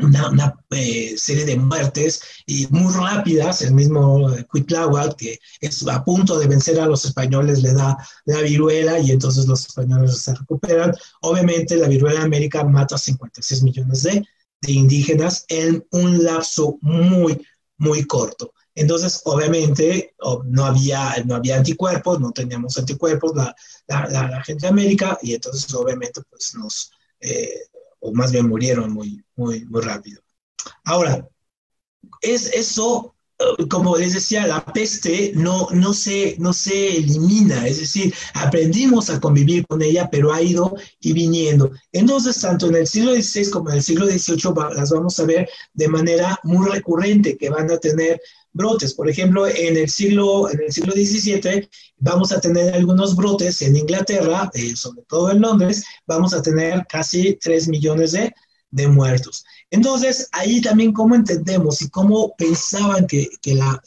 una, 0.00 0.54
eh, 0.70 1.14
serie 1.16 1.44
de 1.44 1.56
muertes 1.56 2.20
y 2.46 2.66
muy 2.68 2.92
rápidas. 2.92 3.62
El 3.62 3.74
mismo 3.74 4.28
Cuitláhuac, 4.50 5.16
que 5.16 5.38
es 5.60 5.86
a 5.86 6.04
punto 6.04 6.38
de 6.38 6.46
vencer 6.46 6.78
a 6.80 6.86
los 6.86 7.04
españoles, 7.04 7.62
le 7.62 7.72
da 7.72 7.96
la 8.24 8.40
viruela 8.40 8.98
y 8.98 9.10
entonces 9.10 9.46
los 9.46 9.66
españoles 9.66 10.18
se 10.18 10.34
recuperan. 10.34 10.92
Obviamente, 11.22 11.76
la 11.76 11.88
viruela 11.88 12.20
en 12.20 12.26
América 12.26 12.64
mata 12.64 12.94
a 12.96 12.98
56 12.98 13.62
millones 13.62 14.02
de 14.02 14.24
de 14.60 14.72
indígenas 14.72 15.44
en 15.48 15.86
un 15.90 16.24
lapso 16.24 16.78
muy, 16.80 17.46
muy 17.76 18.04
corto. 18.04 18.52
Entonces, 18.74 19.20
obviamente, 19.24 20.14
no 20.44 20.64
había, 20.64 21.16
no 21.24 21.34
había 21.34 21.56
anticuerpos, 21.56 22.20
no 22.20 22.30
teníamos 22.30 22.78
anticuerpos 22.78 23.34
la, 23.34 23.54
la, 23.88 24.42
gente 24.44 24.62
de 24.62 24.68
América, 24.68 25.18
y 25.20 25.34
entonces, 25.34 25.72
obviamente, 25.74 26.20
pues 26.30 26.54
nos, 26.54 26.92
eh, 27.20 27.62
o 28.00 28.12
más 28.14 28.30
bien 28.30 28.48
murieron 28.48 28.92
muy, 28.92 29.24
muy, 29.34 29.64
muy 29.64 29.80
rápido. 29.80 30.22
Ahora, 30.84 31.28
es 32.20 32.46
eso 32.54 33.16
como 33.70 33.96
les 33.96 34.14
decía, 34.14 34.46
la 34.46 34.64
peste 34.64 35.32
no, 35.34 35.68
no, 35.70 35.92
se, 35.92 36.36
no 36.38 36.52
se 36.52 36.96
elimina, 36.96 37.66
es 37.66 37.78
decir, 37.78 38.12
aprendimos 38.34 39.10
a 39.10 39.20
convivir 39.20 39.66
con 39.66 39.80
ella, 39.80 40.08
pero 40.10 40.32
ha 40.32 40.42
ido 40.42 40.74
y 41.00 41.12
viniendo. 41.12 41.70
Entonces, 41.92 42.40
tanto 42.40 42.66
en 42.66 42.76
el 42.76 42.86
siglo 42.86 43.14
XVI 43.14 43.50
como 43.50 43.70
en 43.70 43.76
el 43.76 43.82
siglo 43.82 44.06
XVIII 44.06 44.52
las 44.74 44.90
vamos 44.90 45.18
a 45.20 45.24
ver 45.24 45.48
de 45.72 45.88
manera 45.88 46.38
muy 46.42 46.68
recurrente, 46.68 47.36
que 47.36 47.50
van 47.50 47.70
a 47.70 47.78
tener 47.78 48.20
brotes. 48.52 48.94
Por 48.94 49.08
ejemplo, 49.08 49.46
en 49.46 49.76
el 49.76 49.88
siglo, 49.88 50.50
en 50.50 50.60
el 50.62 50.72
siglo 50.72 50.92
XVII 50.92 51.68
vamos 51.98 52.32
a 52.32 52.40
tener 52.40 52.74
algunos 52.74 53.14
brotes 53.14 53.62
en 53.62 53.76
Inglaterra, 53.76 54.50
eh, 54.54 54.74
sobre 54.74 55.02
todo 55.02 55.30
en 55.30 55.40
Londres, 55.40 55.84
vamos 56.06 56.34
a 56.34 56.42
tener 56.42 56.84
casi 56.88 57.34
3 57.40 57.68
millones 57.68 58.12
de 58.12 58.32
de 58.70 58.88
muertos. 58.88 59.44
Entonces, 59.70 60.28
ahí 60.32 60.60
también 60.60 60.92
cómo 60.92 61.14
entendemos 61.14 61.82
y 61.82 61.88
cómo 61.88 62.34
pensaban 62.36 63.06
que, 63.06 63.28
que 63.40 63.54
la, 63.54 63.82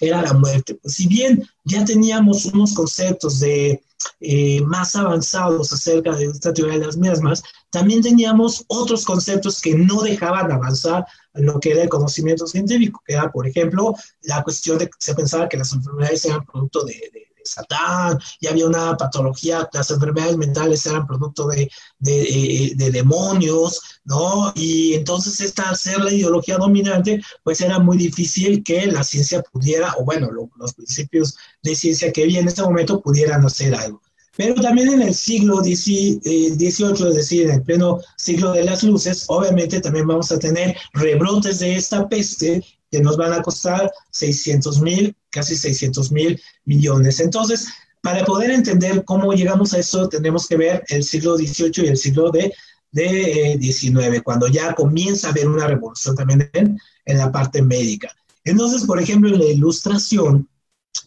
era 0.00 0.22
la 0.22 0.32
muerte. 0.32 0.74
Pues 0.74 0.94
si 0.94 1.06
bien 1.06 1.46
ya 1.64 1.84
teníamos 1.84 2.46
unos 2.46 2.72
conceptos 2.74 3.40
de 3.40 3.82
eh, 4.20 4.60
más 4.62 4.96
avanzados 4.96 5.72
acerca 5.72 6.14
de 6.14 6.26
esta 6.26 6.52
teoría 6.52 6.78
de 6.78 6.86
las 6.86 6.96
mismas, 6.96 7.42
también 7.70 8.02
teníamos 8.02 8.64
otros 8.68 9.04
conceptos 9.04 9.60
que 9.60 9.74
no 9.74 10.02
dejaban 10.02 10.52
avanzar 10.52 11.06
lo 11.34 11.58
que 11.58 11.72
era 11.72 11.82
el 11.82 11.88
conocimiento 11.88 12.46
científico, 12.46 13.02
que 13.06 13.14
era, 13.14 13.30
por 13.30 13.46
ejemplo, 13.46 13.94
la 14.22 14.42
cuestión 14.42 14.78
de 14.78 14.86
que 14.86 14.92
se 14.98 15.14
pensaba 15.14 15.48
que 15.48 15.56
las 15.56 15.72
enfermedades 15.72 16.24
eran 16.24 16.44
producto 16.44 16.84
de 16.84 17.28
Satán, 17.44 18.18
y 18.40 18.46
había 18.46 18.66
una 18.66 18.96
patología, 18.96 19.68
las 19.72 19.90
enfermedades 19.90 20.36
mentales 20.36 20.84
eran 20.86 21.06
producto 21.06 21.46
de, 21.46 21.70
de, 21.98 22.90
demonios, 22.90 23.80
¿no? 24.04 24.52
Y 24.54 24.94
entonces 24.94 25.40
esta, 25.40 25.74
ser 25.74 26.00
la 26.00 26.12
ideología 26.12 26.58
dominante, 26.58 27.22
pues 27.42 27.60
era 27.60 27.78
muy 27.78 27.96
difícil 27.96 28.62
que 28.62 28.86
la 28.86 29.04
ciencia 29.04 29.42
pudiera, 29.42 29.94
o 29.98 30.04
bueno, 30.04 30.30
los 30.30 30.74
principios 30.74 31.36
de 31.62 31.74
ciencia 31.74 32.12
que 32.12 32.22
había 32.22 32.40
en 32.40 32.48
ese 32.48 32.62
momento 32.62 33.00
pudieran 33.00 33.44
hacer 33.44 33.74
algo. 33.74 34.00
Pero 34.36 34.54
también 34.54 34.92
en 34.92 35.02
el 35.02 35.14
siglo 35.14 35.58
XVIII, 35.58 36.20
eh, 36.24 36.56
es 36.58 37.14
decir, 37.14 37.46
en 37.46 37.54
el 37.54 37.62
pleno 37.62 38.00
siglo 38.16 38.52
de 38.52 38.64
las 38.64 38.82
luces, 38.82 39.24
obviamente 39.28 39.80
también 39.80 40.06
vamos 40.06 40.32
a 40.32 40.38
tener 40.38 40.76
rebrotes 40.92 41.60
de 41.60 41.76
esta 41.76 42.08
peste 42.08 42.64
que 42.94 43.00
nos 43.00 43.16
van 43.16 43.32
a 43.32 43.42
costar 43.42 43.90
600 44.12 44.80
mil, 44.80 45.16
casi 45.28 45.56
600 45.56 46.12
mil 46.12 46.40
millones. 46.64 47.18
Entonces, 47.18 47.66
para 48.00 48.24
poder 48.24 48.52
entender 48.52 49.04
cómo 49.04 49.32
llegamos 49.32 49.74
a 49.74 49.78
eso, 49.78 50.08
tenemos 50.08 50.46
que 50.46 50.56
ver 50.56 50.84
el 50.86 51.02
siglo 51.02 51.36
XVIII 51.36 51.86
y 51.86 51.88
el 51.88 51.96
siglo 51.96 52.30
de, 52.30 52.54
de 52.92 53.58
XIX, 53.60 54.22
cuando 54.22 54.46
ya 54.46 54.74
comienza 54.76 55.26
a 55.26 55.30
haber 55.32 55.48
una 55.48 55.66
revolución 55.66 56.14
también 56.14 56.48
en, 56.52 56.78
en 57.04 57.18
la 57.18 57.32
parte 57.32 57.62
médica. 57.62 58.14
Entonces, 58.44 58.84
por 58.84 59.02
ejemplo, 59.02 59.28
en 59.28 59.40
la 59.40 59.46
ilustración, 59.46 60.48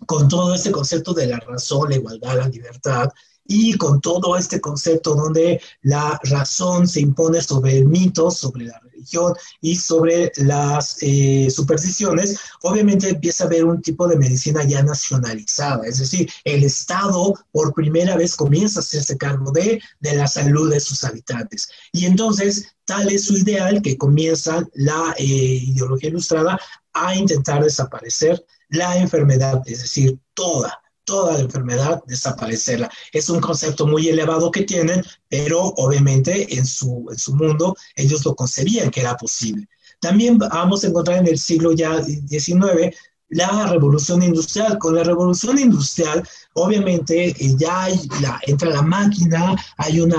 con 0.06 0.28
todo 0.28 0.56
este 0.56 0.72
concepto 0.72 1.14
de 1.14 1.28
la 1.28 1.40
razón, 1.40 1.90
la 1.90 1.96
igualdad, 1.96 2.36
la 2.36 2.50
libertad, 2.50 3.10
y 3.48 3.78
con 3.78 4.02
todo 4.02 4.36
este 4.38 4.60
concepto 4.62 5.16
donde 5.16 5.62
la 5.82 6.20
razón 6.24 6.88
se 6.88 7.02
impone 7.02 7.42
sobre 7.42 7.78
el 7.78 7.86
mito, 7.86 8.30
sobre 8.30 8.66
la 8.66 8.80
religión 8.80 9.34
y 9.62 9.76
sobre 9.76 10.32
las 10.38 10.98
eh, 11.02 11.48
supersticiones, 11.50 12.38
obviamente 12.64 13.10
empieza 13.10 13.44
a 13.44 13.48
haber 13.48 13.66
un 13.66 13.82
tipo 13.82 14.08
de 14.08 14.18
medicina 14.18 14.64
ya 14.64 14.84
nacionalizada, 14.84 15.86
es 15.88 16.00
decir, 16.00 16.30
el 16.44 16.64
Estado 16.64 17.34
por 17.52 17.74
primera 17.74 18.18
vez 18.18 18.36
comienza 18.36 18.80
a 18.80 18.84
hacerse 18.84 19.18
cargo 19.18 19.52
de, 19.52 19.82
de 20.00 20.16
la 20.16 20.28
salud 20.28 20.72
de 20.72 20.80
sus 20.80 21.04
habitantes. 21.04 21.70
Y 21.94 22.06
entonces, 22.06 22.76
tal 22.86 23.10
es 23.10 23.26
su 23.26 23.38
ideal 23.38 23.82
que 23.82 23.98
comienza 23.98 24.68
la 24.74 25.16
eh, 25.18 25.24
ideología 25.24 26.10
ilustrada 26.10 26.60
a 26.94 27.16
intentar 27.16 27.64
desaparecer 27.64 28.44
la 28.70 28.98
enfermedad, 28.98 29.62
es 29.66 29.82
decir, 29.82 30.20
toda 30.34 30.82
toda 31.08 31.34
la 31.34 31.40
enfermedad, 31.40 32.04
desaparecerla. 32.06 32.92
Es 33.14 33.30
un 33.30 33.40
concepto 33.40 33.88
muy 33.88 34.10
elevado 34.10 34.52
que 34.52 34.64
tienen, 34.64 35.02
pero 35.30 35.74
obviamente 35.78 36.54
en 36.56 36.66
su, 36.66 37.08
en 37.10 37.18
su 37.18 37.34
mundo 37.34 37.76
ellos 37.96 38.26
lo 38.26 38.36
concebían 38.36 38.92
que 38.92 39.00
era 39.00 39.16
posible. 39.16 39.68
También 40.02 40.38
vamos 40.38 40.84
a 40.84 40.88
encontrar 40.88 41.20
en 41.20 41.28
el 41.28 41.40
siglo 41.40 41.72
ya 41.72 42.04
XIX 42.04 42.94
la 43.30 43.68
revolución 43.68 44.22
industrial. 44.22 44.78
Con 44.78 44.96
la 44.96 45.04
revolución 45.04 45.58
industrial, 45.58 46.28
obviamente, 46.54 47.30
eh, 47.30 47.56
ya 47.58 47.84
hay 47.84 48.00
la, 48.22 48.40
entra 48.46 48.70
la 48.70 48.82
máquina, 48.82 49.56
hay 49.78 50.02
un 50.02 50.14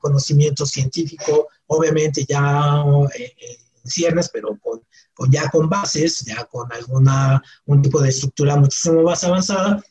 conocimiento 0.00 0.64
científico, 0.64 1.48
obviamente 1.66 2.24
ya 2.28 2.84
eh, 3.16 3.34
eh, 3.40 3.58
en 3.84 3.90
ciernes, 3.90 4.30
pero 4.32 4.56
con, 4.60 4.80
con, 5.14 5.30
ya 5.30 5.50
con 5.50 5.68
bases, 5.68 6.20
ya 6.24 6.44
con 6.44 6.72
alguna, 6.72 7.42
un 7.66 7.82
tipo 7.82 8.00
de 8.00 8.10
estructura 8.10 8.56
muchísimo 8.56 9.02
más 9.02 9.24
avanzada, 9.24 9.82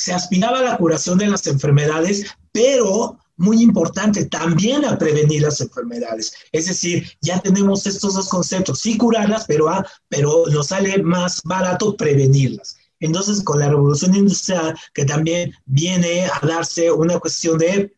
se 0.00 0.14
aspiraba 0.14 0.60
a 0.60 0.62
la 0.62 0.76
curación 0.78 1.18
de 1.18 1.26
las 1.26 1.46
enfermedades, 1.46 2.24
pero 2.52 3.18
muy 3.36 3.62
importante, 3.62 4.24
también 4.26 4.84
a 4.86 4.98
prevenir 4.98 5.42
las 5.42 5.60
enfermedades. 5.60 6.32
Es 6.52 6.66
decir, 6.66 7.06
ya 7.20 7.38
tenemos 7.40 7.86
estos 7.86 8.14
dos 8.14 8.28
conceptos, 8.28 8.80
sí 8.80 8.96
curarlas, 8.96 9.44
pero, 9.46 9.68
ah, 9.68 9.86
pero 10.08 10.44
nos 10.46 10.68
sale 10.68 11.02
más 11.02 11.42
barato 11.44 11.96
prevenirlas. 11.96 12.76
Entonces, 12.98 13.42
con 13.42 13.58
la 13.58 13.68
revolución 13.68 14.14
industrial, 14.14 14.74
que 14.94 15.04
también 15.04 15.52
viene 15.66 16.26
a 16.26 16.46
darse 16.46 16.90
una 16.90 17.18
cuestión 17.18 17.58
de 17.58 17.94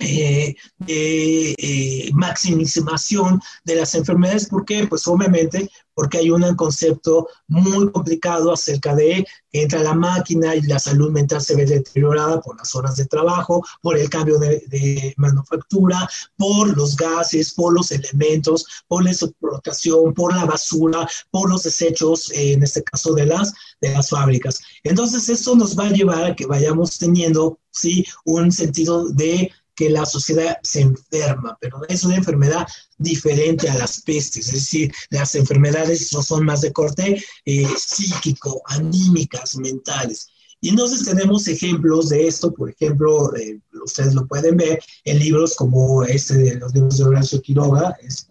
eh, 0.00 0.54
eh, 0.86 2.10
maximización 2.12 3.40
de 3.64 3.74
las 3.76 3.94
enfermedades, 3.94 4.48
porque 4.48 4.86
pues 4.86 5.06
obviamente 5.08 5.70
porque 5.98 6.18
hay 6.18 6.30
un 6.30 6.54
concepto 6.54 7.26
muy 7.48 7.90
complicado 7.90 8.52
acerca 8.52 8.94
de 8.94 9.26
que 9.50 9.62
entra 9.62 9.82
la 9.82 9.94
máquina 9.94 10.54
y 10.54 10.62
la 10.62 10.78
salud 10.78 11.10
mental 11.10 11.42
se 11.42 11.56
ve 11.56 11.66
deteriorada 11.66 12.40
por 12.40 12.56
las 12.56 12.72
horas 12.76 12.94
de 12.94 13.06
trabajo, 13.06 13.64
por 13.82 13.98
el 13.98 14.08
cambio 14.08 14.38
de, 14.38 15.12
manufactura, 15.16 16.08
por 16.36 16.76
los 16.76 16.94
gases, 16.94 17.52
por 17.52 17.74
los 17.74 17.90
elementos, 17.90 18.64
por 18.86 19.02
la 19.02 19.10
explotación, 19.10 20.14
por 20.14 20.36
la 20.36 20.44
basura, 20.44 21.04
por 21.32 21.50
los 21.50 21.64
desechos, 21.64 22.30
en 22.32 22.62
este 22.62 22.84
caso 22.84 23.12
de 23.14 23.26
las, 23.26 23.52
de 23.80 23.92
las 23.92 24.10
fábricas. 24.10 24.60
Entonces, 24.84 25.28
esto 25.28 25.56
nos 25.56 25.76
va 25.76 25.86
a 25.86 25.92
llevar 25.92 26.24
a 26.24 26.36
que 26.36 26.46
vayamos 26.46 26.96
teniendo, 26.96 27.58
sí, 27.72 28.06
un 28.24 28.52
sentido 28.52 29.08
de 29.08 29.50
que 29.78 29.88
la 29.88 30.04
sociedad 30.04 30.58
se 30.64 30.80
enferma, 30.80 31.56
pero 31.60 31.80
es 31.88 32.02
una 32.02 32.16
enfermedad 32.16 32.66
diferente 32.96 33.70
a 33.70 33.78
las 33.78 34.02
pestes, 34.02 34.48
es 34.48 34.54
decir, 34.54 34.92
las 35.10 35.36
enfermedades 35.36 36.12
no 36.12 36.20
son 36.20 36.44
más 36.44 36.62
de 36.62 36.72
corte 36.72 37.22
eh, 37.44 37.68
psíquico, 37.78 38.60
anímicas, 38.66 39.54
mentales. 39.56 40.30
Y 40.60 40.70
entonces 40.70 41.04
tenemos 41.04 41.46
ejemplos 41.46 42.08
de 42.08 42.26
esto, 42.26 42.52
por 42.52 42.70
ejemplo, 42.70 43.32
eh, 43.36 43.60
ustedes 43.84 44.14
lo 44.14 44.26
pueden 44.26 44.56
ver 44.56 44.82
en 45.04 45.20
libros 45.20 45.54
como 45.54 46.02
este 46.02 46.34
de 46.34 46.54
los 46.56 46.74
libros 46.74 46.98
de 46.98 47.04
Horacio 47.04 47.40
Quiroga, 47.40 47.96
es 48.02 48.26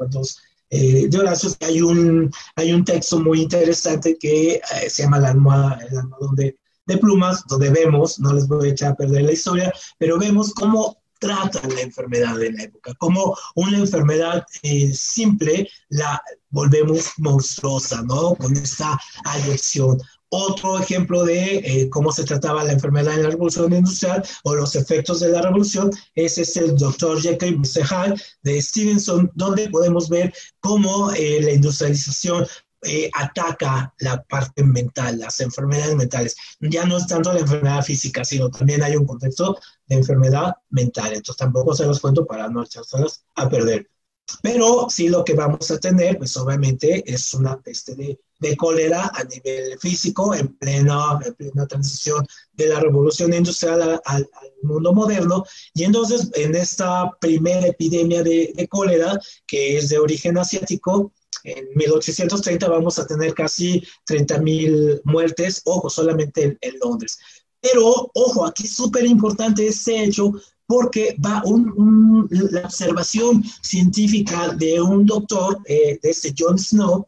eh, 0.70 1.08
de 1.08 1.18
Horacio, 1.18 1.50
hay 1.62 1.82
un, 1.82 2.30
hay 2.58 2.74
un 2.74 2.84
texto 2.84 3.22
muy 3.22 3.43
interesante 3.43 4.18
que 4.20 4.60
se 4.89 5.04
llama 5.04 5.20
La 5.20 5.30
almohada, 5.30 5.80
el 5.89 5.98
almohadón 5.98 6.36
de, 6.36 6.58
de 6.88 6.98
plumas, 6.98 7.45
donde 7.48 7.70
vemos, 7.70 8.20
no 8.20 8.34
les 8.34 8.50
voy 8.50 8.68
a 8.68 8.72
echar 8.74 8.91
a 8.91 8.95
perder 8.95 9.22
la 9.22 9.32
historia, 9.32 9.74
pero 9.98 10.20
vemos 10.20 10.54
cómo 10.54 10.98
tratan 11.20 11.74
la 11.74 11.82
enfermedad 11.82 12.41
en 12.41 12.57
la 12.57 12.63
época. 12.63 12.93
Como 12.97 13.36
una 13.55 13.78
enfermedad 13.78 14.45
eh, 14.63 14.93
simple 14.93 15.70
la 15.89 16.22
volvemos 16.49 17.11
monstruosa, 17.18 18.01
¿no? 18.03 18.36
Con 18.36 18.55
esta 18.55 18.99
alección. 19.26 19.99
Otro 20.30 20.78
ejemplo 20.78 21.24
de 21.24 21.55
eh, 21.55 21.89
cómo 21.89 22.11
se 22.11 22.26
trataba 22.26 22.63
la 22.63 22.74
enfermedad 22.74 23.13
en 23.13 23.24
la 23.24 23.30
revolución 23.30 23.72
industrial 23.74 24.24
o 24.43 24.55
los 24.55 24.76
efectos 24.76 25.22
de 25.22 25.30
la 25.30 25.41
revolución 25.41 25.89
es 26.15 26.57
el 26.57 26.76
doctor 26.76 27.22
Jekyll 27.22 27.61
Hyde 27.63 28.22
de 28.41 28.61
Stevenson, 28.61 29.32
donde 29.36 29.70
podemos 29.70 30.09
ver 30.09 30.34
cómo 30.59 31.11
eh, 31.13 31.41
la 31.41 31.53
industrialización 31.53 32.45
eh, 32.88 33.09
ataca 33.13 33.93
la 33.99 34.23
parte 34.23 34.63
mental, 34.63 35.19
las 35.19 35.39
enfermedades 35.41 35.95
mentales. 35.95 36.35
Ya 36.59 36.85
no 36.85 36.97
es 36.97 37.07
tanto 37.07 37.33
la 37.33 37.39
enfermedad 37.39 37.83
física, 37.83 38.23
sino 38.23 38.49
también 38.49 38.81
hay 38.83 38.95
un 38.95 39.05
contexto 39.05 39.57
de 39.85 39.95
enfermedad 39.95 40.55
mental. 40.69 41.07
Entonces 41.07 41.38
tampoco 41.38 41.75
se 41.75 41.85
los 41.85 41.99
cuento 41.99 42.25
para 42.25 42.49
no 42.49 42.63
echárselas 42.63 43.25
a 43.35 43.49
perder. 43.49 43.89
Pero 44.41 44.88
sí 44.89 45.07
lo 45.09 45.23
que 45.23 45.33
vamos 45.33 45.71
a 45.71 45.79
tener, 45.79 46.17
pues 46.17 46.35
obviamente 46.38 47.03
es 47.11 47.33
una 47.33 47.59
peste 47.61 47.95
de, 47.95 48.19
de 48.39 48.57
cólera 48.57 49.09
a 49.13 49.23
nivel 49.23 49.79
físico 49.79 50.35
en 50.35 50.57
plena, 50.57 51.19
en 51.25 51.33
plena 51.33 51.65
transición 51.65 52.25
de 52.53 52.67
la 52.67 52.79
revolución 52.79 53.33
industrial 53.33 53.81
al, 53.81 54.01
al, 54.03 54.29
mundo 54.63 54.93
moderno. 54.93 55.45
Y 55.73 55.83
entonces 55.83 56.29
en 56.33 56.55
esta 56.55 57.11
primera 57.21 57.67
epidemia 57.67 58.21
de, 58.21 58.51
de 58.53 58.67
cólera, 58.67 59.17
que 59.45 59.77
es 59.77 59.89
de 59.89 59.97
origen 59.97 60.38
asiático, 60.38 61.13
en 61.48 61.70
1830 61.76 62.68
vamos 62.68 63.00
a 63.00 63.08
tener 63.08 63.34
casi 63.34 63.82
30 64.06 64.39
mil 64.39 65.02
muertes, 65.06 65.62
ojo, 65.66 65.89
solamente 65.89 66.58
en, 66.60 66.80
Londres. 66.82 67.18
Pero, 67.62 68.12
ojo, 68.14 68.45
aquí 68.45 68.64
es 68.66 68.76
súper 68.76 69.06
importante 69.06 69.68
este 69.68 70.04
hecho 70.04 70.34
porque 70.68 71.16
va 71.26 71.41
un, 71.45 72.28
la 72.30 72.66
observación 72.66 73.43
científica 73.62 74.50
de 74.50 74.82
un 74.82 75.06
doctor, 75.06 75.58
eh, 75.66 75.98
de 76.02 76.10
este 76.10 76.34
John 76.38 76.60
Snow, 76.60 77.08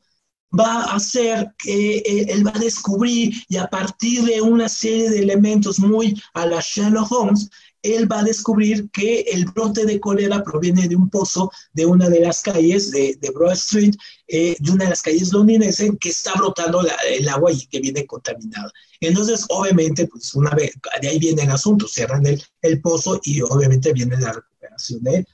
va 0.58 0.84
a 0.84 0.96
hacer 0.96 1.54
que 1.58 1.98
eh, 1.98 2.26
él 2.30 2.48
va 2.48 2.52
a 2.56 2.60
descubrir 2.60 3.34
y 3.50 3.58
a 3.58 3.68
partir 3.68 4.24
de 4.24 4.42
una 4.42 4.70
serie 4.70 5.10
de 5.10 5.20
elementos 5.20 5.80
muy 5.80 6.20
a 6.34 6.46
la 6.46 6.62
Sherlock 6.62 7.12
Holmes, 7.12 7.50
él 7.82 8.12
va 8.12 8.20
a 8.20 8.24
descubrir 8.24 8.90
que 8.92 9.22
el 9.22 9.46
brote 9.46 9.86
de 9.86 10.00
cólera 10.00 10.44
proviene 10.44 10.88
de 10.88 10.96
un 10.96 11.10
pozo 11.10 11.52
de 11.74 11.86
una 11.86 12.10
de 12.10 12.20
las 12.20 12.42
calles 12.42 12.92
de, 12.92 13.18
Broad 13.34 13.54
Street, 13.54 13.94
eh, 14.28 14.56
de 14.60 14.72
una 14.72 14.86
de 14.86 14.90
las 14.92 15.02
calles 15.02 15.32
londinenses 15.32 15.92
que 16.00 16.10
está 16.10 16.34
brotando 16.34 16.86
el 17.10 17.30
agua 17.30 17.52
y 17.52 17.66
que 17.68 17.80
viene 17.80 18.06
contaminada. 18.06 18.72
Entonces, 19.00 19.46
obviamente, 19.50 20.08
pues 20.08 20.34
una 20.36 20.52
vez, 20.52 20.72
de 21.02 21.08
ahí 21.08 21.20
viene 21.20 21.44
el 21.44 21.52
asunto, 21.52 21.88
cierran 21.88 22.26
el, 22.26 22.82
pozo 22.82 23.20
y 23.24 23.42
obviamente 23.42 23.94
viene 23.94 24.18
la 24.20 24.34
recuperación 24.34 25.02
de, 25.04 25.26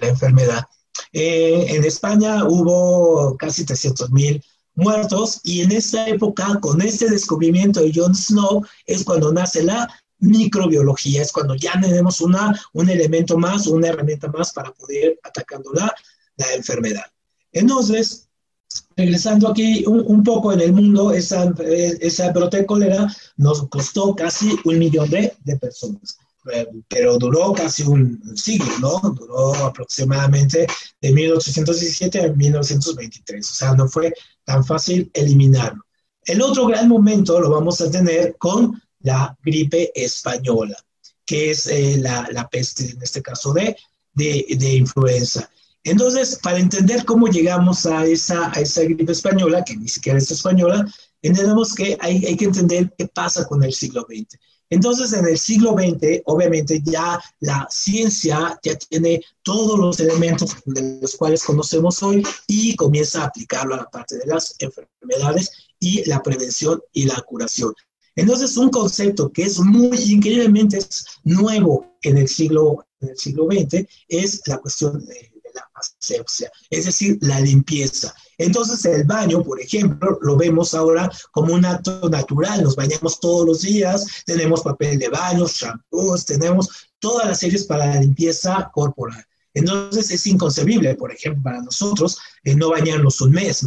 la 0.00 0.08
enfermedad. 0.08 0.64
Eh, 1.12 1.66
en 1.68 1.84
España 1.84 2.44
hubo 2.44 3.36
casi 3.36 3.64
300 3.64 4.10
mil 4.10 4.42
muertos 4.74 5.40
y 5.44 5.62
en 5.62 5.72
esa 5.72 6.08
época, 6.08 6.58
con 6.60 6.80
este 6.80 7.10
descubrimiento 7.10 7.80
de 7.80 7.92
John 7.94 8.14
Snow, 8.14 8.64
es 8.86 9.04
cuando 9.04 9.32
nace 9.32 9.62
la 9.62 9.88
microbiología, 10.20 11.22
es 11.22 11.32
cuando 11.32 11.54
ya 11.54 11.80
tenemos 11.80 12.20
una, 12.20 12.58
un 12.72 12.90
elemento 12.90 13.38
más, 13.38 13.66
una 13.66 13.88
herramienta 13.88 14.28
más 14.28 14.52
para 14.52 14.72
poder 14.72 15.18
atacando 15.22 15.72
la, 15.72 15.92
la 16.36 16.54
enfermedad. 16.54 17.04
Entonces, 17.52 18.28
regresando 18.96 19.48
aquí 19.48 19.84
un, 19.86 20.22
poco 20.22 20.52
en 20.52 20.60
el 20.60 20.72
mundo, 20.72 21.12
esa, 21.12 21.52
esa 22.00 22.32
brote 22.32 22.58
de 22.58 22.66
cólera 22.66 23.06
nos 23.36 23.68
costó 23.68 24.14
casi 24.14 24.56
un 24.64 24.78
millón 24.78 25.08
de, 25.10 25.34
de 25.44 25.56
personas 25.56 26.18
pero 26.88 27.18
duró 27.18 27.52
casi 27.52 27.82
un 27.82 28.20
siglo, 28.36 28.70
¿no? 28.80 29.00
Duró 29.14 29.54
aproximadamente 29.54 30.66
de 31.00 31.12
1817 31.12 32.20
a 32.20 32.32
1923, 32.32 33.50
o 33.50 33.54
sea, 33.54 33.74
no 33.74 33.88
fue 33.88 34.12
tan 34.44 34.64
fácil 34.64 35.10
eliminarlo. 35.14 35.84
El 36.24 36.42
otro 36.42 36.66
gran 36.66 36.88
momento 36.88 37.40
lo 37.40 37.50
vamos 37.50 37.80
a 37.80 37.90
tener 37.90 38.36
con 38.38 38.80
la 39.00 39.36
gripe 39.42 39.90
española, 39.94 40.76
que 41.24 41.50
es 41.50 41.66
eh, 41.66 41.96
la, 41.98 42.28
la, 42.32 42.48
peste, 42.48 42.90
en 42.90 43.02
este 43.02 43.22
caso 43.22 43.52
de, 43.52 43.76
de, 44.14 44.46
de, 44.58 44.74
influenza. 44.74 45.50
Entonces, 45.84 46.38
para 46.42 46.58
entender 46.58 47.04
cómo 47.04 47.28
llegamos 47.28 47.86
a 47.86 48.04
esa, 48.06 48.50
a 48.52 48.60
esa 48.60 48.82
gripe 48.82 49.12
española, 49.12 49.64
que 49.64 49.76
ni 49.76 49.88
siquiera 49.88 50.18
es 50.18 50.30
española, 50.30 50.86
entendemos 51.22 51.74
que 51.74 51.96
hay, 52.00 52.24
hay 52.24 52.36
que 52.36 52.46
entender 52.46 52.92
qué 52.96 53.06
pasa 53.06 53.46
con 53.46 53.62
el 53.62 53.72
siglo 53.72 54.06
XX. 54.08 54.38
Entonces, 54.70 55.12
en 55.14 55.26
el 55.26 55.38
siglo 55.38 55.72
XX, 55.72 56.22
obviamente 56.26 56.82
ya 56.84 57.18
la 57.40 57.66
ciencia 57.70 58.58
ya 58.62 58.76
tiene 58.76 59.22
todos 59.42 59.78
los 59.78 59.98
elementos 59.98 60.56
de 60.66 60.98
los 61.00 61.16
cuales 61.16 61.42
conocemos 61.42 62.02
hoy 62.02 62.22
y 62.46 62.76
comienza 62.76 63.22
a 63.22 63.26
aplicarlo 63.26 63.74
a 63.74 63.78
la 63.78 63.90
parte 63.90 64.18
de 64.18 64.26
las 64.26 64.56
enfermedades 64.58 65.50
y 65.80 66.04
la 66.06 66.22
prevención 66.22 66.82
y 66.92 67.04
la 67.04 67.20
curación. 67.22 67.72
Entonces, 68.18 68.56
un 68.56 68.68
concepto 68.70 69.30
que 69.30 69.44
es 69.44 69.60
muy 69.60 69.96
increíblemente 69.96 70.80
nuevo 71.22 71.86
en 72.02 72.18
el 72.18 72.26
siglo, 72.26 72.84
XX 73.00 73.86
es 74.08 74.42
la 74.46 74.58
cuestión 74.58 74.98
de, 75.06 75.30
la 75.54 75.64
asepsia, 75.76 76.50
es 76.68 76.86
decir, 76.86 77.16
la 77.20 77.38
limpieza. 77.40 78.12
Entonces 78.36 78.84
el 78.86 79.04
baño, 79.04 79.44
por 79.44 79.60
ejemplo, 79.60 80.18
lo 80.20 80.36
vemos 80.36 80.74
ahora 80.74 81.08
como 81.30 81.54
un 81.54 81.64
acto 81.64 82.08
natural, 82.08 82.64
nos 82.64 82.74
bañamos 82.74 83.20
todos 83.20 83.46
los 83.46 83.60
días, 83.62 84.04
tenemos 84.26 84.62
papel 84.62 84.98
de 84.98 85.08
baño, 85.08 85.46
shampoos, 85.46 86.26
tenemos 86.26 86.90
todas 86.98 87.28
las 87.28 87.38
series 87.38 87.64
para 87.64 87.86
la 87.86 88.00
limpieza 88.00 88.68
corporal. 88.74 89.24
Entonces 89.54 90.10
es 90.10 90.26
inconcebible, 90.26 90.96
por 90.96 91.12
ejemplo, 91.12 91.42
para 91.44 91.62
nosotros 91.62 92.18
eh, 92.42 92.56
no 92.56 92.70
bañarnos 92.70 93.20
un 93.20 93.30
mes. 93.30 93.64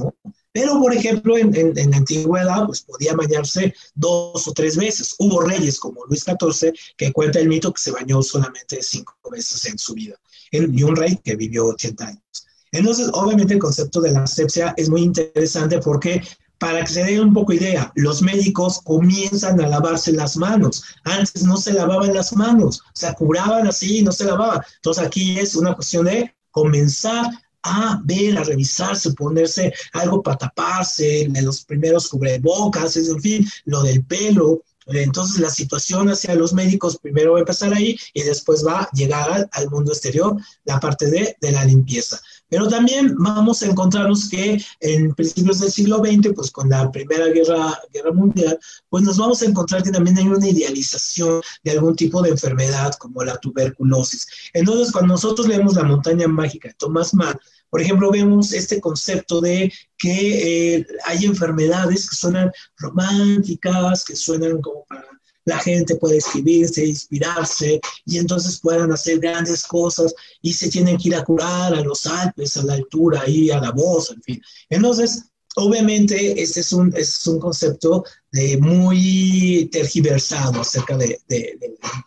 Pero, 0.54 0.80
por 0.80 0.94
ejemplo, 0.94 1.38
en, 1.38 1.74
la 1.76 1.98
antigüedad, 1.98 2.66
pues 2.66 2.82
podía 2.82 3.14
bañarse 3.16 3.74
dos 3.96 4.48
o 4.48 4.54
tres 4.54 4.76
veces. 4.76 5.16
Hubo 5.18 5.42
reyes 5.42 5.80
como 5.80 6.06
Luis 6.06 6.26
XIV 6.26 6.74
que 6.98 7.12
cuenta 7.14 7.40
el 7.40 7.48
mito 7.48 7.72
que 7.74 7.82
se 7.82 7.92
bañó 7.92 8.22
solamente 8.22 8.82
cinco 8.82 9.16
veces 9.32 9.66
en 9.66 9.78
su 9.78 9.94
vida. 9.94 10.16
y 10.52 10.84
un 10.84 10.96
rey 10.96 11.18
que 11.24 11.36
vivió 11.36 11.68
80 11.68 12.06
años. 12.06 12.48
Entonces, 12.74 13.10
obviamente 13.14 13.54
el 13.54 13.60
concepto 13.60 14.02
de 14.02 14.12
la 14.12 14.24
asepsia 14.24 14.74
es 14.78 14.90
muy 14.90 15.02
interesante 15.02 15.80
porque 15.80 16.22
para 16.58 16.84
que 16.84 16.94
se 16.94 17.04
den 17.04 17.22
un 17.22 17.34
poco 17.34 17.54
idea, 17.54 17.92
los 17.96 18.22
médicos 18.22 18.82
comienzan 18.84 19.60
a 19.62 19.68
lavarse 19.68 20.12
las 20.12 20.38
manos. 20.38 20.84
Antes 21.04 21.44
no 21.44 21.58
se 21.58 21.74
lavaban 21.74 22.14
las 22.14 22.34
manos, 22.34 22.82
o 22.82 22.92
sea, 22.94 23.14
curaban 23.14 23.68
así 23.68 23.98
y 23.98 24.04
no 24.04 24.12
se 24.12 24.26
lavaban. 24.26 24.62
Entonces 24.76 25.04
aquí 25.04 25.40
es 25.40 25.56
una 25.56 25.74
cuestión 25.74 26.06
de 26.06 26.36
comenzar 26.52 27.26
a 27.64 28.02
ver, 28.04 28.38
a 28.38 28.44
revisarse, 28.44 29.14
ponerse 29.14 29.74
algo 29.94 30.22
para 30.22 30.38
taparse, 30.38 31.28
los 31.42 31.64
primeros 31.64 32.08
cubrebocas, 32.10 32.98
en 32.98 33.22
fin, 33.22 33.48
lo 33.66 33.84
del 33.84 34.04
pelo, 34.06 34.64
entonces 34.88 35.40
la 35.40 35.50
situación 35.50 36.10
hacia 36.10 36.36
los 36.36 36.54
médicos 36.54 36.98
primero 36.98 37.34
va 37.34 37.38
a 37.38 37.42
empezar 37.42 37.74
ahí 37.74 37.98
y 38.14 38.24
después 38.24 38.66
va 38.66 38.82
a 38.82 38.90
llegar 38.94 39.48
al, 39.52 39.70
mundo 39.70 39.92
exterior 39.92 40.36
la 40.66 40.80
parte 40.80 41.10
de, 41.10 41.36
de, 41.40 41.52
la 41.52 41.66
limpieza. 41.66 42.20
Pero 42.52 42.68
también 42.68 43.16
vamos 43.18 43.64
a 43.64 43.68
encontrarnos 43.68 44.28
que 44.28 44.62
en 44.82 45.16
principios 45.16 45.62
del 45.62 45.72
siglo 45.72 46.00
XX, 46.00 46.34
pues 46.36 46.52
con 46.52 46.70
la 46.70 46.92
Primera 46.92 47.28
Guerra, 47.28 47.80
Guerra 47.94 48.12
Mundial, 48.12 48.60
pues 48.90 49.04
nos 49.04 49.18
vamos 49.18 49.42
a 49.42 49.46
encontrar 49.46 49.84
que 49.84 49.90
también 49.90 50.18
hay 50.18 50.28
una 50.28 50.50
idealización 50.50 51.42
de 51.64 51.72
algún 51.72 51.96
tipo 51.96 52.22
de 52.22 52.32
enfermedad 52.32 52.94
como 52.96 53.24
la 53.24 53.38
tuberculosis. 53.38 54.28
Entonces 54.52 54.92
cuando 54.92 55.14
nosotros 55.14 55.48
leemos 55.48 55.76
La 55.76 55.84
montaña 55.84 56.28
mágica 56.28 56.68
de 56.68 56.74
Thomas 56.74 57.14
Mann, 57.14 57.40
Por 57.70 57.80
ejemplo, 57.80 58.12
vemos 58.12 58.52
este 58.52 58.82
concepto 58.82 59.40
de 59.40 59.72
que 59.98 60.76
eh, 60.76 60.88
hay 61.06 61.24
enfermedades 61.24 62.10
que 62.10 62.18
suenan 62.18 62.52
románticas, 62.76 64.04
que 64.04 64.18
suenan 64.18 64.62
como 64.62 64.84
para 64.90 65.08
la 65.46 65.60
gente 65.60 65.96
puede 65.96 66.18
escribirse, 66.18 66.86
inspirarse 66.86 67.80
y 68.06 68.18
entonces 68.18 68.60
puedan 68.60 68.92
hacer 68.92 69.20
grandes 69.20 69.64
cosas 69.64 70.14
y 70.42 70.54
se 70.54 70.70
tienen 70.70 70.98
que 70.98 71.10
ir 71.10 71.16
a 71.16 71.24
curar 71.24 71.74
a 71.74 71.82
los 71.82 72.06
Alpes, 72.06 72.58
a 72.58 72.64
la 72.64 72.74
altura, 72.74 73.28
y 73.28 73.50
a 73.50 73.60
la 73.60 73.72
voz, 73.72 74.12
en 74.12 74.22
fin. 74.22 74.42
Entonces, 74.70 75.32
Obviamente, 75.56 76.42
este 76.42 76.62
es 76.62 76.72
un, 76.72 76.94
es 76.96 77.28
un 77.28 77.38
concepto 77.38 78.06
de 78.32 78.58
muy 78.58 79.70
tergiversado 79.72 80.62
acerca 80.62 80.96
de, 80.98 81.20
de, 81.28 81.58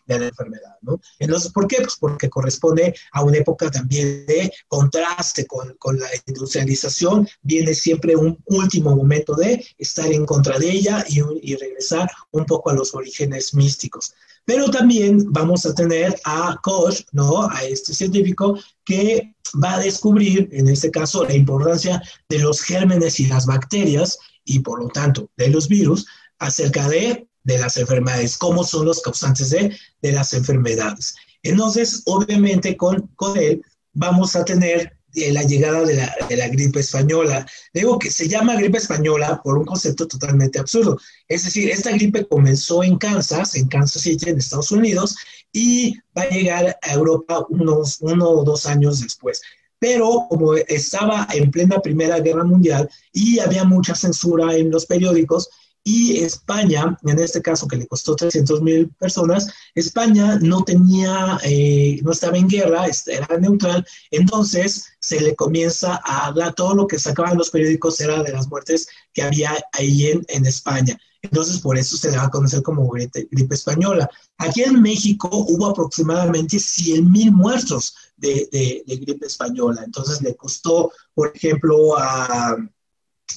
la 0.06 0.26
enfermedad, 0.26 0.76
¿no? 0.80 1.00
Entonces, 1.18 1.52
¿por 1.52 1.66
qué? 1.66 1.76
Pues 1.78 1.96
porque 2.00 2.30
corresponde 2.30 2.94
a 3.12 3.22
una 3.22 3.38
época 3.38 3.70
también 3.70 4.24
de 4.26 4.52
contraste 4.68 5.46
con, 5.46 5.74
con, 5.78 5.98
la 5.98 6.08
industrialización, 6.26 7.28
viene 7.42 7.74
siempre 7.74 8.16
un 8.16 8.38
último 8.46 8.96
momento 8.96 9.34
de 9.34 9.64
estar 9.78 10.10
en 10.10 10.24
contra 10.24 10.58
de 10.58 10.70
ella 10.70 11.04
y, 11.08 11.20
y 11.42 11.56
regresar 11.56 12.10
un 12.30 12.46
poco 12.46 12.70
a 12.70 12.74
los 12.74 12.94
orígenes 12.94 13.54
místicos. 13.54 14.14
Pero 14.46 14.70
también 14.70 15.32
vamos 15.32 15.64
a 15.64 15.74
tener 15.74 16.14
a 16.24 16.58
Koch, 16.62 17.00
¿no? 17.12 17.48
A 17.50 17.64
este 17.64 17.94
científico 17.94 18.58
que 18.84 19.34
va 19.62 19.74
a 19.74 19.80
descubrir, 19.80 20.48
en 20.52 20.68
este 20.68 20.90
caso, 20.90 21.24
la 21.24 21.34
importancia 21.34 22.02
de 22.28 22.38
los 22.38 22.60
gérmenes 22.60 23.20
y 23.20 23.26
las 23.26 23.46
bacterias 23.46 24.18
y 24.44 24.60
por 24.60 24.82
lo 24.82 24.88
tanto 24.88 25.30
de 25.36 25.48
los 25.48 25.68
virus 25.68 26.06
acerca 26.38 26.88
de, 26.88 27.26
de 27.42 27.58
las 27.58 27.76
enfermedades, 27.76 28.36
cómo 28.38 28.64
son 28.64 28.86
los 28.86 29.00
causantes 29.00 29.50
de, 29.50 29.76
de 30.02 30.12
las 30.12 30.32
enfermedades. 30.32 31.14
Entonces, 31.42 32.02
obviamente 32.06 32.76
con, 32.76 33.08
con 33.16 33.36
él 33.36 33.62
vamos 33.92 34.34
a 34.36 34.44
tener 34.44 34.96
la 35.14 35.42
llegada 35.42 35.84
de 35.84 35.94
la, 35.94 36.14
de 36.28 36.36
la, 36.36 36.48
gripe 36.48 36.80
española. 36.80 37.46
Digo 37.72 37.98
que 37.98 38.10
se 38.10 38.28
llama 38.28 38.56
gripe 38.56 38.78
española 38.78 39.40
por 39.42 39.56
un 39.56 39.64
concepto 39.64 40.08
totalmente 40.08 40.58
absurdo. 40.58 40.98
Es 41.28 41.44
decir, 41.44 41.70
esta 41.70 41.92
gripe 41.92 42.26
comenzó 42.26 42.82
en 42.82 42.98
Kansas, 42.98 43.54
en 43.54 43.68
Kansas 43.68 44.02
City, 44.02 44.30
en 44.30 44.38
Estados 44.38 44.72
Unidos, 44.72 45.16
y 45.52 45.96
va 46.16 46.22
a 46.22 46.28
llegar 46.28 46.78
a 46.82 46.92
Europa 46.92 47.46
unos 47.48 47.98
uno 48.00 48.28
o 48.28 48.44
dos 48.44 48.66
años 48.66 49.00
después. 49.00 49.40
Pero 49.84 50.24
como 50.30 50.54
estaba 50.54 51.28
en 51.34 51.50
plena 51.50 51.78
Primera 51.78 52.18
Guerra 52.18 52.42
Mundial 52.42 52.88
y 53.12 53.38
había 53.38 53.64
mucha 53.64 53.94
censura 53.94 54.56
en 54.56 54.70
los 54.70 54.86
periódicos, 54.86 55.50
y 55.86 56.20
España, 56.20 56.96
en 57.02 57.18
este 57.18 57.42
caso 57.42 57.68
que 57.68 57.76
le 57.76 57.86
costó 57.86 58.16
300 58.16 58.62
mil 58.62 58.88
personas, 58.98 59.52
España 59.74 60.38
no 60.40 60.64
tenía, 60.64 61.38
eh, 61.44 62.00
no 62.02 62.12
estaba 62.12 62.38
en 62.38 62.48
guerra, 62.48 62.86
era 63.06 63.36
neutral, 63.38 63.86
entonces 64.10 64.86
se 65.00 65.20
le 65.20 65.36
comienza 65.36 66.00
a 66.02 66.28
hablar, 66.28 66.54
todo 66.54 66.74
lo 66.74 66.86
que 66.86 66.98
sacaban 66.98 67.36
los 67.36 67.50
periódicos 67.50 68.00
era 68.00 68.22
de 68.22 68.32
las 68.32 68.48
muertes 68.48 68.88
que 69.12 69.20
había 69.20 69.52
ahí 69.74 70.06
en, 70.06 70.24
en 70.28 70.46
España. 70.46 70.98
Entonces, 71.24 71.58
por 71.58 71.78
eso 71.78 71.96
se 71.96 72.10
le 72.10 72.18
va 72.18 72.24
a 72.24 72.30
conocer 72.30 72.62
como 72.62 72.86
gripe, 72.88 73.26
gripe 73.30 73.54
española. 73.54 74.08
Aquí 74.38 74.62
en 74.62 74.80
México 74.82 75.28
hubo 75.32 75.66
aproximadamente 75.66 76.58
100 76.58 77.10
mil 77.10 77.32
muertos 77.32 77.94
de, 78.28 78.82
de, 78.86 78.96
gripe 78.96 79.26
española. 79.26 79.82
Entonces, 79.84 80.22
le 80.22 80.34
costó, 80.34 80.92
por 81.14 81.32
ejemplo, 81.34 81.98
a 81.98 82.56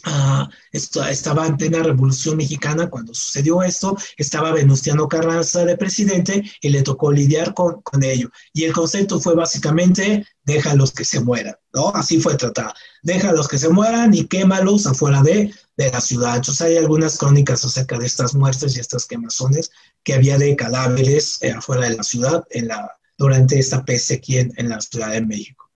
Uh, 0.05 0.47
estaba 0.73 1.47
en 1.47 1.57
plena 1.57 1.81
revolución 1.81 2.37
mexicana 2.37 2.89
cuando 2.89 3.13
sucedió 3.13 3.63
esto, 3.63 3.97
estaba 4.17 4.51
Venustiano 4.51 5.07
Carranza 5.07 5.65
de 5.65 5.77
presidente 5.77 6.43
y 6.61 6.69
le 6.69 6.83
tocó 6.83 7.11
lidiar 7.11 7.53
con, 7.53 7.81
con 7.81 8.03
ello. 8.03 8.29
Y 8.53 8.65
el 8.65 8.73
concepto 8.73 9.19
fue 9.19 9.33
básicamente, 9.33 10.25
déjalos 10.43 10.91
que 10.91 11.03
se 11.03 11.19
mueran, 11.19 11.55
¿no? 11.73 11.89
Así 11.89 12.19
fue 12.21 12.35
tratado. 12.35 12.73
Déjalos 13.01 13.47
que 13.47 13.57
se 13.57 13.69
mueran 13.69 14.13
y 14.13 14.25
quémalos 14.25 14.85
afuera 14.87 15.21
de, 15.23 15.53
de 15.77 15.91
la 15.91 16.01
ciudad. 16.01 16.35
Entonces 16.35 16.61
hay 16.61 16.77
algunas 16.77 17.17
crónicas 17.17 17.63
acerca 17.65 17.97
de 17.97 18.05
estas 18.05 18.35
muertes 18.35 18.75
y 18.75 18.79
estas 18.79 19.05
quemazones 19.05 19.71
que 20.03 20.13
había 20.13 20.37
de 20.37 20.55
cadáveres 20.55 21.41
eh, 21.41 21.51
afuera 21.51 21.89
de 21.89 21.97
la 21.97 22.03
ciudad 22.03 22.45
en 22.51 22.67
la, 22.67 22.96
durante 23.17 23.59
esta 23.59 23.83
peste 23.83 24.15
aquí 24.15 24.37
en, 24.37 24.53
en 24.57 24.69
la 24.69 24.79
Ciudad 24.81 25.11
de 25.11 25.25
México. 25.25 25.69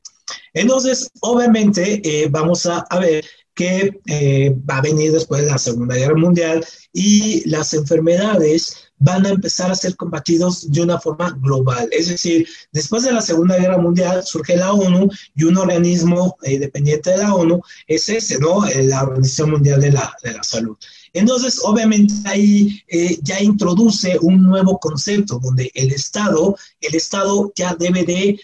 Entonces, 0.53 1.09
obviamente, 1.21 2.01
eh, 2.03 2.27
vamos 2.29 2.65
a, 2.65 2.79
a 2.79 2.99
ver 2.99 3.25
que 3.53 3.99
eh, 4.07 4.55
va 4.69 4.77
a 4.77 4.81
venir 4.81 5.11
después 5.11 5.41
de 5.41 5.49
la 5.49 5.57
Segunda 5.57 5.95
Guerra 5.95 6.15
Mundial 6.15 6.65
y 6.93 7.47
las 7.49 7.73
enfermedades 7.73 8.75
van 8.97 9.25
a 9.25 9.29
empezar 9.29 9.71
a 9.71 9.75
ser 9.75 9.95
combatidos 9.95 10.71
de 10.71 10.81
una 10.81 10.99
forma 10.99 11.35
global. 11.41 11.89
Es 11.91 12.07
decir, 12.07 12.47
después 12.71 13.03
de 13.03 13.11
la 13.11 13.21
Segunda 13.21 13.57
Guerra 13.57 13.77
Mundial 13.77 14.23
surge 14.23 14.55
la 14.55 14.71
ONU 14.73 15.09
y 15.35 15.43
un 15.43 15.57
organismo 15.57 16.37
eh, 16.43 16.59
dependiente 16.59 17.11
de 17.11 17.17
la 17.17 17.33
ONU 17.33 17.61
es 17.87 18.07
ese, 18.09 18.39
¿no? 18.39 18.65
Eh, 18.67 18.83
la 18.83 19.03
Organización 19.03 19.51
Mundial 19.51 19.81
de 19.81 19.91
la, 19.91 20.15
de 20.23 20.33
la 20.33 20.43
Salud. 20.43 20.77
Entonces, 21.13 21.59
obviamente 21.63 22.13
ahí 22.25 22.81
ya 23.21 23.41
introduce 23.41 24.17
un 24.21 24.43
nuevo 24.43 24.79
concepto 24.79 25.39
donde 25.39 25.71
el 25.73 25.91
Estado, 25.91 26.55
el 26.79 26.95
Estado 26.95 27.51
ya 27.55 27.75
debe 27.75 28.03
de 28.03 28.39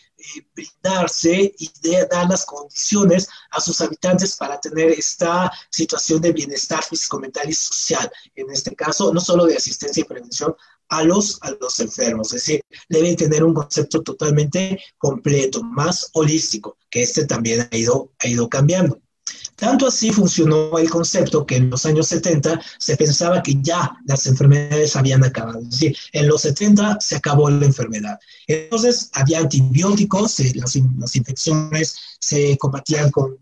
brindarse 0.53 1.53
y 1.57 1.71
de 1.81 2.07
dar 2.11 2.29
las 2.29 2.45
condiciones 2.45 3.27
a 3.51 3.61
sus 3.61 3.79
habitantes 3.81 4.35
para 4.35 4.59
tener 4.59 4.91
esta 4.91 5.51
situación 5.69 6.21
de 6.21 6.33
bienestar 6.33 6.83
físico, 6.83 7.19
mental 7.19 7.49
y 7.49 7.53
social. 7.53 8.11
En 8.35 8.49
este 8.51 8.75
caso, 8.75 9.13
no 9.13 9.21
solo 9.21 9.45
de 9.45 9.55
asistencia 9.55 10.01
y 10.01 10.05
prevención 10.05 10.55
a 10.89 11.03
los, 11.03 11.39
a 11.41 11.51
los 11.59 11.79
enfermos, 11.79 12.33
es 12.33 12.45
decir, 12.45 12.61
deben 12.89 13.15
tener 13.15 13.43
un 13.43 13.53
concepto 13.53 14.01
totalmente 14.03 14.79
completo, 14.97 15.61
más 15.63 16.09
holístico, 16.13 16.77
que 16.89 17.03
este 17.03 17.25
también 17.25 17.67
ha 17.71 17.75
ido, 17.75 18.11
ha 18.19 18.27
ido 18.27 18.47
cambiando. 18.49 18.99
Tanto 19.55 19.87
así 19.87 20.11
funcionó 20.11 20.77
el 20.77 20.89
concepto 20.89 21.45
que 21.45 21.55
en 21.55 21.71
los 21.71 21.85
años 21.85 22.07
70 22.07 22.61
se 22.77 22.95
pensaba 22.95 23.41
que 23.41 23.55
ya 23.61 23.91
las 24.05 24.27
enfermedades 24.27 24.95
habían 24.95 25.23
acabado. 25.23 25.61
En 26.11 26.27
los 26.27 26.41
70 26.41 26.97
se 26.99 27.15
acabó 27.15 27.49
la 27.49 27.65
enfermedad. 27.65 28.19
Entonces 28.45 29.09
había 29.13 29.39
antibióticos, 29.39 30.39
eh, 30.41 30.53
las, 30.55 30.75
infecciones 31.15 31.97
se 32.19 32.57
combatían 32.57 33.09
con, 33.09 33.39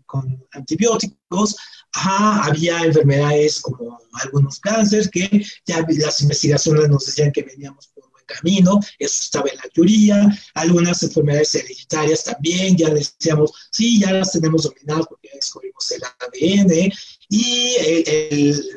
antibióticos, 0.52 1.56
había 1.92 2.82
enfermedades 2.82 3.60
como 3.60 3.98
algunos 4.12 4.58
cánceres 4.60 5.08
que 5.10 5.44
ya 5.66 5.84
las 5.88 6.20
investigaciones 6.20 6.88
nos 6.88 7.06
decían 7.06 7.32
que 7.32 7.42
veníamos 7.42 7.90
camino, 8.26 8.80
eso 8.98 9.20
estaba 9.24 9.48
en 9.48 9.56
la 9.56 9.68
teoría, 9.72 10.38
algunas 10.54 11.02
enfermedades 11.02 11.54
hereditarias 11.54 12.24
también, 12.24 12.76
ya 12.76 12.90
decíamos, 12.90 13.52
sí, 13.70 14.00
ya 14.00 14.12
las 14.12 14.32
tenemos 14.32 14.64
dominadas 14.64 15.06
porque 15.08 15.28
ya 15.28 15.36
descubrimos 15.36 15.90
el 15.92 16.02
ADN 16.04 16.92
y 17.28 17.76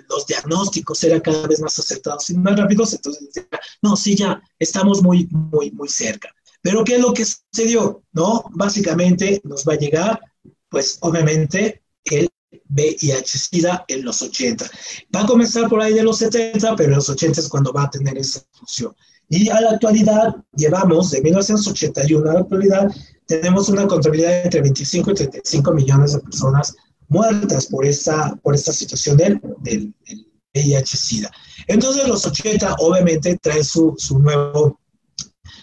los 0.09 0.25
diagnósticos 0.27 1.03
eran 1.03 1.19
cada 1.19 1.47
vez 1.47 1.59
más 1.59 1.77
acertados 1.77 2.29
y 2.29 2.35
más 2.35 2.57
rápidos, 2.57 2.93
entonces, 2.93 3.29
no, 3.81 3.95
sí, 3.95 4.15
ya 4.15 4.41
estamos 4.57 5.01
muy, 5.01 5.27
muy, 5.31 5.71
muy 5.71 5.89
cerca. 5.89 6.33
Pero 6.61 6.83
¿qué 6.83 6.95
es 6.95 7.01
lo 7.01 7.13
que 7.13 7.25
sucedió? 7.25 8.03
No, 8.11 8.43
básicamente 8.51 9.41
nos 9.45 9.63
va 9.65 9.73
a 9.73 9.77
llegar, 9.77 10.19
pues 10.69 10.97
obviamente, 11.01 11.83
el 12.05 12.29
VIH-Sida 12.69 13.85
en 13.87 14.03
los 14.03 14.21
80. 14.21 14.69
Va 15.15 15.21
a 15.21 15.25
comenzar 15.25 15.69
por 15.69 15.81
ahí 15.81 15.93
de 15.93 16.03
los 16.03 16.17
70, 16.17 16.75
pero 16.75 16.89
en 16.89 16.95
los 16.95 17.09
80 17.09 17.39
es 17.39 17.47
cuando 17.47 17.71
va 17.71 17.83
a 17.83 17.89
tener 17.89 18.17
esa 18.17 18.41
función. 18.51 18.95
Y 19.29 19.49
a 19.49 19.61
la 19.61 19.71
actualidad, 19.71 20.35
llevamos, 20.55 21.11
de 21.11 21.21
1981 21.21 22.29
a 22.29 22.33
la 22.33 22.39
actualidad, 22.39 22.91
tenemos 23.27 23.69
una 23.69 23.87
contabilidad 23.87 24.29
de 24.29 24.41
entre 24.43 24.61
25 24.61 25.11
y 25.11 25.13
35 25.13 25.71
millones 25.73 26.13
de 26.13 26.19
personas 26.19 26.75
muertas 27.07 27.67
por 27.67 27.85
esta, 27.85 28.35
por 28.41 28.55
esta 28.55 28.73
situación 28.73 29.17
del, 29.17 29.39
del, 29.59 29.93
del 30.07 30.27
VIH-Sida. 30.53 31.29
Entonces, 31.67 32.07
los 32.07 32.25
80 32.25 32.75
obviamente 32.79 33.37
traen 33.41 33.63
su, 33.63 33.93
su 33.97 34.17
nuevo 34.17 34.79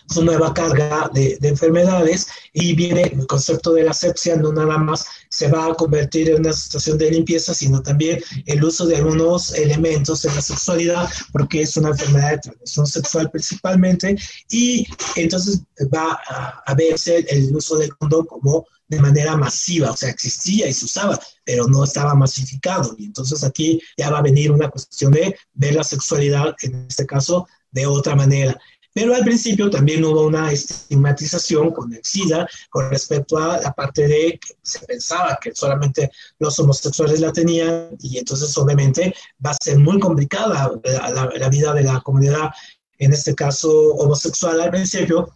su 0.09 0.25
nueva 0.25 0.55
carga 0.55 1.11
de, 1.13 1.37
de, 1.41 1.49
enfermedades 1.49 2.27
y 2.53 2.75
viene 2.75 3.03
el 3.03 3.27
concepto 3.27 3.73
de 3.73 3.85
la 3.85 3.91
asepsia, 3.91 4.37
no 4.37 4.53
nada 4.53 4.79
más 4.79 5.07
se 5.31 5.49
va 5.49 5.67
a 5.67 5.75
convertir 5.75 6.31
en 6.31 6.41
una 6.41 6.53
situación 6.53 6.99
de 6.99 7.11
limpieza, 7.11 7.55
sino 7.55 7.83
también 7.83 8.23
el 8.47 8.65
uso 8.65 8.87
de 8.87 8.97
algunos 8.97 9.53
elementos 9.55 10.25
en 10.25 10.35
la 10.35 10.43
sexualidad, 10.43 11.09
porque 11.33 11.63
es 11.63 11.77
una 11.77 11.91
enfermedad 11.91 12.33
de 12.33 12.39
transmisión 12.39 12.87
sexual 12.87 13.31
principalmente, 13.31 14.17
y 14.51 14.87
entonces 15.17 15.63
va 15.95 16.21
a, 16.29 16.63
a 16.65 16.75
verse 16.75 17.27
el 17.29 17.55
uso 17.55 17.77
del 17.77 17.97
condón 17.97 18.27
como 18.27 18.67
de 18.89 19.01
manera 19.01 19.37
masiva, 19.37 19.91
o 19.91 19.97
sea, 19.97 20.11
existía 20.11 20.69
y 20.69 20.73
se 20.73 20.85
usaba, 20.85 21.19
pero 21.45 21.67
no 21.67 21.83
estaba 21.83 22.15
masificado. 22.15 22.95
Y 22.99 23.07
entonces 23.07 23.43
aquí 23.43 23.81
ya 23.97 24.11
va 24.11 24.19
a 24.19 24.23
venir 24.23 24.53
una 24.53 24.71
cuestión 24.71 25.13
de 25.13 25.37
ver 25.55 25.75
la 25.75 25.85
sexualidad, 25.85 26.55
en 26.63 26.87
este 26.89 27.05
caso, 27.05 27.47
de 27.71 27.87
otra 27.87 28.15
manera. 28.15 28.59
Pero 28.97 29.15
al 29.15 29.25
principio 29.25 29.69
también 29.69 30.03
hubo 30.07 30.23
una 30.23 30.51
estigmatización 30.51 31.71
con 31.71 31.93
el 31.93 32.01
SIDA 32.03 32.49
con 32.71 32.89
respecto 32.89 33.37
a 33.37 33.61
la 33.61 33.71
parte 33.75 34.09
de 34.09 34.41
que 34.41 34.55
se 34.63 34.79
pensaba 34.87 35.39
que 35.39 35.55
solamente 35.55 36.11
los 36.39 36.59
homosexuales 36.59 37.21
la 37.21 37.31
tenían 37.31 37.91
y 38.01 38.17
entonces 38.17 38.57
obviamente 38.57 39.15
va 39.45 39.51
a 39.51 39.59
ser 39.63 39.77
muy 39.77 40.01
complicada 40.01 40.73
la, 40.83 41.11
la, 41.11 41.31
la 41.37 41.49
vida 41.51 41.75
de 41.75 41.83
la 41.83 42.01
comunidad, 42.01 42.49
en 42.97 43.13
este 43.13 43.35
caso 43.35 43.71
homosexual 43.97 44.63
al 44.63 44.71
principio, 44.71 45.29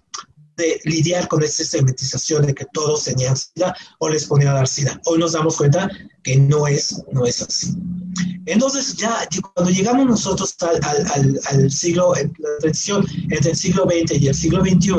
de 0.56 0.80
lidiar 0.84 1.28
con 1.28 1.42
esa 1.42 1.62
segmentización 1.62 2.46
de 2.46 2.54
que 2.54 2.64
todos 2.72 3.04
tenían 3.04 3.36
SIDA 3.36 3.76
o 3.98 4.08
les 4.08 4.24
ponía 4.24 4.52
a 4.52 4.54
dar 4.54 4.68
SIDA. 4.68 4.98
Hoy 5.04 5.18
nos 5.18 5.32
damos 5.32 5.58
cuenta 5.58 5.90
que 6.22 6.36
no 6.36 6.66
es, 6.66 7.02
no 7.12 7.24
es 7.26 7.42
así. 7.42 7.76
Entonces, 8.46 8.96
ya 8.96 9.28
cuando 9.54 9.70
llegamos 9.70 10.06
nosotros 10.06 10.56
al, 10.60 10.80
al, 11.14 11.40
al 11.50 11.70
siglo, 11.70 12.14
la 12.14 12.58
transición 12.60 13.06
entre 13.30 13.50
el 13.50 13.56
siglo 13.56 13.84
XX 13.84 14.20
y 14.20 14.28
el 14.28 14.34
siglo 14.34 14.64
XXI, 14.64 14.92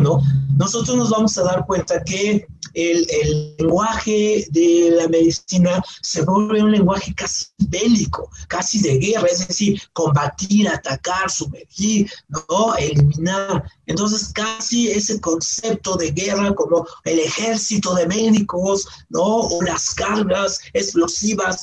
nosotros 0.57 0.95
nos 0.95 1.09
vamos 1.09 1.38
a 1.38 1.43
dar 1.43 1.65
cuenta 1.65 2.03
que 2.03 2.45
el, 2.74 3.07
el, 3.09 3.55
lenguaje 3.57 4.47
de 4.51 4.91
la 4.95 5.07
medicina 5.07 5.84
se 6.01 6.24
vuelve 6.24 6.63
un 6.63 6.72
lenguaje 6.72 7.13
casi 7.13 7.45
bélico, 7.67 8.30
casi 8.47 8.82
de 8.82 8.97
guerra, 8.97 9.28
es 9.28 9.47
decir, 9.47 9.82
combatir, 9.93 10.67
atacar, 10.67 11.30
sumergir, 11.30 12.09
¿no? 12.30 12.76
eliminar. 12.76 13.63
Entonces, 13.88 14.32
casi 14.34 14.89
ese 14.89 15.19
concepto 15.19 15.95
de 15.95 16.11
guerra 16.11 16.53
como 16.55 16.86
el 17.03 17.19
ejército 17.19 17.93
de 17.93 18.07
médicos, 18.07 18.88
¿no? 19.09 19.22
o 19.22 19.61
las 19.63 19.93
cargas 19.93 20.59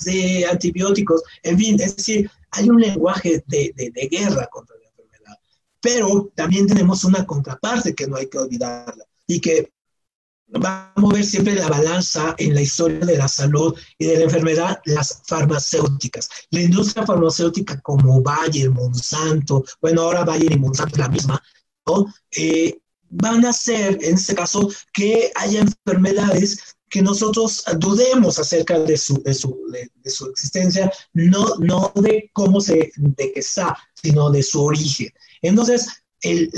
de 0.05 0.47
antibióticos, 0.51 1.23
en 1.43 1.59
fin, 1.59 1.81
es 1.81 1.97
decir, 1.97 2.31
hay 2.51 2.69
un 2.69 2.81
lenguaje 2.81 3.43
de, 3.47 3.73
de, 3.77 3.91
de 3.91 4.09
guerra 4.09 4.47
contra 4.51 4.77
la 4.77 4.89
enfermedad. 4.89 5.39
Pero 5.81 6.31
también 6.35 6.67
tenemos 6.67 7.05
una 7.05 7.27
contraparte 7.27 7.95
que 7.95 8.07
no 8.07 8.17
hay 8.17 8.29
que 8.29 8.39
olvidarla 8.39 9.05
y 9.27 9.41
que 9.41 9.71
va 10.65 10.93
a 10.95 11.01
mover 11.01 11.25
siempre 11.25 11.55
la 11.55 11.69
balanza 11.69 12.35
en 12.39 12.55
la 12.55 12.63
historia 12.63 13.01
de 13.01 13.19
la 13.19 13.29
salud 13.29 13.75
y 13.99 14.07
de 14.07 14.19
la 14.19 14.25
enfermedad, 14.25 14.81
las 14.87 15.23
farmacéuticas. 15.27 16.29
La 16.51 16.63
industria 16.63 17.05
farmacéutica 17.05 17.81
como 17.81 18.23
Bayer, 18.23 18.71
Monsanto, 18.71 19.65
bueno, 19.81 20.03
ahora 20.03 20.25
Bayer 20.25 20.53
y 20.53 20.59
Monsanto 20.59 20.95
es 20.95 20.99
la 21.01 21.09
misma, 21.09 21.43
¿no? 21.87 22.07
Eh, 22.31 22.79
van 23.11 23.45
a 23.45 23.51
hacer, 23.51 23.99
en 24.03 24.15
este 24.15 24.35
caso, 24.35 24.71
que 24.93 25.31
haya 25.35 25.61
enfermedades 25.61 26.77
que 26.91 27.03
nosotros 27.03 27.65
dudemos 27.79 28.39
acerca 28.39 28.79
de 28.79 28.97
su, 28.97 29.23
de 29.23 29.35
su, 29.35 29.59
de, 29.71 30.11
su 30.11 30.27
existencia, 30.31 30.91
no, 31.13 31.55
no 31.59 31.93
de 31.97 32.31
cómo 32.33 32.61
se, 32.61 32.91
de 32.97 33.33
que 33.33 33.41
está, 33.41 33.77
sino 33.95 34.31
de 34.31 34.43
su 34.43 34.63
origen. 34.63 35.09
Entonces, 35.43 35.87
el, 36.23 36.51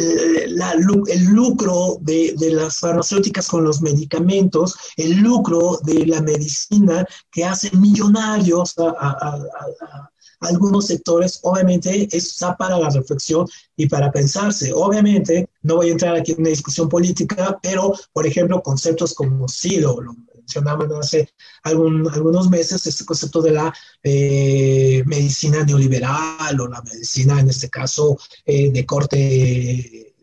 la, 0.57 0.73
el 0.73 1.25
lucro 1.25 1.99
de, 2.01 2.35
de, 2.39 2.53
las 2.53 2.79
farmacéuticas 2.79 3.49
con 3.49 3.65
los 3.65 3.83
medicamentos, 3.83 4.75
el 4.97 5.19
lucro 5.19 5.79
de 5.85 6.07
la 6.07 6.23
medicina 6.23 7.05
que 7.31 7.45
hace 7.45 7.71
millonarios 7.77 8.79
a, 8.79 8.89
a, 8.89 9.37
a, 9.37 10.11
algunos 10.41 10.87
sectores, 10.87 11.41
obviamente 11.43 12.09
está 12.13 12.57
para 12.57 12.79
la 12.79 12.91
reflexión 12.91 13.47
y 13.77 13.87
para 13.87 14.11
pensarse. 14.11 14.73
Obviamente, 14.73 15.49
no 15.63 15.77
voy 15.77 15.89
a 15.89 15.93
entrar 15.93 16.17
aquí 16.17 16.33
en 16.33 16.41
una 16.41 16.51
discusión 16.51 16.89
política, 16.89 17.59
pero, 17.63 17.93
por 18.13 18.27
ejemplo, 18.27 18.63
conceptos 18.63 19.15
como 19.15 19.49
SIDO, 19.49 20.01
lo 20.01 20.15
mencionaban 20.35 20.91
hace 20.95 21.29
algún, 21.63 22.09
algunos 22.11 22.51
meses, 22.51 22.87
este 22.87 23.05
concepto 23.05 23.43
de 23.43 23.53
la 23.53 23.75
eh, 24.03 25.03
medicina 25.07 25.63
neoliberal 25.63 26.61
o 26.61 26.69
la 26.69 26.83
medicina, 26.83 27.39
en 27.39 27.51
este 27.51 27.69
caso, 27.69 28.19
eh, 28.45 28.71
de 28.71 28.87
corte 28.87 29.19
eh, 29.19 30.15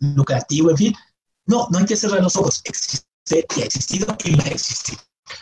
lucrativo, 0.00 0.70
en 0.70 0.76
fin. 0.76 0.94
No, 1.46 1.68
no 1.70 1.78
hay 1.78 1.84
que 1.84 1.96
cerrar 1.96 2.22
los 2.22 2.36
ojos. 2.36 2.60
Existe 2.64 3.06
y 3.56 3.60
ha 3.60 3.64
existido 3.64 4.16
y 4.24 4.36
va 4.36 4.44
a 4.44 4.48
existir. 4.48 4.98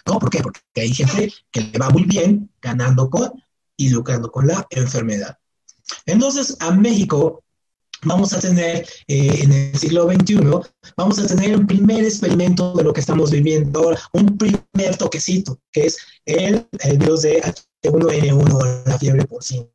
¿No? 0.06 0.18
¿Por 0.18 0.30
qué? 0.30 0.42
Porque 0.42 0.60
hay 0.76 0.92
gente 0.92 1.32
que 1.52 1.60
le 1.60 1.78
va 1.78 1.90
muy 1.90 2.04
bien 2.04 2.50
ganando 2.60 3.08
con 3.08 3.32
y 3.76 3.90
lucrando 3.90 4.30
con 4.30 4.46
la 4.46 4.66
enfermedad. 4.70 5.36
Entonces, 6.06 6.56
a 6.60 6.70
México 6.72 7.42
vamos 8.02 8.32
a 8.32 8.40
tener 8.40 8.86
eh, 9.08 9.40
en 9.42 9.52
el 9.52 9.78
siglo 9.78 10.10
XXI, 10.10 10.38
vamos 10.96 11.18
a 11.18 11.26
tener 11.26 11.56
un 11.56 11.66
primer 11.66 12.04
experimento 12.04 12.74
de 12.74 12.84
lo 12.84 12.92
que 12.92 13.00
estamos 13.00 13.30
viviendo 13.30 13.80
ahora, 13.80 14.00
un 14.12 14.36
primer 14.36 14.96
toquecito, 14.96 15.58
que 15.72 15.86
es 15.86 15.98
el, 16.24 16.66
el 16.80 16.98
virus 16.98 17.22
de 17.22 17.42
H1N1, 17.42 18.84
la 18.86 18.98
fiebre 18.98 19.24
porcina. 19.24 19.66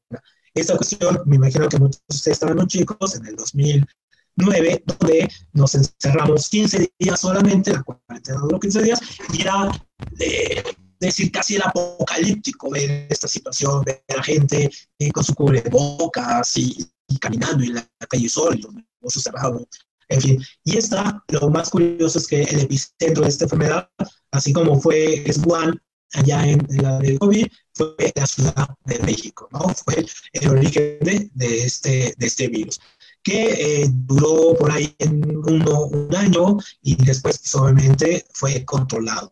Esta 0.53 0.75
cuestión, 0.75 1.21
me 1.25 1.37
imagino 1.37 1.67
que 1.69 1.79
muchos 1.79 2.01
de 2.07 2.15
ustedes 2.15 2.35
estaban 2.35 2.67
chicos, 2.67 3.15
en 3.15 3.25
el 3.25 3.35
2009, 3.37 4.83
donde 4.85 5.29
nos 5.53 5.75
encerramos 5.75 6.49
15 6.49 6.91
días 6.99 7.19
solamente, 7.19 7.71
la 7.71 7.83
cuarentena 7.83 8.39
duró 8.41 8.59
15 8.59 8.83
días, 8.83 8.99
y 9.33 9.41
era... 9.41 9.71
Eh, 10.19 10.63
decir, 11.07 11.31
casi 11.31 11.55
el 11.55 11.63
apocalíptico 11.63 12.69
ver 12.69 13.07
esta 13.09 13.27
situación, 13.27 13.83
ver 13.83 14.03
a 14.09 14.17
la 14.17 14.23
gente 14.23 14.69
eh, 14.99 15.11
con 15.11 15.23
su 15.23 15.33
cubrebocas 15.33 16.57
y, 16.57 16.85
y, 17.07 17.17
caminando 17.17 17.63
en 17.63 17.75
la 17.75 17.89
calle 18.09 18.29
Sol, 18.29 18.59
los 18.61 18.73
negocios 18.73 19.23
cerrados, 19.23 19.63
en 20.09 20.21
fin. 20.21 20.43
Y 20.63 20.77
esta, 20.77 21.23
lo 21.29 21.49
más 21.49 21.69
curioso 21.69 22.19
es 22.19 22.27
que 22.27 22.43
el 22.43 22.61
epicentro 22.61 23.23
de 23.23 23.29
esta 23.29 23.45
enfermedad, 23.45 23.89
así 24.31 24.53
como 24.53 24.79
fue 24.79 25.23
Wuhan, 25.45 25.79
allá 26.13 26.45
en, 26.45 26.67
la 26.81 26.99
del 26.99 27.19
COVID, 27.19 27.47
fue 27.73 28.13
la 28.15 28.25
Ciudad 28.25 28.69
de 28.85 28.99
México, 28.99 29.47
¿no? 29.51 29.73
Fue 29.85 30.05
el 30.33 30.49
origen 30.49 30.99
de, 31.01 31.29
de 31.33 31.63
este, 31.63 32.13
de 32.17 32.25
este 32.27 32.47
virus 32.47 32.79
que 33.23 33.83
eh, 33.83 33.87
duró 33.91 34.55
por 34.57 34.71
ahí 34.71 34.95
en 34.99 35.37
uno, 35.37 35.85
un 35.85 36.15
año 36.15 36.57
y 36.81 36.95
después 36.95 37.39
pues, 37.39 37.55
obviamente 37.55 38.25
fue 38.33 38.65
controlado. 38.65 39.31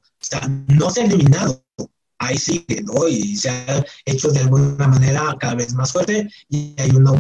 No 0.67 0.89
se 0.89 1.01
ha 1.01 1.05
eliminado, 1.05 1.63
ahí 2.17 2.37
sigue, 2.37 2.81
¿no? 2.83 3.07
Y 3.07 3.35
se 3.37 3.49
ha 3.49 3.85
hecho 4.05 4.29
de 4.29 4.39
alguna 4.39 4.87
manera 4.87 5.35
cada 5.39 5.55
vez 5.55 5.73
más 5.73 5.91
fuerte 5.91 6.29
y 6.49 6.75
hay 6.77 6.91
una 6.91 7.13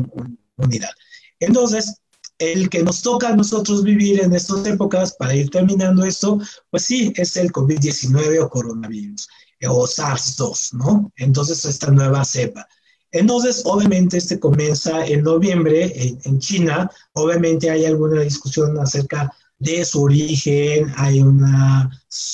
unidad. 0.57 0.91
Entonces, 1.39 2.01
el 2.37 2.69
que 2.69 2.83
nos 2.83 3.01
toca 3.01 3.29
a 3.29 3.35
nosotros 3.35 3.83
vivir 3.83 4.21
en 4.21 4.33
estas 4.33 4.65
épocas, 4.65 5.15
para 5.17 5.35
ir 5.35 5.49
terminando 5.49 6.03
esto, 6.03 6.39
pues 6.69 6.85
sí, 6.85 7.11
es 7.15 7.35
el 7.35 7.51
COVID-19 7.51 8.41
o 8.41 8.49
coronavirus, 8.49 9.27
o 9.67 9.85
SARS-2, 9.85 10.73
¿no? 10.73 11.11
Entonces, 11.17 11.65
esta 11.65 11.91
nueva 11.91 12.23
cepa. 12.23 12.67
Entonces, 13.11 13.63
obviamente, 13.65 14.17
este 14.17 14.39
comienza 14.39 15.05
en 15.05 15.23
noviembre 15.23 15.91
en 16.23 16.39
China. 16.39 16.89
Obviamente 17.13 17.69
hay 17.69 17.85
alguna 17.85 18.21
discusión 18.21 18.77
acerca 18.79 19.33
de 19.57 19.83
su 19.83 20.03
origen, 20.03 20.93
hay 20.95 21.21
una 21.21 21.89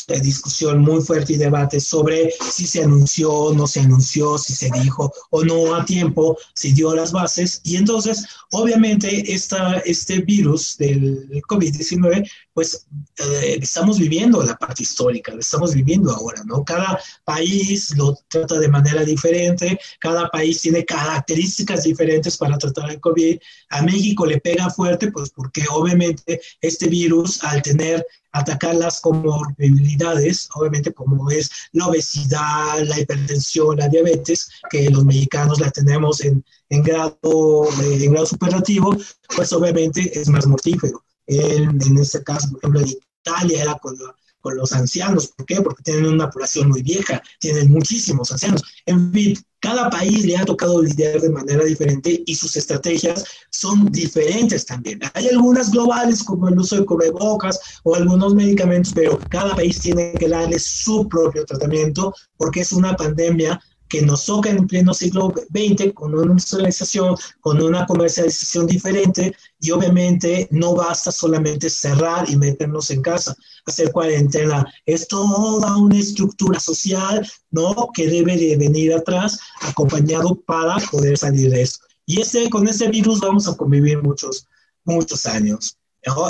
eh, 0.07 0.21
discusión 0.21 0.79
muy 0.79 1.01
fuerte 1.01 1.33
y 1.33 1.37
debate 1.37 1.81
sobre 1.81 2.31
si 2.31 2.65
se 2.65 2.83
anunció, 2.83 3.51
no 3.53 3.67
se 3.67 3.81
anunció, 3.81 4.37
si 4.37 4.53
se 4.53 4.69
dijo 4.81 5.11
o 5.31 5.43
no 5.43 5.75
a 5.75 5.83
tiempo, 5.83 6.37
si 6.53 6.71
dio 6.71 6.95
las 6.95 7.11
bases. 7.11 7.59
Y 7.63 7.75
entonces, 7.75 8.25
obviamente, 8.51 9.33
esta, 9.33 9.79
este 9.79 10.19
virus 10.19 10.77
del 10.77 11.27
COVID-19, 11.49 12.29
pues 12.53 12.87
eh, 13.17 13.59
estamos 13.61 13.99
viviendo 13.99 14.41
la 14.43 14.55
parte 14.55 14.83
histórica, 14.83 15.33
lo 15.33 15.41
estamos 15.41 15.73
viviendo 15.73 16.09
ahora, 16.09 16.41
¿no? 16.45 16.63
Cada 16.63 16.97
país 17.25 17.93
lo 17.97 18.17
trata 18.29 18.57
de 18.57 18.69
manera 18.69 19.03
diferente, 19.03 19.77
cada 19.99 20.29
país 20.29 20.61
tiene 20.61 20.85
características 20.85 21.83
diferentes 21.83 22.37
para 22.37 22.57
tratar 22.57 22.91
el 22.91 23.01
COVID. 23.01 23.37
A 23.71 23.81
México 23.81 24.25
le 24.25 24.39
pega 24.39 24.69
fuerte, 24.69 25.11
pues 25.11 25.31
porque 25.31 25.65
obviamente 25.69 26.39
este 26.61 26.87
virus, 26.87 27.43
al 27.43 27.61
tener 27.61 28.05
atacar 28.35 28.75
las 28.75 28.99
comorbilidades, 28.99 30.49
obviamente 30.55 30.93
como 30.93 31.31
es 31.31 31.49
la 31.71 31.87
obesidad, 31.87 32.81
la 32.83 32.99
hipertensión, 32.99 33.77
la 33.77 33.87
diabetes, 33.87 34.49
que 34.69 34.89
los 34.89 35.05
mexicanos 35.05 35.59
la 35.59 35.71
tenemos 35.71 36.21
en, 36.21 36.43
en 36.69 36.83
grado, 36.83 37.65
eh, 37.83 38.03
en 38.03 38.11
grado 38.11 38.25
superlativo, 38.25 38.95
pues 39.35 39.53
obviamente 39.53 40.19
es 40.19 40.27
más 40.27 40.45
mortífero. 40.45 41.03
En, 41.27 41.81
en 41.81 41.97
este 41.97 42.23
caso, 42.23 42.49
por 42.49 42.59
ejemplo, 42.59 42.81
en 42.81 42.89
Italia 42.89 43.63
era 43.63 43.75
con 43.75 43.97
la 43.97 44.13
con 44.45 44.55
los 44.57 44.73
ancianos. 44.73 45.33
¿Por 45.35 45.43
qué? 45.47 45.59
Porque 45.59 45.81
tienen 45.81 46.05
una 46.05 46.29
población 46.29 46.69
muy 46.69 46.83
vieja, 46.83 47.19
tienen 47.39 47.71
muchísimos 47.71 48.31
ancianos. 48.31 48.61
En 48.85 49.11
fin, 49.11 49.35
cada 49.59 49.89
país 49.89 50.23
le 50.23 50.37
ha 50.37 50.45
tocado 50.45 50.83
lidiar 50.83 51.19
de 51.19 51.31
manera 51.31 51.63
diferente 51.63 52.21
y 52.27 52.35
sus 52.35 52.55
estrategias 52.55 53.25
son 53.49 53.91
diferentes 53.91 54.63
también. 54.67 54.99
Hay 55.15 55.29
algunas 55.29 55.71
globales 55.71 56.23
como 56.23 56.47
el 56.47 56.59
uso 56.59 56.75
de 56.75 56.85
cubrebocas 56.85 57.59
o 57.83 57.95
algunos 57.95 58.35
medicamentos, 58.35 58.93
pero 58.93 59.19
cada 59.29 59.55
país 59.55 59.79
tiene 59.79 60.13
que 60.13 60.29
darle 60.29 60.59
su 60.59 61.09
propio 61.09 61.43
tratamiento 61.43 62.13
porque 62.37 62.59
es 62.59 62.71
una 62.71 62.95
pandemia 62.95 63.59
que 63.89 64.01
nos 64.01 64.25
toca 64.25 64.49
en 64.49 64.67
pleno 64.67 64.93
siglo 64.93 65.33
XX 65.49 65.93
con 65.93 66.13
una 66.13 66.31
industrialización, 66.31 67.15
con 67.39 67.61
una 67.61 67.85
comercialización 67.85 68.67
diferente 68.67 69.35
y 69.59 69.71
obviamente 69.71 70.47
no 70.51 70.75
basta 70.75 71.11
solamente 71.11 71.69
cerrar 71.69 72.29
y 72.29 72.35
meternos 72.35 72.91
en 72.91 73.01
casa, 73.01 73.35
hacer 73.65 73.91
cuarentena, 73.91 74.65
es 74.85 75.07
toda 75.07 75.77
una 75.77 75.97
estructura 75.97 76.59
social, 76.59 77.27
¿no? 77.51 77.89
Que 77.93 78.07
debe 78.07 78.37
de 78.37 78.57
venir 78.57 78.93
atrás 78.93 79.39
acompañado 79.61 80.35
para 80.45 80.77
poder 80.91 81.17
salir 81.17 81.49
de 81.51 81.61
eso. 81.61 81.79
Y 82.05 82.21
ese, 82.21 82.49
con 82.49 82.67
ese 82.67 82.89
virus 82.89 83.19
vamos 83.19 83.47
a 83.47 83.55
convivir 83.55 84.01
muchos, 84.01 84.47
muchos 84.83 85.25
años. 85.25 85.77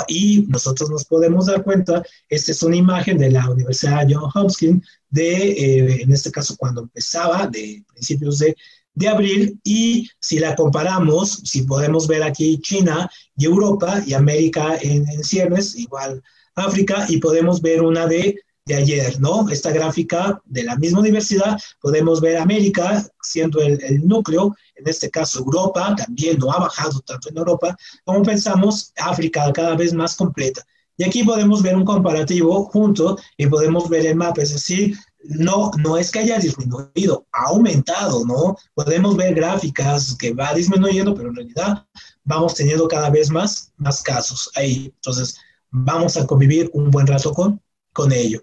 Y 0.08 0.46
nosotros 0.48 0.90
nos 0.90 1.04
podemos 1.04 1.46
dar 1.46 1.62
cuenta, 1.62 2.02
esta 2.28 2.52
es 2.52 2.62
una 2.62 2.76
imagen 2.76 3.18
de 3.18 3.30
la 3.30 3.48
Universidad 3.50 4.06
John 4.08 4.30
Hopkins, 4.34 4.86
de, 5.10 5.50
eh, 5.50 6.02
en 6.02 6.12
este 6.12 6.30
caso, 6.30 6.56
cuando 6.56 6.82
empezaba, 6.82 7.46
de 7.46 7.84
principios 7.92 8.38
de, 8.38 8.56
de 8.94 9.08
abril 9.08 9.60
y 9.62 10.08
si 10.20 10.38
la 10.38 10.56
comparamos, 10.56 11.42
si 11.44 11.62
podemos 11.62 12.08
ver 12.08 12.22
aquí 12.22 12.58
China 12.60 13.10
y 13.36 13.44
Europa 13.44 14.02
y 14.06 14.14
América 14.14 14.78
en, 14.80 15.08
en 15.08 15.22
ciernes, 15.22 15.76
igual 15.76 16.22
África, 16.54 17.04
y 17.08 17.18
podemos 17.18 17.60
ver 17.60 17.82
una 17.82 18.06
de, 18.06 18.36
de 18.66 18.74
ayer, 18.74 19.20
¿no? 19.20 19.48
Esta 19.48 19.70
gráfica 19.70 20.40
de 20.44 20.64
la 20.64 20.76
misma 20.76 21.00
universidad, 21.00 21.58
podemos 21.80 22.20
ver 22.20 22.36
América 22.36 23.06
siendo 23.22 23.60
el, 23.60 23.82
el 23.82 24.06
núcleo, 24.06 24.54
en 24.74 24.88
este 24.88 25.08
caso 25.08 25.38
Europa, 25.38 25.94
también 25.96 26.38
no 26.38 26.52
ha 26.52 26.58
bajado 26.58 27.00
tanto 27.00 27.28
en 27.30 27.38
Europa, 27.38 27.76
como 28.04 28.22
pensamos, 28.22 28.92
África 28.96 29.52
cada 29.52 29.76
vez 29.76 29.94
más 29.94 30.16
completa. 30.16 30.64
Y 30.98 31.04
aquí 31.04 31.22
podemos 31.24 31.62
ver 31.62 31.76
un 31.76 31.84
comparativo 31.84 32.64
junto 32.64 33.18
y 33.36 33.46
podemos 33.46 33.88
ver 33.88 34.06
el 34.06 34.16
mapa, 34.16 34.42
es 34.42 34.52
decir, 34.52 34.96
no, 35.28 35.70
no 35.78 35.96
es 35.96 36.10
que 36.10 36.20
haya 36.20 36.38
disminuido, 36.38 37.26
ha 37.32 37.48
aumentado, 37.48 38.24
¿no? 38.24 38.56
Podemos 38.74 39.16
ver 39.16 39.34
gráficas 39.34 40.16
que 40.16 40.32
va 40.32 40.54
disminuyendo, 40.54 41.14
pero 41.14 41.28
en 41.28 41.36
realidad 41.36 41.86
vamos 42.24 42.54
teniendo 42.54 42.88
cada 42.88 43.10
vez 43.10 43.30
más, 43.30 43.72
más 43.76 44.02
casos 44.02 44.50
ahí. 44.54 44.92
Entonces, 44.96 45.36
vamos 45.70 46.16
a 46.16 46.26
convivir 46.26 46.70
un 46.72 46.90
buen 46.90 47.06
rato 47.06 47.32
con, 47.32 47.60
con 47.92 48.12
ello. 48.12 48.40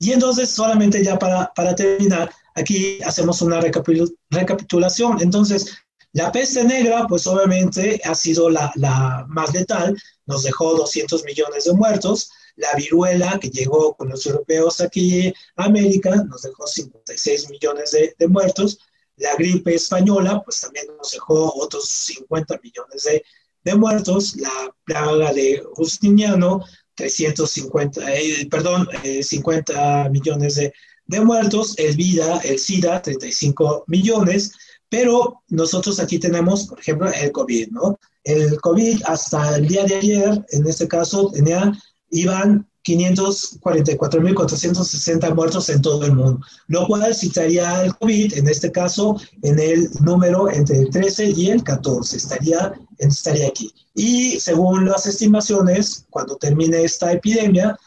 Y 0.00 0.12
entonces, 0.12 0.50
solamente 0.50 1.04
ya 1.04 1.18
para, 1.18 1.52
para 1.54 1.74
terminar, 1.74 2.30
aquí 2.54 2.98
hacemos 3.02 3.42
una 3.42 3.60
recapitulación. 3.60 5.20
Entonces, 5.20 5.76
la 6.12 6.32
peste 6.32 6.64
negra, 6.64 7.06
pues 7.06 7.26
obviamente 7.26 8.00
ha 8.04 8.14
sido 8.14 8.50
la, 8.50 8.72
la 8.74 9.26
más 9.28 9.52
letal, 9.52 9.96
nos 10.26 10.42
dejó 10.42 10.74
200 10.74 11.22
millones 11.24 11.64
de 11.64 11.74
muertos. 11.74 12.32
La 12.56 12.74
viruela, 12.76 13.38
que 13.38 13.50
llegó 13.50 13.94
con 13.94 14.08
los 14.08 14.26
europeos 14.26 14.80
aquí 14.80 15.32
a 15.56 15.64
América, 15.64 16.16
nos 16.28 16.42
dejó 16.42 16.66
56 16.66 17.50
millones 17.50 17.92
de, 17.92 18.14
de 18.18 18.26
muertos. 18.26 18.78
La 19.16 19.36
gripe 19.36 19.74
española, 19.74 20.42
pues 20.42 20.60
también 20.60 20.86
nos 20.96 21.12
dejó 21.12 21.54
otros 21.56 21.88
50 21.88 22.58
millones 22.62 23.02
de, 23.04 23.22
de 23.64 23.74
muertos. 23.74 24.34
La 24.36 24.74
plaga 24.84 25.32
de 25.32 25.62
Justiniano, 25.74 26.64
350, 27.00 28.12
eh, 28.12 28.46
perdón, 28.50 28.88
eh, 29.02 29.22
50 29.22 30.10
millones 30.10 30.56
de, 30.56 30.72
de 31.06 31.20
muertos. 31.20 31.74
El 31.78 31.96
VIDA, 31.96 32.38
el 32.44 32.58
SIDA, 32.58 33.00
35 33.00 33.84
millones. 33.86 34.52
Pero 34.88 35.42
nosotros 35.48 35.98
aquí 35.98 36.18
tenemos, 36.18 36.66
por 36.66 36.78
ejemplo, 36.80 37.10
el 37.10 37.32
COVID, 37.32 37.68
¿no? 37.70 37.98
El 38.24 38.60
COVID 38.60 39.02
hasta 39.06 39.56
el 39.56 39.66
día 39.66 39.84
de 39.84 39.94
ayer, 39.96 40.44
en 40.50 40.66
este 40.66 40.86
caso, 40.86 41.30
tenía, 41.30 41.72
iban 42.10 42.68
544.460 42.84 45.34
muertos 45.34 45.68
en 45.68 45.82
todo 45.82 46.04
el 46.04 46.12
mundo, 46.12 46.40
lo 46.68 46.86
cual 46.86 47.12
citaría 47.14 47.84
el 47.84 47.94
COVID, 47.96 48.38
en 48.38 48.48
este 48.48 48.72
caso, 48.72 49.20
en 49.42 49.58
el 49.58 49.90
número 50.00 50.50
entre 50.50 50.78
el 50.78 50.88
13 50.90 51.34
y 51.36 51.50
el 51.50 51.62
14, 51.62 52.16
estaría, 52.16 52.72
estaría 52.98 53.48
aquí. 53.48 53.70
Y 53.94 54.40
según 54.40 54.86
las 54.86 55.04
estimaciones, 55.06 56.06
cuando 56.10 56.36
termine 56.36 56.82
esta 56.82 57.12
epidemia, 57.12 57.78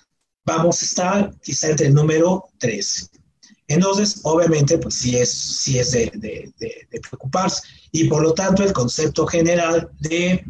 vamos 0.45 0.81
a 0.81 0.85
estar 0.85 1.33
quizá 1.41 1.69
entre 1.69 1.87
el 1.87 1.95
número 1.95 2.45
13. 2.59 3.07
Entonces, 3.67 4.19
obviamente, 4.23 4.77
pues 4.77 4.95
sí 4.95 5.17
es, 5.17 5.31
sí 5.31 5.79
es 5.79 5.91
de, 5.91 6.11
de, 6.15 6.53
de, 6.59 6.99
preocuparse. 6.99 7.61
Y 7.91 8.05
por 8.05 8.21
lo 8.21 8.33
tanto, 8.33 8.63
el 8.63 8.73
concepto 8.73 9.25
general 9.25 9.89
de 9.99 10.45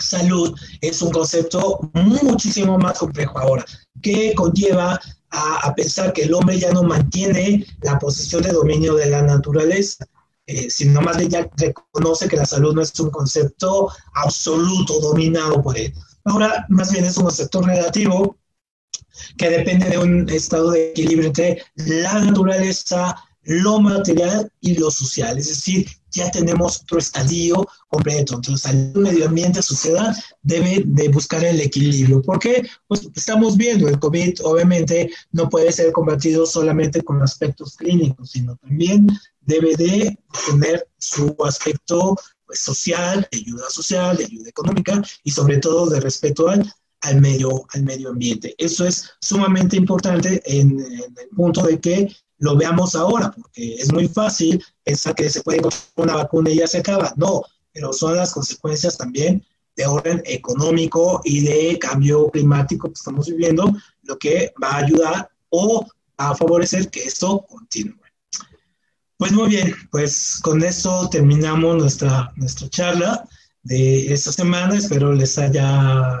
salud 0.00 0.58
es 0.80 1.02
un 1.02 1.10
concepto 1.10 1.90
muchísimo 1.94 2.78
más 2.78 2.98
complejo 2.98 3.38
ahora, 3.38 3.64
que 4.02 4.34
conlleva 4.34 5.00
a, 5.30 5.74
pensar 5.74 6.12
que 6.12 6.22
el 6.22 6.34
hombre 6.34 6.58
ya 6.58 6.72
no 6.72 6.82
mantiene 6.82 7.66
la 7.82 7.98
posición 7.98 8.42
de 8.42 8.52
dominio 8.52 8.94
de 8.94 9.10
la 9.10 9.22
naturaleza, 9.22 10.06
eh, 10.46 10.70
sino 10.70 11.00
más 11.00 11.16
bien 11.16 11.30
ya 11.30 11.50
reconoce 11.56 12.28
que 12.28 12.36
la 12.36 12.46
salud 12.46 12.74
no 12.74 12.82
es 12.82 12.98
un 13.00 13.10
concepto 13.10 13.90
absoluto 14.14 15.00
dominado 15.00 15.62
por 15.62 15.76
él. 15.76 15.92
Ahora, 16.24 16.66
más 16.68 16.92
bien 16.92 17.04
es 17.04 17.16
un 17.16 17.24
concepto 17.24 17.60
relativo 17.62 18.38
que 19.36 19.50
depende 19.50 19.88
de 19.90 19.98
un 19.98 20.28
estado 20.30 20.70
de 20.70 20.90
equilibrio 20.90 21.28
entre 21.28 21.62
la 21.74 22.20
naturaleza, 22.20 23.16
lo 23.42 23.80
material 23.80 24.50
y 24.60 24.76
lo 24.76 24.90
social. 24.90 25.38
Es 25.38 25.48
decir, 25.48 25.88
ya 26.16 26.30
tenemos 26.30 26.82
otro 26.82 26.98
estadio 26.98 27.66
completo. 27.88 28.34
Entonces, 28.34 28.70
el 28.72 28.92
medio 28.94 29.26
ambiente, 29.26 29.62
sociedad, 29.62 30.14
debe 30.42 30.82
de 30.84 31.08
buscar 31.08 31.44
el 31.44 31.60
equilibrio. 31.60 32.22
¿Por 32.22 32.38
qué? 32.38 32.66
Pues 32.88 33.08
estamos 33.14 33.56
viendo, 33.56 33.88
el 33.88 33.98
COVID 33.98 34.40
obviamente 34.44 35.10
no 35.32 35.48
puede 35.48 35.70
ser 35.72 35.92
combatido 35.92 36.46
solamente 36.46 37.02
con 37.02 37.22
aspectos 37.22 37.76
clínicos, 37.76 38.30
sino 38.30 38.56
también 38.56 39.06
debe 39.42 39.76
de 39.76 40.18
tener 40.46 40.88
su 40.98 41.36
aspecto 41.44 42.16
pues, 42.46 42.60
social, 42.60 43.28
de 43.30 43.38
ayuda 43.38 43.70
social, 43.70 44.16
de 44.16 44.24
ayuda 44.24 44.48
económica 44.48 45.02
y 45.22 45.30
sobre 45.30 45.58
todo 45.58 45.88
de 45.88 46.00
respeto 46.00 46.48
al 46.48 46.68
al 47.02 47.20
medio, 47.20 47.66
al 47.72 47.82
medio 47.82 48.10
ambiente. 48.10 48.54
Eso 48.58 48.86
es 48.86 49.10
sumamente 49.20 49.76
importante 49.76 50.42
en, 50.44 50.80
el 50.80 51.28
punto 51.34 51.62
de 51.62 51.80
que 51.80 52.14
lo 52.38 52.56
veamos 52.56 52.94
ahora, 52.94 53.30
porque 53.30 53.74
es 53.74 53.92
muy 53.92 54.08
fácil 54.08 54.62
pensar 54.84 55.14
que 55.14 55.30
se 55.30 55.42
puede 55.42 55.58
encontrar 55.58 55.82
una 55.96 56.16
vacuna 56.16 56.50
y 56.50 56.56
ya 56.56 56.66
se 56.66 56.78
acaba. 56.78 57.12
No, 57.16 57.42
pero 57.72 57.92
son 57.92 58.16
las 58.16 58.32
consecuencias 58.32 58.96
también 58.96 59.44
de 59.76 59.86
orden 59.86 60.22
económico 60.24 61.20
y 61.24 61.40
de 61.40 61.78
cambio 61.78 62.30
climático 62.30 62.88
que 62.88 62.94
estamos 62.94 63.26
viviendo, 63.28 63.74
lo 64.02 64.18
que 64.18 64.52
va 64.62 64.70
a 64.70 64.78
ayudar 64.78 65.30
o 65.50 65.86
a 66.16 66.34
favorecer 66.34 66.90
que 66.90 67.04
esto 67.04 67.44
continúe. 67.48 67.94
Pues 69.18 69.32
muy 69.32 69.48
bien, 69.48 69.74
pues 69.90 70.40
con 70.42 70.62
esto 70.62 71.08
terminamos 71.10 71.76
nuestra, 71.76 72.32
nuestra 72.36 72.68
charla 72.68 73.28
de 73.62 74.12
esta 74.12 74.30
semana. 74.32 74.76
Espero 74.76 75.12
les 75.12 75.38
haya 75.38 76.18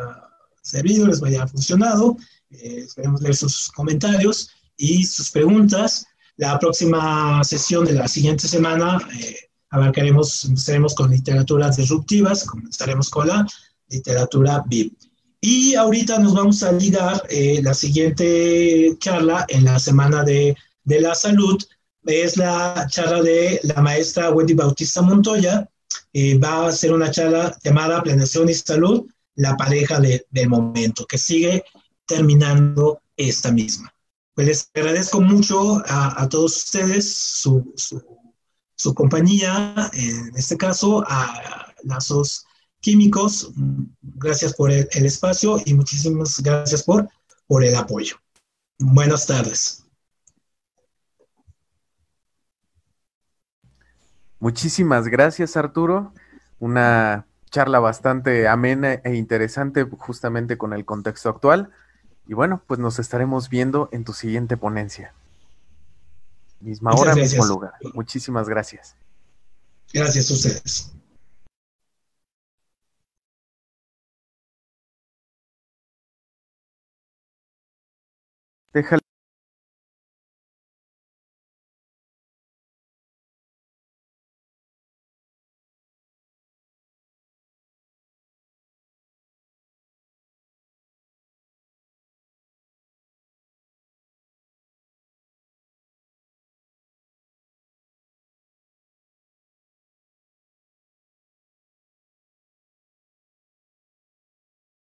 servido, 0.62 1.06
les 1.06 1.20
vaya 1.20 1.46
funcionado. 1.46 2.16
Eh, 2.50 2.84
esperemos 2.86 3.20
ver 3.20 3.36
sus 3.36 3.70
comentarios 3.72 4.50
y 4.76 5.04
sus 5.04 5.30
preguntas. 5.30 6.06
La 6.36 6.58
próxima 6.58 7.42
sesión 7.44 7.84
de 7.86 7.94
la 7.94 8.08
siguiente 8.08 8.46
semana 8.46 8.98
eh, 9.18 9.36
abarcaremos, 9.70 10.44
empezaremos 10.44 10.94
con 10.94 11.10
literaturas 11.10 11.76
disruptivas, 11.76 12.44
comenzaremos 12.44 13.08
con 13.08 13.28
la 13.28 13.46
literatura 13.88 14.62
VIP. 14.66 14.94
Y 15.40 15.74
ahorita 15.74 16.18
nos 16.18 16.34
vamos 16.34 16.62
a 16.62 16.72
ligar 16.72 17.22
eh, 17.28 17.60
la 17.62 17.74
siguiente 17.74 18.96
charla 18.98 19.44
en 19.48 19.64
la 19.64 19.78
Semana 19.78 20.24
de, 20.24 20.56
de, 20.84 21.00
la 21.00 21.14
Salud. 21.14 21.62
Es 22.04 22.36
la 22.36 22.86
charla 22.90 23.22
de 23.22 23.60
la 23.62 23.80
maestra 23.80 24.30
Wendy 24.30 24.54
Bautista 24.54 25.02
Montoya. 25.02 25.68
Eh, 26.12 26.38
va 26.38 26.66
a 26.66 26.72
ser 26.72 26.92
una 26.92 27.10
charla 27.10 27.56
llamada 27.62 28.02
Planeación 28.02 28.48
y 28.48 28.54
Salud, 28.54 29.06
la 29.36 29.56
pareja 29.56 30.00
de, 30.00 30.26
del 30.30 30.48
momento, 30.48 31.06
que 31.06 31.18
sigue 31.18 31.64
terminando 32.06 33.00
esta 33.16 33.52
misma. 33.52 33.92
Pues 34.36 34.46
les 34.48 34.70
agradezco 34.74 35.22
mucho 35.22 35.82
a, 35.88 36.28
todos 36.28 36.64
ustedes 36.64 37.10
su, 37.10 37.72
su, 37.74 38.04
su, 38.74 38.94
compañía, 38.94 39.90
en 39.94 40.36
este 40.36 40.58
caso 40.58 41.02
a 41.08 41.72
Lazos 41.84 42.44
Químicos. 42.80 43.50
Gracias 44.02 44.52
por 44.52 44.70
el, 44.70 44.86
el 44.92 45.06
espacio 45.06 45.58
y 45.64 45.72
muchísimas 45.72 46.38
gracias 46.42 46.82
por, 46.82 47.08
por 47.46 47.64
el 47.64 47.74
apoyo. 47.76 48.16
Buenas 48.78 49.26
tardes. 49.26 49.86
Muchísimas 54.38 55.08
gracias, 55.08 55.56
Arturo. 55.56 56.12
Una 56.58 57.26
charla 57.50 57.78
bastante 57.78 58.48
amena 58.48 59.00
e 59.02 59.14
interesante 59.14 59.84
justamente 59.84 60.58
con 60.58 60.74
el 60.74 60.84
contexto 60.84 61.30
actual. 61.30 61.72
Y 62.26 62.34
bueno, 62.34 62.60
pues 62.66 62.80
nos 62.80 62.98
estaremos 62.98 63.48
viendo 63.48 63.88
en 63.92 64.04
tu 64.04 64.12
siguiente 64.12 64.56
ponencia. 64.56 65.14
Misma 66.60 66.92
hora, 66.94 67.14
mismo 67.14 67.44
lugar. 67.44 67.74
Muchísimas 67.94 68.48
gracias. 68.48 68.96
Gracias 69.92 70.30
a 70.30 70.34
ustedes. 70.34 70.92
Déjale 78.72 79.05